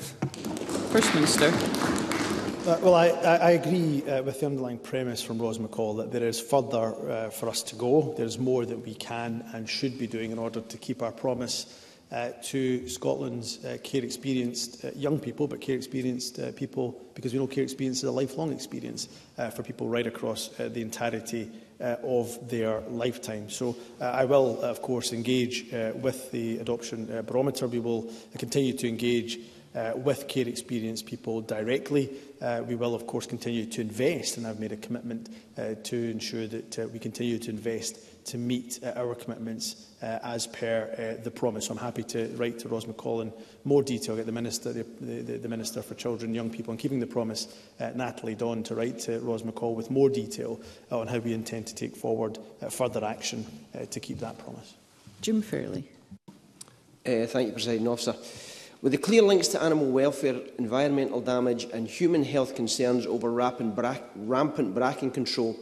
First 0.91 1.13
Minister. 1.15 1.51
Uh, 2.69 2.77
well, 2.83 2.93
I, 2.93 3.07
I 3.07 3.51
agree 3.51 4.07
uh, 4.07 4.21
with 4.21 4.39
the 4.39 4.45
underlying 4.45 4.77
premise 4.77 5.21
from 5.23 5.39
Rose 5.41 5.57
McCall 5.57 5.97
that 5.97 6.11
there 6.11 6.27
is 6.27 6.39
further 6.39 6.93
uh, 7.09 7.29
for 7.31 7.49
us 7.49 7.63
to 7.63 7.75
go. 7.75 8.13
There 8.15 8.25
is 8.25 8.37
more 8.37 8.65
that 8.67 8.77
we 8.77 8.93
can 8.93 9.43
and 9.53 9.67
should 9.67 9.97
be 9.97 10.05
doing 10.05 10.31
in 10.31 10.37
order 10.37 10.61
to 10.61 10.77
keep 10.77 11.01
our 11.01 11.11
promise 11.11 11.65
uh, 12.11 12.31
to 12.43 12.87
Scotland's 12.89 13.63
uh, 13.63 13.77
care 13.83 14.03
experienced 14.03 14.83
uh, 14.83 14.91
young 14.95 15.19
people, 15.19 15.47
but 15.47 15.61
care 15.61 15.75
experienced 15.75 16.39
uh, 16.39 16.51
people, 16.55 16.99
because 17.15 17.33
we 17.33 17.39
know 17.39 17.47
care 17.47 17.63
experience 17.63 17.99
is 17.99 18.03
a 18.03 18.11
lifelong 18.11 18.51
experience 18.51 19.07
uh, 19.37 19.49
for 19.49 19.63
people 19.63 19.87
right 19.87 20.07
across 20.07 20.49
uh, 20.59 20.67
the 20.69 20.81
entirety 20.81 21.49
uh, 21.79 21.95
of 22.03 22.49
their 22.49 22.81
lifetime. 22.89 23.49
So 23.49 23.77
uh, 23.99 24.03
I 24.05 24.25
will, 24.25 24.61
of 24.61 24.81
course, 24.81 25.13
engage 25.13 25.73
uh, 25.73 25.93
with 25.95 26.29
the 26.31 26.59
adoption 26.59 27.09
uh, 27.11 27.21
barometer. 27.21 27.67
We 27.67 27.79
will 27.79 28.11
continue 28.37 28.73
to 28.73 28.89
engage 28.89 29.39
uh, 29.73 29.93
with 29.95 30.27
care 30.27 30.49
experienced 30.49 31.05
people 31.05 31.39
directly. 31.39 32.09
Uh, 32.41 32.61
we 32.67 32.75
will, 32.75 32.93
of 32.93 33.07
course, 33.07 33.25
continue 33.25 33.65
to 33.65 33.79
invest, 33.79 34.35
and 34.35 34.45
I've 34.45 34.59
made 34.59 34.73
a 34.73 34.77
commitment 34.77 35.29
uh, 35.57 35.75
to 35.83 36.11
ensure 36.11 36.45
that 36.47 36.77
uh, 36.77 36.87
we 36.91 36.99
continue 36.99 37.39
to 37.39 37.49
invest 37.49 37.97
to 38.25 38.37
meet 38.37 38.79
uh, 38.83 38.93
our 38.95 39.15
commitments 39.15 39.87
uh, 40.01 40.19
as 40.23 40.47
per 40.47 40.89
uh, 40.91 41.21
the 41.23 41.31
promise. 41.31 41.65
So 41.65 41.73
I'm 41.73 41.79
happy 41.79 42.03
to 42.03 42.27
write 42.37 42.59
to 42.59 42.69
Ros 42.69 42.85
McCall 42.85 43.21
in 43.23 43.33
more 43.65 43.81
detail, 43.83 44.15
get 44.15 44.25
the 44.25 44.31
Minister, 44.31 44.73
the, 44.73 44.83
the, 44.99 45.37
the 45.37 45.47
Minister 45.49 45.81
for 45.81 45.95
Children 45.95 46.33
Young 46.33 46.49
People, 46.49 46.71
and 46.71 46.79
keeping 46.79 46.99
the 46.99 47.07
promise, 47.07 47.55
uh, 47.79 47.91
Natalie 47.95 48.35
Dawn, 48.35 48.63
to 48.63 48.75
write 48.75 48.99
to 49.01 49.19
Ros 49.19 49.43
McCall 49.43 49.75
with 49.75 49.89
more 49.91 50.09
detail 50.09 50.59
on 50.91 51.07
how 51.07 51.17
we 51.19 51.33
intend 51.33 51.67
to 51.67 51.75
take 51.75 51.95
forward 51.95 52.37
uh, 52.61 52.69
further 52.69 53.03
action 53.03 53.45
uh, 53.75 53.85
to 53.85 53.99
keep 53.99 54.19
that 54.19 54.37
promise. 54.37 54.75
Jim 55.21 55.41
Fairley. 55.41 55.83
Uh, 57.03 57.25
thank 57.25 57.47
you, 57.47 57.51
President 57.53 57.87
Officer. 57.87 58.15
With 58.81 58.91
the 58.93 58.97
clear 58.97 59.21
links 59.21 59.47
to 59.49 59.61
animal 59.61 59.85
welfare, 59.87 60.39
environmental 60.57 61.21
damage 61.21 61.65
and 61.65 61.87
human 61.87 62.23
health 62.23 62.55
concerns 62.55 63.05
over 63.05 63.29
rampant, 63.31 63.75
bra 63.75 63.97
rampant 64.15 64.73
bracken 64.73 65.11
control, 65.11 65.55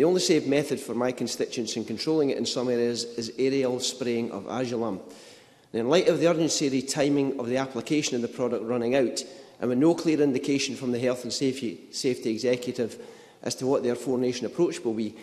The 0.00 0.06
only 0.06 0.20
safe 0.22 0.46
method 0.46 0.80
for 0.80 0.94
my 0.94 1.12
constituents 1.12 1.76
in 1.76 1.84
controlling 1.84 2.30
it 2.30 2.38
in 2.38 2.46
some 2.46 2.70
areas 2.70 3.04
is 3.04 3.34
aerial 3.38 3.78
spraying 3.80 4.30
of 4.30 4.44
Azulam. 4.44 4.98
In 5.74 5.90
light 5.90 6.08
of 6.08 6.20
the 6.20 6.26
urgency 6.26 6.68
of 6.68 6.72
the 6.72 6.80
timing 6.80 7.38
of 7.38 7.48
the 7.48 7.58
application 7.58 8.14
of 8.16 8.22
the 8.22 8.28
product 8.36 8.64
running 8.64 8.94
out, 8.94 9.22
and 9.60 9.68
with 9.68 9.76
no 9.76 9.94
clear 9.94 10.18
indication 10.22 10.74
from 10.74 10.92
the 10.92 10.98
Health 10.98 11.24
and 11.24 11.30
Safety, 11.30 11.82
Safety 11.90 12.30
Executive 12.30 12.98
as 13.42 13.54
to 13.56 13.66
what 13.66 13.82
their 13.82 13.94
four-nation 13.94 14.46
approach 14.46 14.80
will 14.86 14.94
be, 14.94 15.14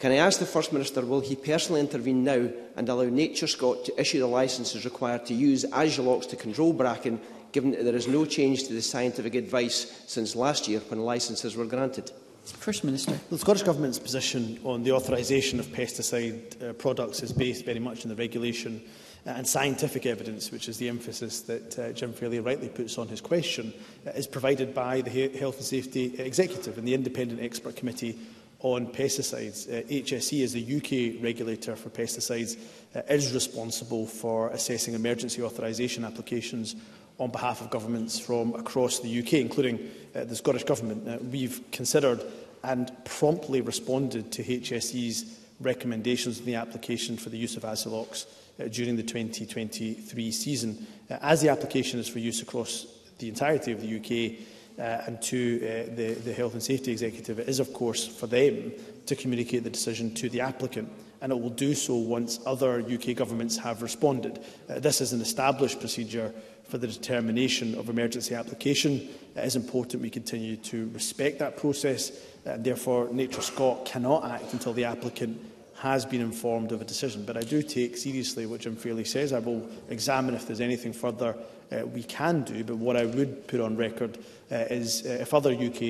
can 0.00 0.10
I 0.10 0.16
ask 0.16 0.40
the 0.40 0.46
First 0.46 0.72
Minister, 0.72 1.02
will 1.02 1.20
he 1.20 1.36
personally 1.36 1.80
intervene 1.80 2.24
now 2.24 2.48
and 2.74 2.88
allow 2.88 3.04
Nature 3.04 3.46
Scott 3.46 3.84
to 3.84 4.00
issue 4.00 4.18
the 4.18 4.26
licences 4.26 4.84
required 4.84 5.26
to 5.26 5.34
use 5.34 5.64
Azulox 5.66 6.28
to 6.30 6.34
control 6.34 6.72
bracken, 6.72 7.20
given 7.52 7.70
that 7.70 7.84
there 7.84 7.94
is 7.94 8.08
no 8.08 8.24
change 8.24 8.66
to 8.66 8.72
the 8.72 8.82
scientific 8.82 9.36
advice 9.36 10.02
since 10.08 10.34
last 10.34 10.66
year 10.66 10.80
when 10.88 10.98
licences 10.98 11.54
were 11.54 11.66
granted? 11.66 12.10
First 12.52 12.84
Minister. 12.84 13.18
The 13.30 13.38
Scottish 13.38 13.62
Government's 13.62 13.98
position 13.98 14.60
on 14.64 14.82
the 14.82 14.92
authorisation 14.92 15.60
of 15.60 15.66
pesticide 15.66 16.62
uh, 16.62 16.72
products 16.74 17.22
is 17.22 17.32
based 17.32 17.64
very 17.64 17.78
much 17.78 18.04
on 18.04 18.10
the 18.10 18.16
regulation 18.16 18.82
uh, 19.26 19.30
and 19.30 19.46
scientific 19.46 20.04
evidence, 20.04 20.50
which 20.50 20.68
is 20.68 20.76
the 20.76 20.88
emphasis 20.88 21.40
that 21.42 21.78
uh, 21.78 21.92
Jim 21.92 22.12
Fairley 22.12 22.40
rightly 22.40 22.68
puts 22.68 22.98
on 22.98 23.08
his 23.08 23.22
question, 23.22 23.72
uh, 24.06 24.10
is 24.10 24.26
provided 24.26 24.74
by 24.74 25.00
the 25.00 25.08
he 25.10 25.28
Health 25.38 25.56
and 25.56 25.64
Safety 25.64 26.14
Executive 26.20 26.76
and 26.76 26.86
the 26.86 26.92
Independent 26.94 27.40
Expert 27.40 27.76
Committee 27.76 28.18
on 28.60 28.88
pesticides. 28.88 29.66
Uh, 29.68 29.82
HSE, 29.86 30.44
as 30.44 30.52
the 30.52 30.60
UK 30.76 31.22
regulator 31.24 31.76
for 31.76 31.88
pesticides, 31.88 32.58
uh, 32.94 33.00
is 33.08 33.32
responsible 33.32 34.06
for 34.06 34.50
assessing 34.50 34.92
emergency 34.94 35.42
authorisation 35.42 36.04
applications 36.04 36.76
on 37.18 37.30
behalf 37.30 37.60
of 37.60 37.70
governments 37.70 38.18
from 38.18 38.54
across 38.54 38.98
the 38.98 39.18
UK, 39.20 39.34
including 39.34 39.78
uh, 40.14 40.24
the 40.24 40.34
Scottish 40.36 40.64
Government. 40.64 41.08
Uh, 41.08 41.18
we've 41.30 41.60
considered 41.70 42.20
and 42.64 42.90
promptly 43.04 43.60
responded 43.60 44.32
to 44.32 44.42
HSE's 44.42 45.38
recommendations 45.60 46.40
in 46.40 46.46
the 46.46 46.54
application 46.56 47.16
for 47.16 47.28
the 47.28 47.36
use 47.38 47.56
of 47.56 47.62
ASILOX 47.62 48.26
uh, 48.60 48.66
during 48.68 48.96
the 48.96 49.02
2023 49.02 50.30
season. 50.30 50.86
Uh, 51.10 51.18
as 51.22 51.40
the 51.40 51.48
application 51.50 52.00
is 52.00 52.08
for 52.08 52.18
use 52.18 52.42
across 52.42 52.86
the 53.18 53.28
entirety 53.28 53.70
of 53.70 53.80
the 53.80 53.96
UK 53.96 54.38
uh, 54.76 55.04
and 55.06 55.22
to 55.22 55.58
uh, 55.62 55.94
the, 55.94 56.14
the 56.24 56.32
Health 56.32 56.54
and 56.54 56.62
Safety 56.62 56.90
Executive, 56.90 57.38
it 57.38 57.48
is, 57.48 57.60
of 57.60 57.72
course, 57.72 58.04
for 58.06 58.26
them 58.26 58.72
to 59.06 59.14
communicate 59.14 59.62
the 59.62 59.70
decision 59.70 60.12
to 60.14 60.28
the 60.28 60.40
applicant 60.40 60.90
and 61.20 61.32
it 61.32 61.40
will 61.40 61.50
do 61.50 61.74
so 61.74 61.94
once 61.94 62.38
other 62.44 62.80
UK 62.80 63.16
governments 63.16 63.56
have 63.56 63.80
responded. 63.80 64.40
Uh, 64.68 64.78
this 64.78 65.00
is 65.00 65.14
an 65.14 65.22
established 65.22 65.80
procedure 65.80 66.34
for 66.66 66.78
the 66.78 66.86
determination 66.88 67.74
of 67.78 67.88
emergency 67.88 68.34
application. 68.34 69.08
It 69.36 69.44
is 69.44 69.56
important 69.56 70.02
we 70.02 70.10
continue 70.10 70.56
to 70.56 70.90
respect 70.94 71.38
that 71.40 71.56
process. 71.56 72.12
And 72.44 72.64
therefore, 72.64 73.08
Nature 73.12 73.42
Scott 73.42 73.84
cannot 73.84 74.24
act 74.24 74.52
until 74.52 74.72
the 74.72 74.84
applicant 74.84 75.38
has 75.76 76.06
been 76.06 76.20
informed 76.20 76.72
of 76.72 76.80
a 76.80 76.84
decision. 76.84 77.24
But 77.24 77.36
I 77.36 77.40
do 77.42 77.62
take 77.62 77.96
seriously 77.96 78.46
what 78.46 78.60
Jim 78.60 78.76
Fairley 78.76 79.04
says. 79.04 79.32
I 79.32 79.38
will 79.40 79.66
examine 79.90 80.34
if 80.34 80.46
there's 80.46 80.60
anything 80.60 80.92
further 80.92 81.34
uh, 81.72 81.86
we 81.86 82.02
can 82.04 82.42
do. 82.42 82.64
But 82.64 82.76
what 82.76 82.96
I 82.96 83.04
would 83.04 83.46
put 83.48 83.60
on 83.60 83.76
record 83.76 84.18
uh, 84.50 84.56
is 84.70 85.04
uh, 85.04 85.18
if 85.20 85.34
other 85.34 85.52
UK 85.52 85.82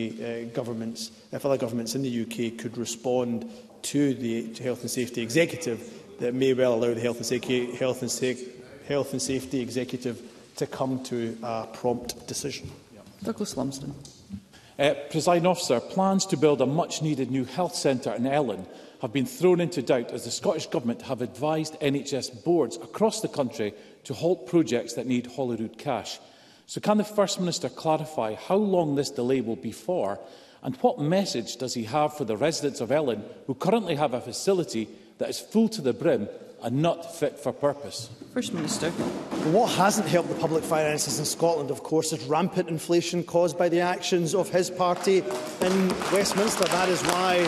uh, 0.50 0.54
governments, 0.54 1.12
if 1.32 1.44
other 1.44 1.56
governments 1.58 1.94
in 1.94 2.02
the 2.02 2.22
UK 2.22 2.58
could 2.58 2.76
respond 2.78 3.48
to 3.82 4.14
the 4.14 4.48
to 4.54 4.62
Health 4.62 4.80
and 4.80 4.90
Safety 4.90 5.20
Executive, 5.22 5.82
that 6.20 6.34
may 6.34 6.54
well 6.54 6.74
allow 6.74 6.94
the 6.94 7.00
Health 7.00 7.18
and 7.18 7.26
Safety, 7.26 7.72
Health 7.76 8.02
and 8.02 8.10
Sa 8.10 8.32
Health 8.88 9.12
and 9.12 9.20
Safety 9.20 9.60
Executive 9.60 10.20
to 10.56 10.66
come 10.66 11.02
to 11.04 11.36
a 11.42 11.66
prompt 11.72 12.26
decision. 12.26 12.70
Douglas 13.22 13.56
Lumsden. 13.56 13.94
Uh, 14.78 14.94
Presiding 15.10 15.46
officer, 15.46 15.80
plans 15.80 16.26
to 16.26 16.36
build 16.36 16.60
a 16.60 16.66
much-needed 16.66 17.30
new 17.30 17.44
health 17.44 17.74
centre 17.74 18.12
in 18.12 18.26
Ellen 18.26 18.66
have 19.00 19.12
been 19.12 19.26
thrown 19.26 19.60
into 19.60 19.82
doubt 19.82 20.10
as 20.12 20.24
the 20.24 20.30
Scottish 20.30 20.66
Government 20.66 21.02
have 21.02 21.22
advised 21.22 21.78
NHS 21.80 22.44
boards 22.44 22.76
across 22.76 23.20
the 23.20 23.28
country 23.28 23.72
to 24.04 24.14
halt 24.14 24.46
projects 24.46 24.94
that 24.94 25.06
need 25.06 25.26
Holyrood 25.26 25.78
cash. 25.78 26.18
So 26.66 26.80
can 26.80 26.98
the 26.98 27.04
First 27.04 27.38
Minister 27.38 27.68
clarify 27.68 28.34
how 28.34 28.56
long 28.56 28.94
this 28.94 29.10
delay 29.10 29.40
will 29.40 29.56
be 29.56 29.72
for 29.72 30.18
and 30.62 30.74
what 30.76 30.98
message 30.98 31.56
does 31.58 31.74
he 31.74 31.84
have 31.84 32.16
for 32.16 32.24
the 32.24 32.36
residents 32.36 32.80
of 32.80 32.90
Ellen 32.90 33.24
who 33.46 33.54
currently 33.54 33.96
have 33.96 34.14
a 34.14 34.20
facility 34.20 34.88
that 35.18 35.28
is 35.28 35.38
full 35.40 35.68
to 35.70 35.82
the 35.82 35.92
brim 35.92 36.28
and 36.64 36.74
not 36.80 37.14
fit 37.14 37.38
for 37.38 37.52
purpose. 37.52 38.08
First 38.32 38.54
Minister. 38.54 38.90
What 39.52 39.70
hasn't 39.72 40.08
helped 40.08 40.30
the 40.30 40.34
public 40.36 40.64
finances 40.64 41.18
in 41.18 41.26
Scotland, 41.26 41.70
of 41.70 41.82
course, 41.82 42.10
is 42.12 42.24
rampant 42.24 42.70
inflation 42.70 43.22
caused 43.22 43.58
by 43.58 43.68
the 43.68 43.80
actions 43.80 44.34
of 44.34 44.48
his 44.48 44.70
party 44.70 45.18
in 45.60 45.88
Westminster. 46.10 46.64
That 46.64 46.88
is 46.88 47.02
why 47.02 47.44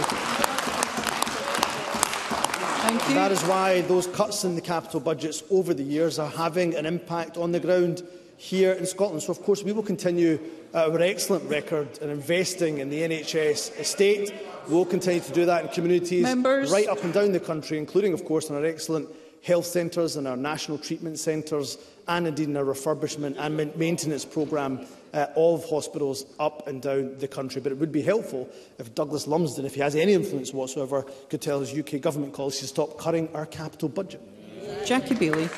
Thank 2.87 3.09
you. 3.09 3.15
That 3.15 3.33
is 3.33 3.43
why 3.45 3.81
those 3.83 4.07
cuts 4.09 4.45
in 4.45 4.55
the 4.55 4.61
capital 4.61 5.01
budgets 5.01 5.43
over 5.51 5.73
the 5.73 5.83
years 5.83 6.19
are 6.19 6.29
having 6.31 6.77
an 6.77 6.85
impact 6.87 7.39
on 7.39 7.53
the 7.53 7.59
ground 7.61 8.03
here 8.37 8.73
in 8.75 8.85
Scotland. 8.85 9.23
So, 9.23 9.33
of 9.33 9.43
course, 9.43 9.63
we 9.65 9.73
will 9.73 9.83
continue 9.83 10.39
our 10.75 10.93
uh, 11.01 11.03
excellent 11.03 11.49
record 11.49 11.99
in 12.03 12.11
investing 12.11 12.79
in 12.79 12.91
the 12.91 13.01
NHS 13.01 13.77
estate 13.81 14.31
will 14.69 14.85
continue 14.85 15.21
to 15.21 15.33
do 15.33 15.47
that 15.47 15.65
in 15.65 15.71
communities 15.71 16.23
Members. 16.23 16.71
right 16.73 16.89
up 16.89 17.03
and 17.05 17.13
down 17.13 17.33
the 17.33 17.41
country, 17.41 17.79
including, 17.79 18.13
of 18.13 18.25
course, 18.25 18.51
in 18.51 18.57
our 18.57 18.65
excellent 18.65 19.09
health 19.43 19.67
centres 19.67 20.17
and 20.17 20.27
our 20.27 20.37
national 20.37 20.79
treatment 20.79 21.19
centres 21.19 21.79
and 22.09 22.27
indeed 22.27 22.49
in 22.49 22.57
our 22.57 22.65
refurbishment 22.65 23.37
and 23.39 23.57
maintenance 23.77 24.25
programme 24.25 24.85
uh, 25.15 25.27
of 25.37 25.69
hospitals 25.69 26.25
up 26.41 26.67
and 26.67 26.83
down 26.83 27.17
the 27.19 27.29
country. 27.29 27.61
But 27.61 27.73
it 27.73 27.79
would 27.79 27.93
be 27.93 28.03
helpful 28.03 28.49
if 28.79 28.95
Douglas 28.95 29.27
Lumsden, 29.27 29.65
if 29.65 29.75
he 29.75 29.81
has 29.83 29.95
any 29.95 30.15
influence 30.15 30.53
whatsoever, 30.53 31.03
could 31.31 31.41
tell 31.41 31.61
his 31.61 31.73
UK 31.79 32.01
government 32.01 32.33
colleagues 32.33 32.59
to 32.61 32.67
stop 32.67 32.99
cutting 32.99 33.29
our 33.35 33.47
capital 33.47 33.89
budget. 33.89 34.21
Jackie 34.85 35.15
Bailey. 35.15 35.49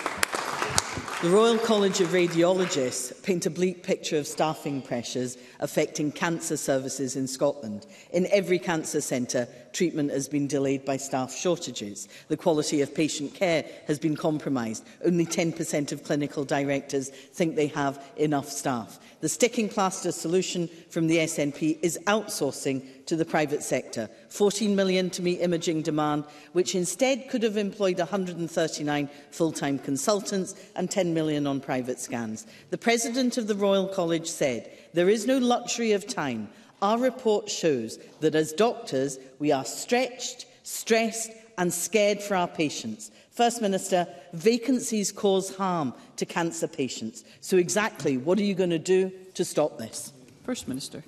The 1.20 1.30
Royal 1.30 1.58
College 1.58 2.00
of 2.00 2.10
Radiologists 2.10 3.24
paint 3.24 3.44
a 3.44 3.50
bleak 3.50 3.82
picture 3.82 4.18
of 4.18 4.26
staffing 4.28 4.80
pressures 4.80 5.36
affecting 5.58 6.12
cancer 6.12 6.56
services 6.56 7.16
in 7.16 7.26
Scotland. 7.26 7.88
In 8.12 8.26
every 8.30 8.60
cancer 8.60 9.00
centre, 9.00 9.48
treatment 9.72 10.12
has 10.12 10.28
been 10.28 10.46
delayed 10.46 10.84
by 10.84 10.96
staff 10.96 11.34
shortages. 11.34 12.06
The 12.28 12.36
quality 12.36 12.82
of 12.82 12.94
patient 12.94 13.34
care 13.34 13.64
has 13.88 13.98
been 13.98 14.14
compromised. 14.16 14.84
Only 15.04 15.26
10% 15.26 15.90
of 15.90 16.04
clinical 16.04 16.44
directors 16.44 17.08
think 17.08 17.56
they 17.56 17.66
have 17.66 18.00
enough 18.16 18.48
staff. 18.48 19.00
The 19.20 19.28
sticking 19.28 19.68
plaster 19.68 20.12
solution 20.12 20.68
from 20.90 21.08
the 21.08 21.16
SNP 21.16 21.78
is 21.82 21.98
outsourcing 22.06 22.86
to 23.06 23.16
the 23.16 23.24
private 23.24 23.64
sector. 23.64 24.08
14 24.28 24.76
million 24.76 25.10
to 25.10 25.22
meet 25.22 25.40
imaging 25.40 25.82
demand, 25.82 26.22
which 26.52 26.76
instead 26.76 27.28
could 27.28 27.42
have 27.42 27.56
employed 27.56 27.98
139 27.98 29.08
full-time 29.32 29.78
consultants 29.80 30.54
and 30.76 30.88
10 30.88 31.14
million 31.14 31.48
on 31.48 31.58
private 31.60 31.98
scans. 31.98 32.46
The 32.70 32.78
President 32.78 33.36
of 33.38 33.48
the 33.48 33.56
Royal 33.56 33.88
College 33.88 34.28
said, 34.28 34.70
there 34.94 35.08
is 35.10 35.26
no 35.26 35.38
luxury 35.38 35.92
of 35.92 36.06
time. 36.06 36.48
Our 36.80 36.98
report 36.98 37.48
shows 37.50 37.98
that 38.20 38.36
as 38.36 38.52
doctors, 38.52 39.18
we 39.40 39.50
are 39.50 39.64
stretched, 39.64 40.46
stressed 40.62 41.32
and 41.56 41.74
scared 41.74 42.20
for 42.22 42.36
our 42.36 42.46
patients. 42.46 43.10
First 43.39 43.62
Minister, 43.62 44.09
vacancies 44.32 45.12
cause 45.12 45.55
harm 45.55 45.95
to 46.16 46.26
cancer 46.26 46.66
patients. 46.66 47.22
So 47.41 47.57
exactly 47.57 48.16
what 48.16 48.36
are 48.41 48.43
you 48.43 48.53
going 48.57 48.70
to 48.70 48.80
do 48.80 49.12
to 49.34 49.45
stop 49.45 49.78
this? 49.78 50.12
First 50.43 50.66
Minister. 50.66 51.05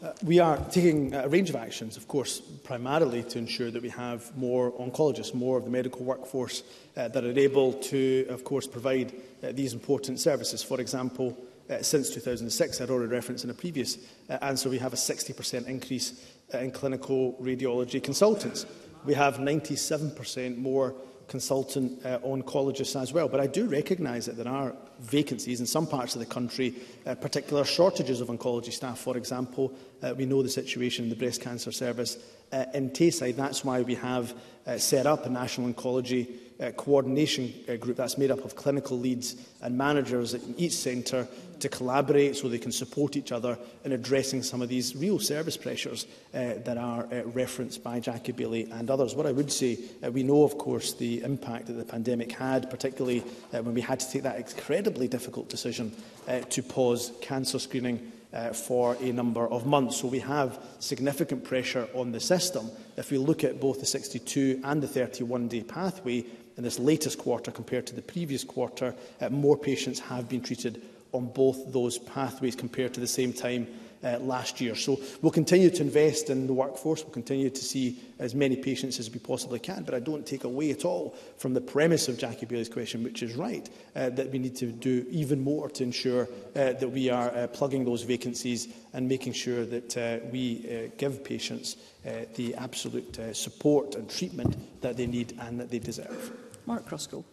Uh, 0.00 0.12
we 0.22 0.38
are 0.38 0.58
taking 0.70 1.12
a 1.12 1.26
range 1.28 1.50
of 1.50 1.56
actions, 1.56 1.96
of 1.96 2.06
course, 2.06 2.38
primarily 2.62 3.24
to 3.24 3.36
ensure 3.38 3.72
that 3.72 3.82
we 3.82 3.88
have 3.88 4.30
more 4.36 4.70
oncologists, 4.80 5.34
more 5.34 5.58
of 5.58 5.64
the 5.64 5.72
medical 5.72 6.04
workforce 6.04 6.62
uh, 6.96 7.08
that 7.08 7.24
are 7.24 7.36
able 7.36 7.72
to, 7.72 8.26
of 8.28 8.44
course, 8.44 8.68
provide 8.68 9.12
uh, 9.42 9.50
these 9.50 9.72
important 9.72 10.20
services. 10.20 10.62
For 10.62 10.80
example, 10.80 11.36
uh, 11.68 11.82
since 11.82 12.10
2006, 12.10 12.80
I'd 12.80 12.90
already 12.90 13.10
referenced 13.10 13.42
in 13.42 13.50
a 13.50 13.54
previous 13.54 13.98
uh, 14.30 14.38
answer, 14.42 14.70
we 14.70 14.78
have 14.78 14.92
a 14.92 14.96
60% 15.34 15.66
increase 15.66 16.12
uh, 16.54 16.58
in 16.58 16.70
clinical 16.70 17.32
radiology 17.42 18.00
consultants. 18.00 18.66
We 19.04 19.14
have 19.14 19.38
97% 19.38 20.58
more 20.58 20.94
consultant 21.32 22.04
uh, 22.04 22.18
colleges 22.44 22.94
as 22.94 23.10
well. 23.10 23.26
But 23.26 23.40
I 23.40 23.46
do 23.46 23.66
recognise 23.66 24.26
that 24.26 24.36
there 24.36 24.46
are 24.52 24.76
vacancies 25.00 25.60
in 25.60 25.66
some 25.66 25.86
parts 25.86 26.14
of 26.14 26.20
the 26.20 26.26
country, 26.26 26.74
uh, 27.06 27.14
particular 27.14 27.64
shortages 27.64 28.20
of 28.20 28.28
oncology 28.28 28.70
staff. 28.70 28.98
For 28.98 29.16
example, 29.16 29.72
uh, 30.02 30.12
we 30.14 30.26
know 30.26 30.42
the 30.42 30.50
situation 30.50 31.04
in 31.04 31.08
the 31.08 31.16
breast 31.16 31.40
cancer 31.40 31.72
service 31.72 32.18
uh, 32.52 32.66
in 32.74 32.90
Tayside. 32.90 33.36
That's 33.36 33.64
why 33.64 33.80
we 33.80 33.94
have 33.94 34.34
uh, 34.66 34.76
set 34.76 35.06
up 35.06 35.24
a 35.24 35.30
national 35.30 35.72
oncology 35.72 36.28
uh, 36.62 36.70
coordination 36.72 37.52
uh, 37.68 37.76
group 37.76 37.96
that's 37.96 38.16
made 38.18 38.30
up 38.30 38.44
of 38.44 38.54
clinical 38.54 38.98
leads 38.98 39.36
and 39.62 39.76
managers 39.76 40.34
at 40.34 40.40
each 40.56 40.72
centre 40.72 41.26
to 41.58 41.68
collaborate 41.68 42.36
so 42.36 42.48
they 42.48 42.58
can 42.58 42.72
support 42.72 43.16
each 43.16 43.32
other 43.32 43.58
in 43.84 43.92
addressing 43.92 44.42
some 44.42 44.62
of 44.62 44.68
these 44.68 44.94
real 44.96 45.18
service 45.18 45.56
pressures 45.56 46.06
uh, 46.34 46.54
that 46.64 46.76
are 46.78 47.08
uh, 47.12 47.22
referenced 47.26 47.82
by 47.82 48.00
Jackie 48.00 48.32
Bailey 48.32 48.68
and 48.72 48.90
others. 48.90 49.14
What 49.14 49.26
I 49.26 49.32
would 49.32 49.50
say, 49.50 49.78
uh, 50.04 50.10
we 50.10 50.22
know, 50.22 50.42
of 50.44 50.56
course, 50.58 50.92
the 50.94 51.22
impact 51.22 51.66
that 51.66 51.74
the 51.74 51.84
pandemic 51.84 52.32
had, 52.32 52.70
particularly 52.70 53.20
uh, 53.52 53.62
when 53.62 53.74
we 53.74 53.80
had 53.80 54.00
to 54.00 54.10
take 54.10 54.22
that 54.22 54.36
incredibly 54.38 55.08
difficult 55.08 55.48
decision 55.48 55.94
uh, 56.28 56.40
to 56.40 56.62
pause 56.62 57.12
cancer 57.20 57.58
screening 57.58 58.12
uh, 58.32 58.50
for 58.52 58.96
a 59.00 59.12
number 59.12 59.46
of 59.48 59.66
months. 59.66 59.98
So 59.98 60.08
we 60.08 60.20
have 60.20 60.58
significant 60.80 61.44
pressure 61.44 61.86
on 61.94 62.12
the 62.12 62.20
system. 62.20 62.70
If 62.96 63.10
we 63.10 63.18
look 63.18 63.44
at 63.44 63.60
both 63.60 63.80
the 63.80 63.86
62 63.86 64.62
and 64.64 64.82
the 64.82 64.86
31-day 64.86 65.64
pathway, 65.64 66.24
in 66.56 66.62
this 66.64 66.78
latest 66.78 67.18
quarter 67.18 67.50
compared 67.50 67.86
to 67.86 67.94
the 67.94 68.02
previous 68.02 68.44
quarter, 68.44 68.94
uh, 69.20 69.28
more 69.30 69.56
patients 69.56 69.98
have 70.00 70.28
been 70.28 70.42
treated 70.42 70.82
on 71.12 71.26
both 71.26 71.72
those 71.72 71.98
pathways 71.98 72.56
compared 72.56 72.94
to 72.94 73.00
the 73.00 73.06
same 73.06 73.32
time 73.32 73.66
uh, 74.02 74.18
last 74.20 74.60
year. 74.60 74.74
So 74.74 75.00
we'll 75.20 75.32
continue 75.32 75.70
to 75.70 75.82
invest 75.82 76.30
in 76.30 76.46
the 76.46 76.52
workforce. 76.52 77.02
We'll 77.02 77.12
continue 77.12 77.50
to 77.50 77.64
see 77.64 77.98
as 78.18 78.34
many 78.34 78.56
patients 78.56 78.98
as 78.98 79.10
we 79.10 79.18
possibly 79.18 79.58
can. 79.58 79.84
But 79.84 79.94
I 79.94 80.00
don't 80.00 80.26
take 80.26 80.44
away 80.44 80.70
at 80.70 80.84
all 80.84 81.14
from 81.36 81.54
the 81.54 81.60
premise 81.60 82.08
of 82.08 82.18
Jackie 82.18 82.46
Bailey's 82.46 82.68
question, 82.68 83.02
which 83.02 83.22
is 83.22 83.34
right, 83.34 83.68
uh, 83.94 84.10
that 84.10 84.30
we 84.30 84.38
need 84.38 84.56
to 84.56 84.66
do 84.66 85.06
even 85.10 85.40
more 85.40 85.68
to 85.70 85.82
ensure 85.84 86.24
uh, 86.56 86.72
that 86.74 86.90
we 86.90 87.10
are 87.10 87.30
uh, 87.34 87.46
plugging 87.48 87.84
those 87.84 88.02
vacancies 88.02 88.68
and 88.92 89.08
making 89.08 89.32
sure 89.32 89.64
that 89.64 89.96
uh, 89.96 90.18
we 90.30 90.66
uh, 90.66 90.90
give 90.98 91.24
patients 91.24 91.76
uh, 92.06 92.10
the 92.34 92.54
absolute 92.56 93.18
uh, 93.18 93.32
support 93.32 93.94
and 93.94 94.10
treatment 94.10 94.56
that 94.82 94.96
they 94.96 95.06
need 95.06 95.36
and 95.42 95.58
that 95.60 95.70
they 95.70 95.78
deserve. 95.78 96.32
Mark 96.66 96.88
Ruskell. 96.90 97.24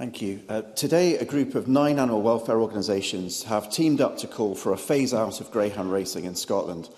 Thank 0.00 0.22
you. 0.22 0.40
Uh, 0.48 0.62
today, 0.62 1.18
a 1.18 1.26
group 1.26 1.54
of 1.54 1.68
nine 1.68 1.98
animal 1.98 2.22
welfare 2.22 2.58
organisations 2.58 3.42
have 3.42 3.70
teamed 3.70 4.00
up 4.00 4.16
to 4.20 4.26
call 4.26 4.54
for 4.54 4.72
a 4.72 4.78
phase 4.78 5.12
out 5.12 5.42
of 5.42 5.50
greyhound 5.50 5.92
racing 5.92 6.24
in 6.24 6.34
Scotland. 6.34 6.88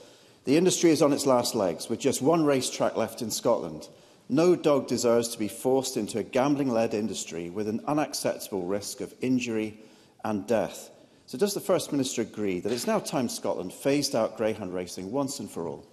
The 0.44 0.56
industry 0.56 0.90
is 0.90 1.02
on 1.02 1.12
its 1.12 1.26
last 1.26 1.56
legs, 1.56 1.88
with 1.88 1.98
just 1.98 2.22
one 2.22 2.44
racetrack 2.44 2.96
left 2.96 3.20
in 3.20 3.28
Scotland. 3.32 3.88
No 4.28 4.54
dog 4.54 4.86
deserves 4.86 5.30
to 5.30 5.38
be 5.40 5.48
forced 5.48 5.96
into 5.96 6.20
a 6.20 6.22
gambling-led 6.22 6.94
industry 6.94 7.50
with 7.50 7.66
an 7.66 7.80
unacceptable 7.88 8.62
risk 8.66 9.00
of 9.00 9.12
injury 9.20 9.80
and 10.22 10.46
death. 10.46 10.88
So 11.26 11.36
does 11.36 11.54
the 11.54 11.60
First 11.60 11.90
Minister 11.90 12.22
agree 12.22 12.60
that 12.60 12.70
it's 12.70 12.86
now 12.86 13.00
time 13.00 13.28
Scotland 13.28 13.72
phased 13.72 14.14
out 14.14 14.36
greyhound 14.36 14.72
racing 14.72 15.10
once 15.10 15.40
and 15.40 15.50
for 15.50 15.66
all? 15.66 15.84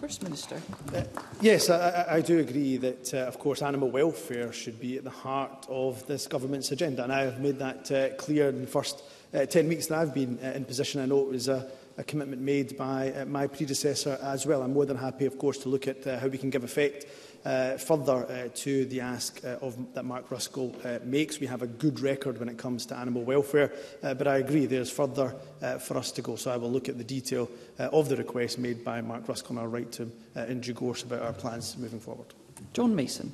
First 0.00 0.22
Minister. 0.22 0.60
Uh, 0.94 1.02
yes, 1.40 1.68
I, 1.70 2.06
I 2.14 2.20
do 2.20 2.38
agree 2.38 2.76
that, 2.78 3.14
uh, 3.14 3.16
of 3.18 3.38
course, 3.38 3.62
animal 3.62 3.90
welfare 3.90 4.52
should 4.52 4.80
be 4.80 4.96
at 4.98 5.04
the 5.04 5.10
heart 5.10 5.66
of 5.68 6.04
this 6.06 6.26
government's 6.26 6.70
agenda, 6.72 7.02
and 7.04 7.12
I 7.12 7.22
have 7.22 7.40
made 7.40 7.58
that 7.58 7.90
uh, 7.92 8.08
clear 8.16 8.48
in 8.48 8.60
the 8.62 8.66
first 8.66 9.02
uh, 9.34 9.44
10 9.46 9.68
weeks 9.68 9.86
that 9.88 9.98
I've 9.98 10.14
been 10.14 10.38
uh, 10.42 10.48
in 10.48 10.64
position. 10.64 11.00
I 11.00 11.06
know 11.06 11.20
it 11.20 11.28
was 11.28 11.48
a, 11.48 11.68
a 11.98 12.04
commitment 12.04 12.42
made 12.42 12.76
by 12.76 13.12
uh, 13.12 13.24
my 13.26 13.46
predecessor 13.46 14.18
as 14.22 14.46
well. 14.46 14.62
I'm 14.62 14.72
more 14.72 14.86
than 14.86 14.96
happy, 14.96 15.26
of 15.26 15.38
course, 15.38 15.58
to 15.58 15.68
look 15.68 15.88
at 15.88 16.06
uh, 16.06 16.18
how 16.18 16.28
we 16.28 16.38
can 16.38 16.50
give 16.50 16.64
effect 16.64 17.06
uh, 17.44 17.76
further 17.76 18.26
uh, 18.26 18.48
to 18.54 18.84
the 18.86 19.00
ask 19.00 19.40
uh, 19.44 19.56
of, 19.60 19.94
that 19.94 20.04
Mark 20.04 20.28
Ruskell 20.30 20.72
uh, 20.84 20.98
makes. 21.04 21.40
We 21.40 21.46
have 21.46 21.62
a 21.62 21.66
good 21.66 22.00
record 22.00 22.38
when 22.38 22.48
it 22.48 22.58
comes 22.58 22.86
to 22.86 22.96
animal 22.96 23.22
welfare, 23.22 23.72
uh, 24.02 24.14
but 24.14 24.28
I 24.28 24.38
agree 24.38 24.66
there's 24.66 24.90
further 24.90 25.34
uh, 25.60 25.78
for 25.78 25.96
us 25.96 26.12
to 26.12 26.22
go. 26.22 26.36
So 26.36 26.50
I 26.50 26.56
will 26.56 26.70
look 26.70 26.88
at 26.88 26.98
the 26.98 27.04
detail 27.04 27.48
uh, 27.78 27.84
of 27.92 28.08
the 28.08 28.16
request 28.16 28.58
made 28.58 28.84
by 28.84 29.00
Mark 29.00 29.26
Ruskell 29.28 29.50
and 29.50 29.58
I'll 29.60 29.66
write 29.66 29.92
to 29.92 30.02
him 30.02 30.12
uh, 30.36 30.42
in 30.46 30.60
due 30.60 30.74
course 30.74 31.02
about 31.02 31.22
our 31.22 31.32
plans 31.32 31.76
moving 31.76 32.00
forward. 32.00 32.26
John 32.72 32.94
Mason. 32.94 33.32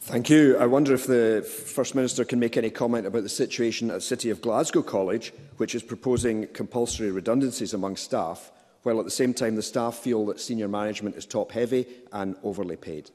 Thank 0.00 0.30
you. 0.30 0.56
I 0.58 0.66
wonder 0.66 0.94
if 0.94 1.06
the 1.08 1.42
First 1.44 1.96
Minister 1.96 2.24
can 2.24 2.38
make 2.38 2.56
any 2.56 2.70
comment 2.70 3.06
about 3.06 3.24
the 3.24 3.28
situation 3.28 3.90
at 3.90 4.04
City 4.04 4.30
of 4.30 4.40
Glasgow 4.40 4.82
College, 4.82 5.32
which 5.56 5.74
is 5.74 5.82
proposing 5.82 6.46
compulsory 6.48 7.10
redundancies 7.10 7.74
among 7.74 7.96
staff, 7.96 8.52
while 8.86 9.00
at 9.00 9.04
the 9.04 9.10
same 9.10 9.34
time 9.34 9.56
the 9.56 9.62
staff 9.62 9.96
feel 9.96 10.24
that 10.26 10.38
senior 10.38 10.68
management 10.68 11.16
is 11.16 11.26
top-heavy 11.26 11.84
and 12.12 12.36
overly 12.44 12.76
paid? 12.76 13.10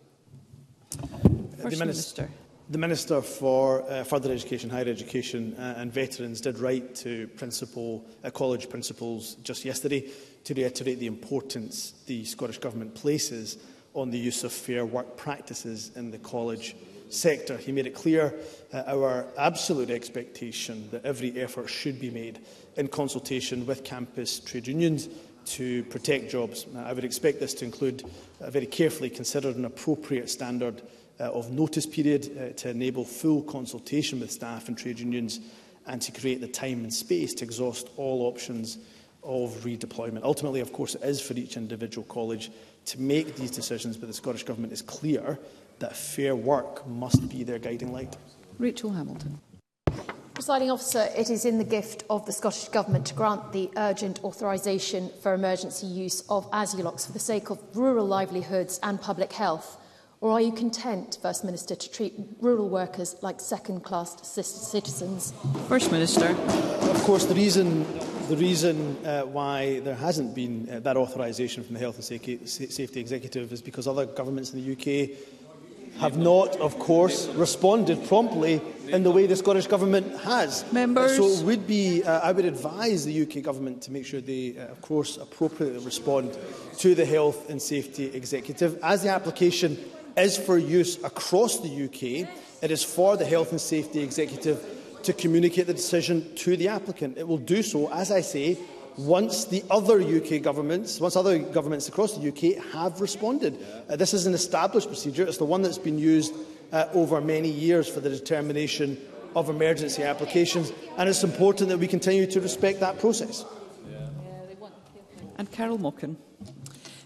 First 1.61 1.77
the 1.77 1.85
Minister. 1.85 2.29
The 2.69 2.77
Minister 2.77 3.21
for 3.21 3.89
uh, 3.89 4.03
Further 4.03 4.33
Education, 4.33 4.69
Higher 4.69 4.89
Education 4.89 5.55
uh, 5.57 5.75
and 5.77 5.91
Veterans 5.91 6.41
did 6.41 6.59
write 6.59 6.93
to 6.95 7.27
principal, 7.29 8.05
uh, 8.23 8.29
college 8.29 8.69
principals 8.69 9.35
just 9.43 9.63
yesterday 9.63 10.09
to 10.43 10.53
reiterate 10.53 10.99
the 10.99 11.07
importance 11.07 11.93
the 12.05 12.25
Scottish 12.25 12.57
Government 12.57 12.93
places 12.93 13.57
on 13.93 14.11
the 14.11 14.19
use 14.19 14.43
of 14.43 14.51
fair 14.51 14.85
work 14.85 15.15
practices 15.15 15.91
in 15.95 16.11
the 16.11 16.17
college 16.17 16.75
sector. 17.09 17.55
He 17.57 17.71
made 17.73 17.87
it 17.87 17.93
clear 17.95 18.33
uh, 18.73 18.83
our 18.87 19.25
absolute 19.37 19.89
expectation 19.89 20.89
that 20.91 21.05
every 21.05 21.39
effort 21.41 21.67
should 21.69 21.99
be 21.99 22.09
made 22.09 22.39
in 22.77 22.87
consultation 22.89 23.65
with 23.65 23.83
campus 23.85 24.39
trade 24.39 24.67
unions 24.67 25.07
to 25.45 25.83
protect 25.85 26.29
jobs. 26.29 26.65
I 26.75 26.93
would 26.93 27.03
expect 27.05 27.39
this 27.39 27.53
to 27.55 27.65
include 27.65 28.03
a 28.41 28.45
uh, 28.45 28.49
very 28.49 28.65
carefully 28.65 29.09
considered 29.09 29.55
and 29.55 29.65
appropriate 29.65 30.29
standard 30.29 30.81
uh, 31.19 31.23
of 31.25 31.51
notice 31.51 31.85
period 31.85 32.37
uh, 32.39 32.53
to 32.59 32.69
enable 32.69 33.03
full 33.05 33.41
consultation 33.43 34.19
with 34.19 34.31
staff 34.31 34.67
and 34.67 34.77
trade 34.77 34.99
unions 34.99 35.39
and 35.87 36.01
to 36.01 36.11
create 36.11 36.41
the 36.41 36.47
time 36.47 36.81
and 36.83 36.93
space 36.93 37.33
to 37.35 37.45
exhaust 37.45 37.89
all 37.97 38.23
options 38.27 38.77
of 39.23 39.51
redeployment. 39.63 40.23
Ultimately, 40.23 40.59
of 40.61 40.73
course, 40.73 40.95
it 40.95 41.01
is 41.03 41.19
for 41.21 41.33
each 41.33 41.57
individual 41.57 42.05
college 42.07 42.51
to 42.85 42.99
make 42.99 43.35
these 43.35 43.51
decisions, 43.51 43.97
but 43.97 44.07
the 44.07 44.13
Scottish 44.13 44.43
Government 44.43 44.73
is 44.73 44.81
clear 44.81 45.39
that 45.79 45.95
fair 45.95 46.35
work 46.35 46.85
must 46.87 47.29
be 47.29 47.43
their 47.43 47.59
guiding 47.59 47.91
light. 47.93 48.15
Rachel 48.59 48.91
Hamilton. 48.91 49.39
Presiding 50.41 50.71
officer, 50.71 51.07
it 51.15 51.29
is 51.29 51.45
in 51.45 51.59
the 51.59 51.63
gift 51.63 52.03
of 52.09 52.25
the 52.25 52.31
Scottish 52.31 52.67
Government 52.69 53.05
to 53.05 53.13
grant 53.13 53.51
the 53.53 53.69
urgent 53.77 54.23
authorisation 54.23 55.11
for 55.21 55.35
emergency 55.35 55.85
use 55.85 56.21
of 56.31 56.49
Azulox 56.49 57.05
for 57.05 57.11
the 57.11 57.19
sake 57.19 57.51
of 57.51 57.59
rural 57.75 58.07
livelihoods 58.07 58.79
and 58.81 58.99
public 58.99 59.33
health. 59.33 59.79
Or 60.19 60.31
are 60.31 60.41
you 60.41 60.51
content, 60.51 61.19
First 61.21 61.43
Minister, 61.43 61.75
to 61.75 61.91
treat 61.91 62.13
rural 62.39 62.69
workers 62.69 63.15
like 63.21 63.39
second-class 63.39 64.27
citizens? 64.27 65.31
First 65.67 65.91
Minister. 65.91 66.29
Of 66.29 67.03
course, 67.03 67.27
the 67.27 67.35
reason, 67.35 67.85
the 68.27 68.35
reason 68.37 68.97
uh, 69.05 69.21
why 69.25 69.81
there 69.81 69.93
hasn't 69.93 70.33
been 70.33 70.67
uh, 70.71 70.79
that 70.79 70.97
authorisation 70.97 71.63
from 71.63 71.75
the 71.75 71.79
Health 71.79 71.97
and 71.97 72.03
Safety 72.03 72.99
Executive 72.99 73.53
is 73.53 73.61
because 73.61 73.87
other 73.87 74.07
governments 74.07 74.53
in 74.55 74.65
the 74.65 74.71
UK 75.03 75.19
have 76.01 76.17
not, 76.17 76.59
of 76.59 76.79
course, 76.79 77.27
responded 77.35 78.03
promptly 78.07 78.59
in 78.87 79.03
the 79.03 79.11
way 79.11 79.27
the 79.27 79.35
Scottish 79.35 79.67
Government 79.67 80.19
has. 80.21 80.65
Members. 80.73 81.15
So 81.15 81.27
it 81.29 81.45
would 81.45 81.67
be, 81.67 82.01
uh, 82.03 82.19
I 82.21 82.31
would 82.31 82.43
advise 82.43 83.05
the 83.05 83.21
UK 83.21 83.43
Government 83.43 83.83
to 83.83 83.91
make 83.91 84.07
sure 84.07 84.19
they, 84.19 84.57
uh, 84.57 84.63
of 84.71 84.81
course, 84.81 85.17
appropriately 85.17 85.77
respond 85.85 86.35
to 86.79 86.95
the 86.95 87.05
Health 87.05 87.51
and 87.51 87.61
Safety 87.61 88.05
Executive. 88.15 88.79
As 88.81 89.03
the 89.03 89.09
application 89.09 89.77
is 90.17 90.39
for 90.39 90.57
use 90.57 90.97
across 91.03 91.59
the 91.59 91.69
UK, 91.85 92.27
it 92.63 92.71
is 92.71 92.83
for 92.83 93.15
the 93.15 93.23
Health 93.25 93.51
and 93.51 93.61
Safety 93.61 94.01
Executive 94.01 94.59
to 95.03 95.13
communicate 95.13 95.67
the 95.67 95.73
decision 95.75 96.33
to 96.37 96.57
the 96.57 96.67
applicant. 96.69 97.19
It 97.19 97.27
will 97.27 97.43
do 97.55 97.61
so, 97.61 97.91
as 97.93 98.09
I 98.11 98.21
say, 98.21 98.57
once 98.97 99.45
the 99.45 99.63
other 99.69 99.99
UK 100.01 100.41
governments, 100.41 100.99
once 100.99 101.15
other 101.15 101.39
governments 101.39 101.87
across 101.87 102.17
the 102.17 102.27
UK 102.27 102.61
have 102.73 102.99
responded. 102.99 103.57
Uh, 103.89 103.95
this 103.95 104.13
is 104.13 104.25
an 104.25 104.33
established 104.33 104.87
procedure. 104.87 105.23
It's 105.25 105.37
the 105.37 105.45
one 105.45 105.61
that's 105.61 105.77
been 105.77 105.97
used 105.99 106.33
uh, 106.73 106.85
over 106.93 107.21
many 107.21 107.49
years 107.49 107.87
for 107.87 107.99
the 108.01 108.09
determination 108.09 108.97
of 109.35 109.49
emergency 109.49 110.03
applications, 110.03 110.73
and 110.97 111.07
it's 111.07 111.23
important 111.23 111.69
that 111.69 111.77
we 111.77 111.87
continue 111.87 112.27
to 112.27 112.41
respect 112.41 112.81
that 112.81 112.99
process. 112.99 113.45
And 115.37 115.49
Carol 115.51 115.77
Mockin. 115.77 116.17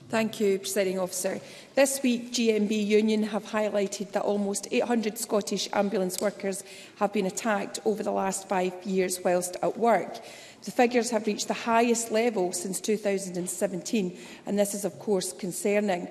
Thank 0.09 0.39
you, 0.39 0.59
Presiding 0.59 0.99
Officer. 0.99 1.39
This 1.75 2.01
week, 2.01 2.31
GMB 2.31 2.85
Union 2.85 3.23
have 3.23 3.43
highlighted 3.45 4.11
that 4.11 4.21
almost 4.23 4.67
800 4.71 5.17
Scottish 5.17 5.69
ambulance 5.73 6.19
workers 6.21 6.63
have 6.97 7.13
been 7.13 7.25
attacked 7.25 7.79
over 7.85 8.01
the 8.03 8.11
last 8.11 8.47
five 8.47 8.73
years 8.83 9.19
whilst 9.23 9.55
at 9.61 9.77
work. 9.77 10.19
The 10.65 10.71
figures 10.71 11.11
have 11.11 11.27
reached 11.27 11.47
the 11.47 11.53
highest 11.53 12.09
level 12.11 12.51
since 12.51 12.81
2017, 12.81 14.17
and 14.47 14.57
this 14.57 14.73
is, 14.73 14.83
of 14.83 14.97
course, 14.97 15.31
concerning. 15.31 16.07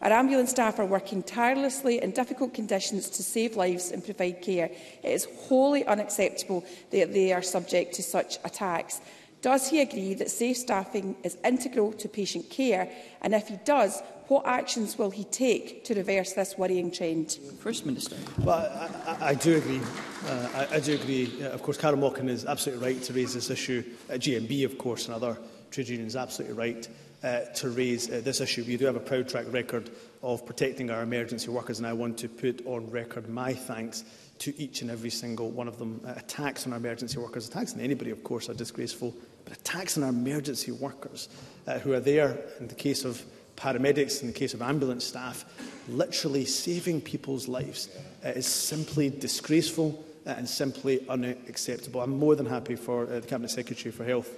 Our 0.00 0.12
ambulance 0.12 0.48
staff 0.50 0.78
are 0.78 0.86
working 0.86 1.22
tirelessly 1.22 2.02
in 2.02 2.12
difficult 2.12 2.54
conditions 2.54 3.10
to 3.10 3.22
save 3.22 3.54
lives 3.56 3.90
and 3.92 4.02
provide 4.02 4.40
care. 4.40 4.70
It 5.02 5.10
is 5.10 5.26
wholly 5.42 5.84
unacceptable 5.84 6.64
that 6.90 7.12
they 7.12 7.34
are 7.34 7.42
subject 7.42 7.92
to 7.96 8.02
such 8.02 8.38
attacks. 8.44 9.02
Does 9.42 9.68
he 9.68 9.82
agree 9.82 10.14
that 10.14 10.30
safe 10.30 10.56
staffing 10.56 11.14
is 11.22 11.36
integral 11.44 11.92
to 11.92 12.08
patient 12.08 12.48
care? 12.48 12.90
And 13.20 13.34
if 13.34 13.48
he 13.48 13.56
does, 13.66 14.02
What 14.28 14.46
actions 14.46 14.98
will 14.98 15.10
he 15.10 15.24
take 15.24 15.84
to 15.84 15.94
reverse 15.94 16.34
this 16.34 16.58
worrying 16.58 16.90
trend? 16.90 17.32
First 17.60 17.86
Minister. 17.86 18.16
Well, 18.40 18.58
I, 19.06 19.16
I, 19.24 19.26
I 19.30 19.34
do 19.34 19.56
agree. 19.56 19.80
Uh, 20.26 20.48
I, 20.70 20.74
I 20.76 20.80
do 20.80 20.94
agree. 20.96 21.32
Uh, 21.42 21.48
of 21.48 21.62
course, 21.62 21.78
Karen 21.78 21.98
Walken 21.98 22.28
is 22.28 22.44
absolutely 22.44 22.84
right 22.92 23.02
to 23.04 23.14
raise 23.14 23.32
this 23.32 23.48
issue. 23.48 23.82
Uh, 24.10 24.14
GMB, 24.14 24.66
of 24.66 24.76
course, 24.76 25.06
and 25.06 25.14
other 25.14 25.38
trade 25.70 25.88
unions 25.88 26.14
absolutely 26.14 26.58
right 26.58 26.86
uh, 27.24 27.40
to 27.54 27.70
raise 27.70 28.10
uh, 28.10 28.20
this 28.22 28.42
issue. 28.42 28.64
We 28.68 28.76
do 28.76 28.84
have 28.84 28.96
a 28.96 29.00
proud 29.00 29.30
track 29.30 29.46
record 29.48 29.88
of 30.22 30.44
protecting 30.44 30.90
our 30.90 31.02
emergency 31.02 31.48
workers, 31.48 31.78
and 31.78 31.86
I 31.88 31.94
want 31.94 32.18
to 32.18 32.28
put 32.28 32.60
on 32.66 32.90
record 32.90 33.30
my 33.30 33.54
thanks 33.54 34.04
to 34.40 34.54
each 34.60 34.82
and 34.82 34.90
every 34.90 35.10
single 35.10 35.50
one 35.50 35.68
of 35.68 35.78
them. 35.78 36.02
Uh, 36.06 36.12
attacks 36.18 36.66
on 36.66 36.74
our 36.74 36.78
emergency 36.78 37.18
workers, 37.18 37.48
attacks 37.48 37.72
on 37.72 37.80
anybody, 37.80 38.10
of 38.10 38.22
course, 38.24 38.50
are 38.50 38.54
disgraceful, 38.54 39.14
but 39.46 39.54
attacks 39.56 39.96
on 39.96 40.02
our 40.02 40.10
emergency 40.10 40.70
workers 40.70 41.30
uh, 41.66 41.78
who 41.78 41.94
are 41.94 42.00
there 42.00 42.38
in 42.60 42.68
the 42.68 42.74
case 42.74 43.06
of 43.06 43.24
paramedics, 43.58 44.20
in 44.22 44.28
the 44.28 44.32
case 44.32 44.54
of 44.54 44.62
ambulance 44.62 45.04
staff, 45.04 45.44
literally 45.88 46.44
saving 46.44 47.00
people's 47.00 47.48
lives. 47.48 47.88
It 48.22 48.36
is 48.36 48.46
simply 48.46 49.10
disgraceful 49.10 50.02
uh, 50.28 50.32
and 50.36 50.48
simply 50.48 51.04
unacceptable. 51.08 52.00
I'm 52.02 52.16
more 52.18 52.36
than 52.36 52.46
happy 52.46 52.76
for 52.76 53.04
uh, 53.04 53.20
the 53.20 53.26
Cabinet 53.26 53.50
Secretary 53.50 53.90
for 53.90 54.04
Health 54.04 54.28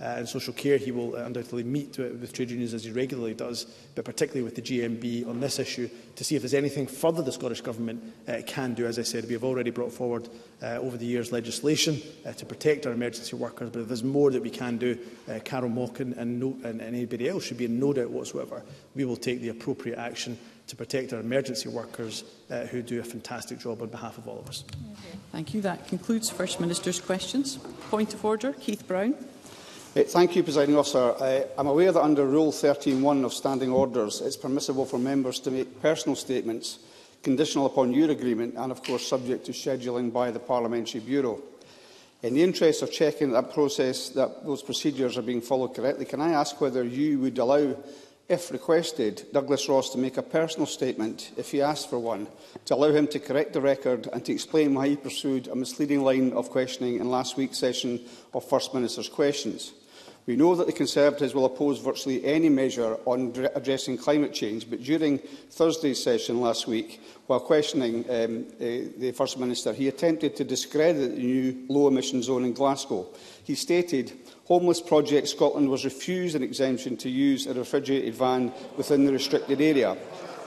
uh, 0.00 0.04
and 0.04 0.28
Social 0.28 0.52
Care. 0.52 0.78
He 0.78 0.92
will 0.92 1.14
uh, 1.16 1.20
undoubtedly 1.24 1.64
meet 1.64 1.98
with 1.98 2.32
trade 2.32 2.50
unions 2.50 2.72
as 2.72 2.84
he 2.84 2.92
regularly 2.92 3.34
does, 3.34 3.64
but 3.94 4.04
particularly 4.04 4.42
with 4.44 4.54
the 4.54 4.62
GMB 4.62 5.28
on 5.28 5.40
this 5.40 5.58
issue 5.58 5.90
to 6.16 6.24
see 6.24 6.36
if 6.36 6.42
there's 6.42 6.54
anything 6.54 6.86
further 6.86 7.22
the 7.22 7.32
Scottish 7.32 7.60
Government 7.60 8.02
uh, 8.28 8.36
can 8.46 8.74
do. 8.74 8.86
As 8.86 8.98
I 8.98 9.02
said, 9.02 9.26
we 9.26 9.32
have 9.32 9.44
already 9.44 9.70
brought 9.70 9.92
forward 9.92 10.28
uh, 10.62 10.66
over 10.82 10.96
the 10.96 11.06
years 11.06 11.32
legislation 11.32 12.00
uh, 12.26 12.32
to 12.32 12.46
protect 12.46 12.86
our 12.86 12.92
emergency 12.92 13.34
workers, 13.34 13.70
but 13.70 13.80
if 13.80 13.88
there's 13.88 14.04
more 14.04 14.30
that 14.30 14.42
we 14.42 14.50
can 14.50 14.76
do, 14.78 14.96
uh, 15.28 15.40
Carol 15.44 15.70
Mockin 15.70 16.16
and, 16.16 16.38
no, 16.38 16.56
and 16.64 16.80
anybody 16.80 17.28
else 17.28 17.44
should 17.44 17.58
be 17.58 17.64
in 17.64 17.80
no 17.80 17.92
doubt 17.92 18.10
whatsoever. 18.10 18.62
We 18.94 19.04
will 19.04 19.16
take 19.16 19.40
the 19.40 19.48
appropriate 19.48 19.98
action 19.98 20.38
to 20.70 20.76
protect 20.76 21.12
our 21.12 21.18
emergency 21.18 21.68
workers 21.68 22.22
uh, 22.50 22.60
who 22.66 22.80
do 22.80 23.00
a 23.00 23.02
fantastic 23.02 23.58
job 23.58 23.82
on 23.82 23.88
behalf 23.88 24.16
of 24.18 24.28
all 24.28 24.38
of 24.38 24.48
us. 24.48 24.64
Thank 25.32 25.52
you. 25.52 25.60
That 25.60 25.86
concludes 25.88 26.30
First 26.30 26.60
Minister's 26.60 27.00
questions. 27.00 27.56
Point 27.90 28.14
of 28.14 28.24
order, 28.24 28.52
Keith 28.52 28.86
Brown. 28.86 29.14
Uh, 29.96 30.04
thank 30.04 30.36
you, 30.36 30.44
Presiding 30.44 30.76
Officer. 30.78 30.98
Uh, 31.18 31.24
I 31.24 31.46
am 31.60 31.66
aware 31.66 31.90
that 31.90 32.00
under 32.00 32.24
Rule 32.24 32.52
13.1 32.52 33.24
of 33.24 33.32
Standing 33.32 33.72
Orders, 33.72 34.20
it 34.20 34.26
is 34.26 34.36
permissible 34.36 34.86
for 34.86 34.98
members 34.98 35.40
to 35.40 35.50
make 35.50 35.82
personal 35.82 36.14
statements 36.14 36.78
conditional 37.24 37.66
upon 37.66 37.92
your 37.92 38.10
agreement 38.12 38.54
and, 38.56 38.70
of 38.70 38.82
course, 38.84 39.04
subject 39.06 39.44
to 39.46 39.52
scheduling 39.52 40.12
by 40.12 40.30
the 40.30 40.38
Parliamentary 40.38 41.00
Bureau. 41.00 41.42
In 42.22 42.34
the 42.34 42.42
interest 42.44 42.82
of 42.82 42.92
checking 42.92 43.30
that 43.32 43.52
process, 43.52 44.10
that 44.10 44.44
those 44.44 44.62
procedures 44.62 45.18
are 45.18 45.22
being 45.22 45.40
followed 45.40 45.74
correctly, 45.74 46.04
can 46.04 46.20
I 46.20 46.30
ask 46.30 46.60
whether 46.60 46.84
you 46.84 47.18
would 47.18 47.36
allow 47.38 47.74
if 48.30 48.52
requested, 48.52 49.24
Douglas 49.32 49.68
Ross 49.68 49.90
to 49.90 49.98
make 49.98 50.16
a 50.16 50.22
personal 50.22 50.64
statement, 50.66 51.32
if 51.36 51.50
he 51.50 51.60
asked 51.60 51.90
for 51.90 51.98
one, 51.98 52.28
to 52.66 52.76
allow 52.76 52.90
him 52.92 53.08
to 53.08 53.18
correct 53.18 53.52
the 53.52 53.60
record 53.60 54.08
and 54.12 54.24
to 54.24 54.32
explain 54.32 54.72
why 54.72 54.86
he 54.88 54.96
pursued 54.96 55.48
a 55.48 55.56
misleading 55.56 56.04
line 56.04 56.32
of 56.34 56.48
questioning 56.48 57.00
in 57.00 57.10
last 57.10 57.36
week's 57.36 57.58
session 57.58 58.00
of 58.32 58.44
First 58.48 58.72
Minister's 58.72 59.08
questions. 59.08 59.72
We 60.26 60.36
know 60.36 60.54
that 60.54 60.68
the 60.68 60.72
Conservatives 60.72 61.34
will 61.34 61.46
oppose 61.46 61.80
virtually 61.80 62.24
any 62.24 62.48
measure 62.50 62.98
on 63.04 63.34
addressing 63.56 63.98
climate 63.98 64.32
change, 64.32 64.70
but 64.70 64.80
during 64.80 65.18
Thursday's 65.18 66.00
session 66.00 66.40
last 66.40 66.68
week, 66.68 67.02
while 67.26 67.40
questioning 67.40 68.04
um, 68.08 68.44
uh, 68.60 69.00
the 69.00 69.12
First 69.16 69.38
Minister, 69.40 69.72
he 69.72 69.88
attempted 69.88 70.36
to 70.36 70.44
discredit 70.44 71.16
the 71.16 71.20
new 71.22 71.64
low-emission 71.68 72.22
zone 72.22 72.44
in 72.44 72.52
Glasgow. 72.52 73.08
He 73.42 73.56
stated 73.56 74.12
Homeless 74.50 74.80
Project 74.80 75.28
Scotland 75.28 75.68
was 75.68 75.84
refused 75.84 76.34
an 76.34 76.42
exemption 76.42 76.96
to 76.96 77.08
use 77.08 77.46
a 77.46 77.54
refrigerated 77.54 78.14
van 78.16 78.52
within 78.76 79.04
the 79.04 79.12
restricted 79.12 79.60
area 79.60 79.96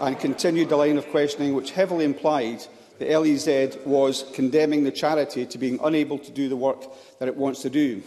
and 0.01 0.19
continued 0.19 0.67
the 0.67 0.75
line 0.75 0.97
of 0.97 1.07
questioning 1.07 1.53
which 1.55 1.71
heavily 1.71 2.03
implied 2.03 2.61
that 2.99 3.09
LEZ 3.17 3.77
was 3.85 4.25
condemning 4.33 4.83
the 4.83 4.91
charity 4.91 5.45
to 5.45 5.57
being 5.57 5.79
unable 5.85 6.19
to 6.19 6.31
do 6.31 6.49
the 6.49 6.55
work 6.57 6.81
that 7.19 7.29
it 7.29 7.37
wants 7.37 7.61
to 7.61 7.69
do. 7.69 8.01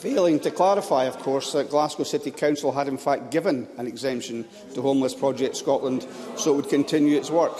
Failing 0.00 0.40
to 0.40 0.50
clarify, 0.50 1.04
of 1.04 1.16
course, 1.18 1.52
that 1.52 1.70
Glasgow 1.70 2.02
City 2.02 2.32
Council 2.32 2.72
had 2.72 2.88
in 2.88 2.98
fact 2.98 3.30
given 3.30 3.68
an 3.78 3.86
exemption 3.86 4.44
to 4.74 4.82
Homeless 4.82 5.14
Project 5.14 5.56
Scotland 5.56 6.04
so 6.36 6.52
it 6.52 6.56
would 6.56 6.68
continue 6.68 7.16
its 7.16 7.30
work. 7.30 7.56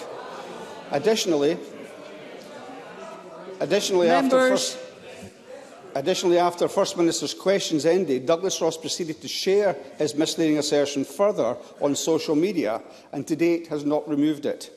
Additionally, 0.91 1.57
additionally 3.61 4.09
Members. 4.09 4.25
after 4.25 4.49
first 4.57 4.79
Additionally, 5.97 6.37
after 6.39 6.69
First 6.69 6.99
Minister's 6.99 7.33
questions 7.33 7.87
ended, 7.87 8.27
Douglas 8.27 8.61
Ross 8.61 8.77
proceeded 8.77 9.23
to 9.23 9.29
share 9.29 9.75
his 9.97 10.15
misleading 10.15 10.59
assertion 10.59 11.07
further 11.07 11.57
on 11.81 11.97
social 11.97 12.37
media 12.37 12.83
and 13.13 13.27
to 13.27 13.35
date 13.35 13.69
has 13.69 13.83
not 13.87 14.07
removed 14.07 14.45
it. 14.45 14.71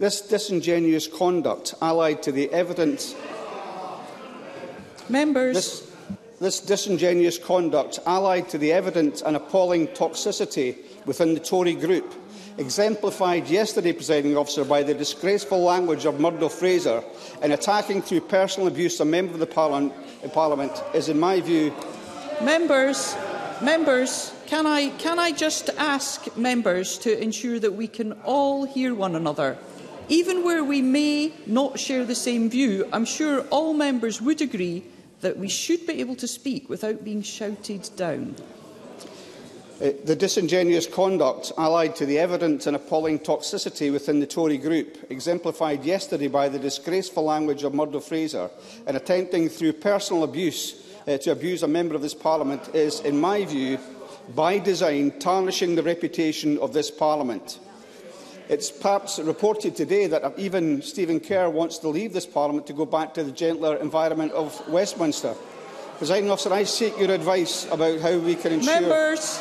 This 0.00 0.20
disingenuous 0.20 1.06
conduct, 1.06 1.74
allied 1.80 2.24
to 2.24 2.32
the 2.32 2.50
evident... 2.52 3.14
Members... 5.08 5.54
This, 5.54 5.90
this 6.40 6.58
disingenuous 6.58 7.38
conduct, 7.38 8.00
allied 8.04 8.48
to 8.48 8.58
the 8.58 8.72
evident 8.72 9.22
and 9.22 9.36
appalling 9.36 9.86
toxicity 9.86 10.74
within 11.06 11.34
the 11.34 11.40
Tory 11.40 11.74
group, 11.74 12.12
exemplified 12.58 13.48
yesterday, 13.48 13.92
presiding 13.92 14.36
officer, 14.36 14.64
by 14.64 14.82
the 14.82 14.92
disgraceful 14.94 15.62
language 15.62 16.04
of 16.04 16.20
Murdo 16.20 16.48
Fraser 16.48 17.02
in 17.42 17.52
attacking 17.52 18.02
through 18.02 18.20
personal 18.22 18.66
abuse 18.68 18.98
a 19.00 19.04
member 19.04 19.32
of 19.32 19.38
the 19.40 19.46
parliament, 19.46 19.92
parliament 20.32 20.72
is, 20.92 21.08
in 21.08 21.18
my 21.18 21.40
view... 21.40 21.72
Members, 22.42 23.14
members, 23.62 24.32
can 24.46 24.66
I, 24.66 24.90
can 24.90 25.18
I 25.18 25.32
just 25.32 25.70
ask 25.78 26.36
members 26.36 26.98
to 26.98 27.20
ensure 27.20 27.58
that 27.60 27.72
we 27.74 27.88
can 27.88 28.12
all 28.24 28.64
hear 28.64 28.94
one 28.94 29.16
another? 29.16 29.56
Even 30.08 30.44
where 30.44 30.64
we 30.64 30.80
may 30.82 31.32
not 31.46 31.78
share 31.78 32.04
the 32.04 32.14
same 32.14 32.48
view, 32.50 32.88
I'm 32.92 33.04
sure 33.04 33.42
all 33.50 33.72
members 33.74 34.20
would 34.22 34.40
agree 34.40 34.84
that 35.20 35.36
we 35.36 35.48
should 35.48 35.86
be 35.86 35.94
able 36.00 36.14
to 36.16 36.28
speak 36.28 36.70
without 36.70 37.04
being 37.04 37.22
shouted 37.22 37.88
down. 37.96 38.36
Uh, 39.80 39.90
the 40.02 40.16
disingenuous 40.16 40.88
conduct 40.88 41.52
allied 41.56 41.94
to 41.94 42.04
the 42.04 42.18
evident 42.18 42.66
and 42.66 42.74
appalling 42.74 43.16
toxicity 43.16 43.92
within 43.92 44.18
the 44.18 44.26
Tory 44.26 44.58
group, 44.58 44.96
exemplified 45.08 45.84
yesterday 45.84 46.26
by 46.26 46.48
the 46.48 46.58
disgraceful 46.58 47.22
language 47.22 47.62
of 47.62 47.74
Murdo 47.74 48.00
Fraser 48.00 48.50
and 48.88 48.96
attempting 48.96 49.48
through 49.48 49.74
personal 49.74 50.24
abuse 50.24 50.82
uh, 51.06 51.16
to 51.18 51.30
abuse 51.30 51.62
a 51.62 51.68
member 51.68 51.94
of 51.94 52.02
this 52.02 52.12
Parliament, 52.14 52.70
is, 52.74 52.98
in 53.00 53.20
my 53.20 53.44
view, 53.44 53.78
by 54.34 54.58
design, 54.58 55.12
tarnishing 55.20 55.76
the 55.76 55.82
reputation 55.84 56.58
of 56.58 56.72
this 56.72 56.90
Parliament. 56.90 57.60
It's 58.48 58.72
perhaps 58.72 59.20
reported 59.20 59.76
today 59.76 60.08
that 60.08 60.36
even 60.40 60.82
Stephen 60.82 61.20
Kerr 61.20 61.48
wants 61.48 61.78
to 61.78 61.88
leave 61.88 62.12
this 62.14 62.26
Parliament 62.26 62.66
to 62.66 62.72
go 62.72 62.84
back 62.84 63.14
to 63.14 63.22
the 63.22 63.30
gentler 63.30 63.76
environment 63.76 64.32
of 64.32 64.66
Westminster. 64.68 65.34
Presiding 65.98 66.32
officer, 66.32 66.52
I 66.52 66.64
seek 66.64 66.98
your 66.98 67.12
advice 67.12 67.70
about 67.70 68.00
how 68.00 68.18
we 68.18 68.34
can 68.34 68.54
ensure... 68.54 68.80
Members. 68.80 69.40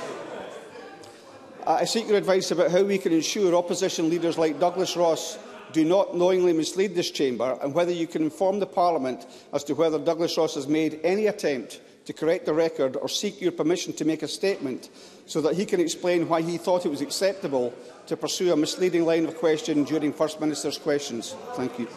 I 1.67 1.83
seek 1.83 2.07
your 2.07 2.15
advice 2.15 2.49
about 2.51 2.71
how 2.71 2.83
we 2.83 2.97
can 2.97 3.11
ensure 3.11 3.53
opposition 3.53 4.09
leaders 4.09 4.37
like 4.37 4.57
Douglas 4.57 4.95
Ross 4.95 5.37
do 5.73 5.83
not 5.83 6.15
knowingly 6.15 6.53
mislead 6.53 6.95
this 6.95 7.11
chamber 7.11 7.59
and 7.61 7.73
whether 7.73 7.91
you 7.91 8.07
can 8.07 8.21
inform 8.23 8.59
the 8.59 8.65
Parliament 8.65 9.25
as 9.51 9.65
to 9.65 9.73
whether 9.75 9.99
Douglas 9.99 10.37
Ross 10.37 10.55
has 10.55 10.65
made 10.65 11.01
any 11.03 11.27
attempt 11.27 11.81
to 12.05 12.13
correct 12.13 12.45
the 12.45 12.53
record 12.53 12.95
or 12.95 13.09
seek 13.09 13.41
your 13.41 13.51
permission 13.51 13.91
to 13.91 14.05
make 14.05 14.23
a 14.23 14.29
statement 14.29 14.87
so 15.25 15.41
that 15.41 15.55
he 15.57 15.65
can 15.65 15.81
explain 15.81 16.29
why 16.29 16.41
he 16.41 16.57
thought 16.57 16.85
it 16.85 16.89
was 16.89 17.01
acceptable 17.01 17.73
to 18.05 18.15
pursue 18.15 18.53
a 18.53 18.55
misleading 18.55 19.03
line 19.05 19.25
of 19.25 19.35
question 19.37 19.83
during 19.83 20.13
First 20.13 20.39
Minister's 20.39 20.77
questions. 20.77 21.35
Thank 21.55 21.77
you. 21.79 21.89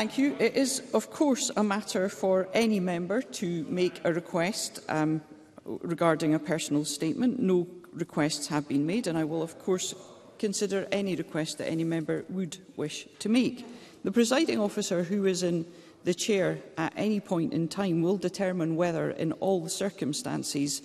Thank 0.00 0.16
you. 0.16 0.34
It 0.38 0.56
is, 0.56 0.82
of 0.94 1.10
course, 1.10 1.50
a 1.58 1.62
matter 1.62 2.08
for 2.08 2.48
any 2.54 2.80
member 2.80 3.20
to 3.20 3.66
make 3.68 4.00
a 4.02 4.10
request 4.14 4.80
um, 4.88 5.20
regarding 5.66 6.32
a 6.32 6.38
personal 6.38 6.86
statement. 6.86 7.38
No 7.38 7.66
requests 7.92 8.46
have 8.48 8.66
been 8.66 8.86
made, 8.86 9.08
and 9.08 9.18
I 9.18 9.24
will, 9.24 9.42
of 9.42 9.58
course, 9.58 9.94
consider 10.38 10.88
any 10.90 11.16
request 11.16 11.58
that 11.58 11.68
any 11.68 11.84
member 11.84 12.24
would 12.30 12.56
wish 12.78 13.08
to 13.18 13.28
make. 13.28 13.66
The 14.02 14.10
presiding 14.10 14.58
officer 14.58 15.02
who 15.02 15.26
is 15.26 15.42
in 15.42 15.66
the 16.04 16.14
chair 16.14 16.60
at 16.78 16.94
any 16.96 17.20
point 17.20 17.52
in 17.52 17.68
time 17.68 18.00
will 18.00 18.16
determine 18.16 18.76
whether, 18.76 19.10
in 19.10 19.32
all 19.32 19.60
the 19.60 19.68
circumstances, 19.68 20.80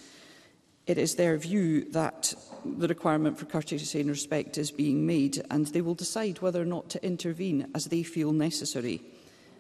it 0.87 0.97
is 0.97 1.15
their 1.15 1.37
view 1.37 1.85
that 1.91 2.33
the 2.63 2.87
requirement 2.87 3.37
for 3.37 3.45
courtesy 3.45 3.99
and 3.99 4.09
respect 4.09 4.57
is 4.57 4.71
being 4.71 5.05
made, 5.05 5.43
and 5.49 5.65
they 5.67 5.81
will 5.81 5.95
decide 5.95 6.41
whether 6.41 6.61
or 6.61 6.65
not 6.65 6.89
to 6.89 7.03
intervene 7.05 7.67
as 7.73 7.85
they 7.85 8.03
feel 8.03 8.31
necessary. 8.31 9.01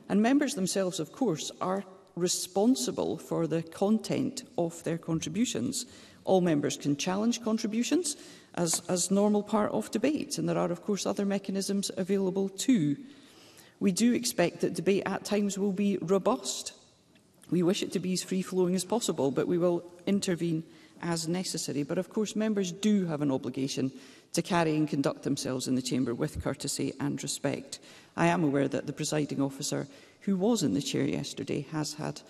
And 0.07 0.21
members 0.21 0.53
themselves, 0.53 0.99
of 0.99 1.11
course, 1.11 1.51
are 1.61 1.83
responsible 2.15 3.17
for 3.17 3.47
the 3.47 3.63
content 3.63 4.43
of 4.57 4.83
their 4.83 4.97
contributions. 4.97 5.85
All 6.25 6.41
members 6.41 6.77
can 6.77 6.95
challenge 6.95 7.43
contributions 7.43 8.15
as, 8.53 8.81
as 8.87 9.11
normal 9.11 9.43
part 9.43 9.71
of 9.71 9.91
debate, 9.91 10.37
and 10.37 10.47
there 10.47 10.57
are, 10.57 10.71
of 10.71 10.83
course, 10.83 11.05
other 11.05 11.25
mechanisms 11.25 11.89
available 11.97 12.49
too. 12.49 12.97
We 13.79 13.91
do 13.91 14.13
expect 14.13 14.61
that 14.61 14.75
debate 14.75 15.03
at 15.05 15.25
times 15.25 15.57
will 15.57 15.73
be 15.73 15.97
robust. 15.97 16.73
We 17.49 17.63
wish 17.63 17.83
it 17.83 17.91
to 17.93 17.99
be 17.99 18.13
as 18.13 18.23
free-flowing 18.23 18.75
as 18.75 18.85
possible, 18.85 19.31
but 19.31 19.47
we 19.47 19.57
will 19.57 19.83
intervene 20.05 20.63
as 21.01 21.27
necessary. 21.27 21.83
But 21.83 21.97
of 21.97 22.09
course, 22.09 22.35
members 22.35 22.71
do 22.71 23.05
have 23.05 23.21
an 23.21 23.31
obligation 23.31 23.91
to 24.33 24.41
carry 24.41 24.75
and 24.75 24.87
conduct 24.87 25.23
themselves 25.23 25.67
in 25.67 25.75
the 25.75 25.81
chamber 25.81 26.13
with 26.13 26.43
courtesy 26.43 26.93
and 26.99 27.21
respect. 27.21 27.79
I 28.17 28.27
am 28.27 28.43
aware 28.43 28.67
that 28.67 28.85
the 28.87 28.93
presiding 28.93 29.41
officer 29.41 29.87
who 30.21 30.35
was 30.35 30.63
in 30.63 30.73
the 30.73 30.81
chair 30.81 31.03
yesterday 31.03 31.61
has 31.71 31.93
had 31.93 32.21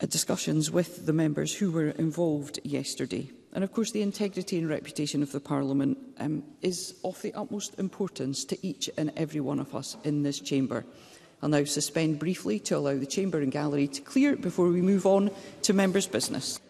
uh, 0.00 0.06
discussions 0.06 0.70
with 0.70 1.06
the 1.06 1.12
members 1.12 1.54
who 1.54 1.70
were 1.70 1.88
involved 1.90 2.60
yesterday. 2.64 3.30
And 3.54 3.64
of 3.64 3.72
course, 3.72 3.92
the 3.92 4.02
integrity 4.02 4.58
and 4.58 4.68
reputation 4.68 5.22
of 5.22 5.32
the 5.32 5.40
Parliament 5.40 5.96
um, 6.18 6.42
is 6.60 6.96
of 7.04 7.20
the 7.22 7.32
utmost 7.32 7.78
importance 7.78 8.44
to 8.46 8.66
each 8.66 8.90
and 8.98 9.10
every 9.16 9.40
one 9.40 9.60
of 9.60 9.74
us 9.74 9.96
in 10.04 10.22
this 10.22 10.40
chamber. 10.40 10.84
I'll 11.40 11.48
now 11.48 11.64
suspend 11.64 12.18
briefly 12.18 12.58
to 12.60 12.76
allow 12.78 12.96
the 12.98 13.04
Chamber 13.06 13.38
and 13.40 13.52
Gallery 13.52 13.88
to 13.88 14.00
clear 14.02 14.36
before 14.36 14.68
we 14.68 14.80
move 14.80 15.04
on 15.06 15.30
to 15.62 15.72
members' 15.74 16.06
business. 16.06 16.60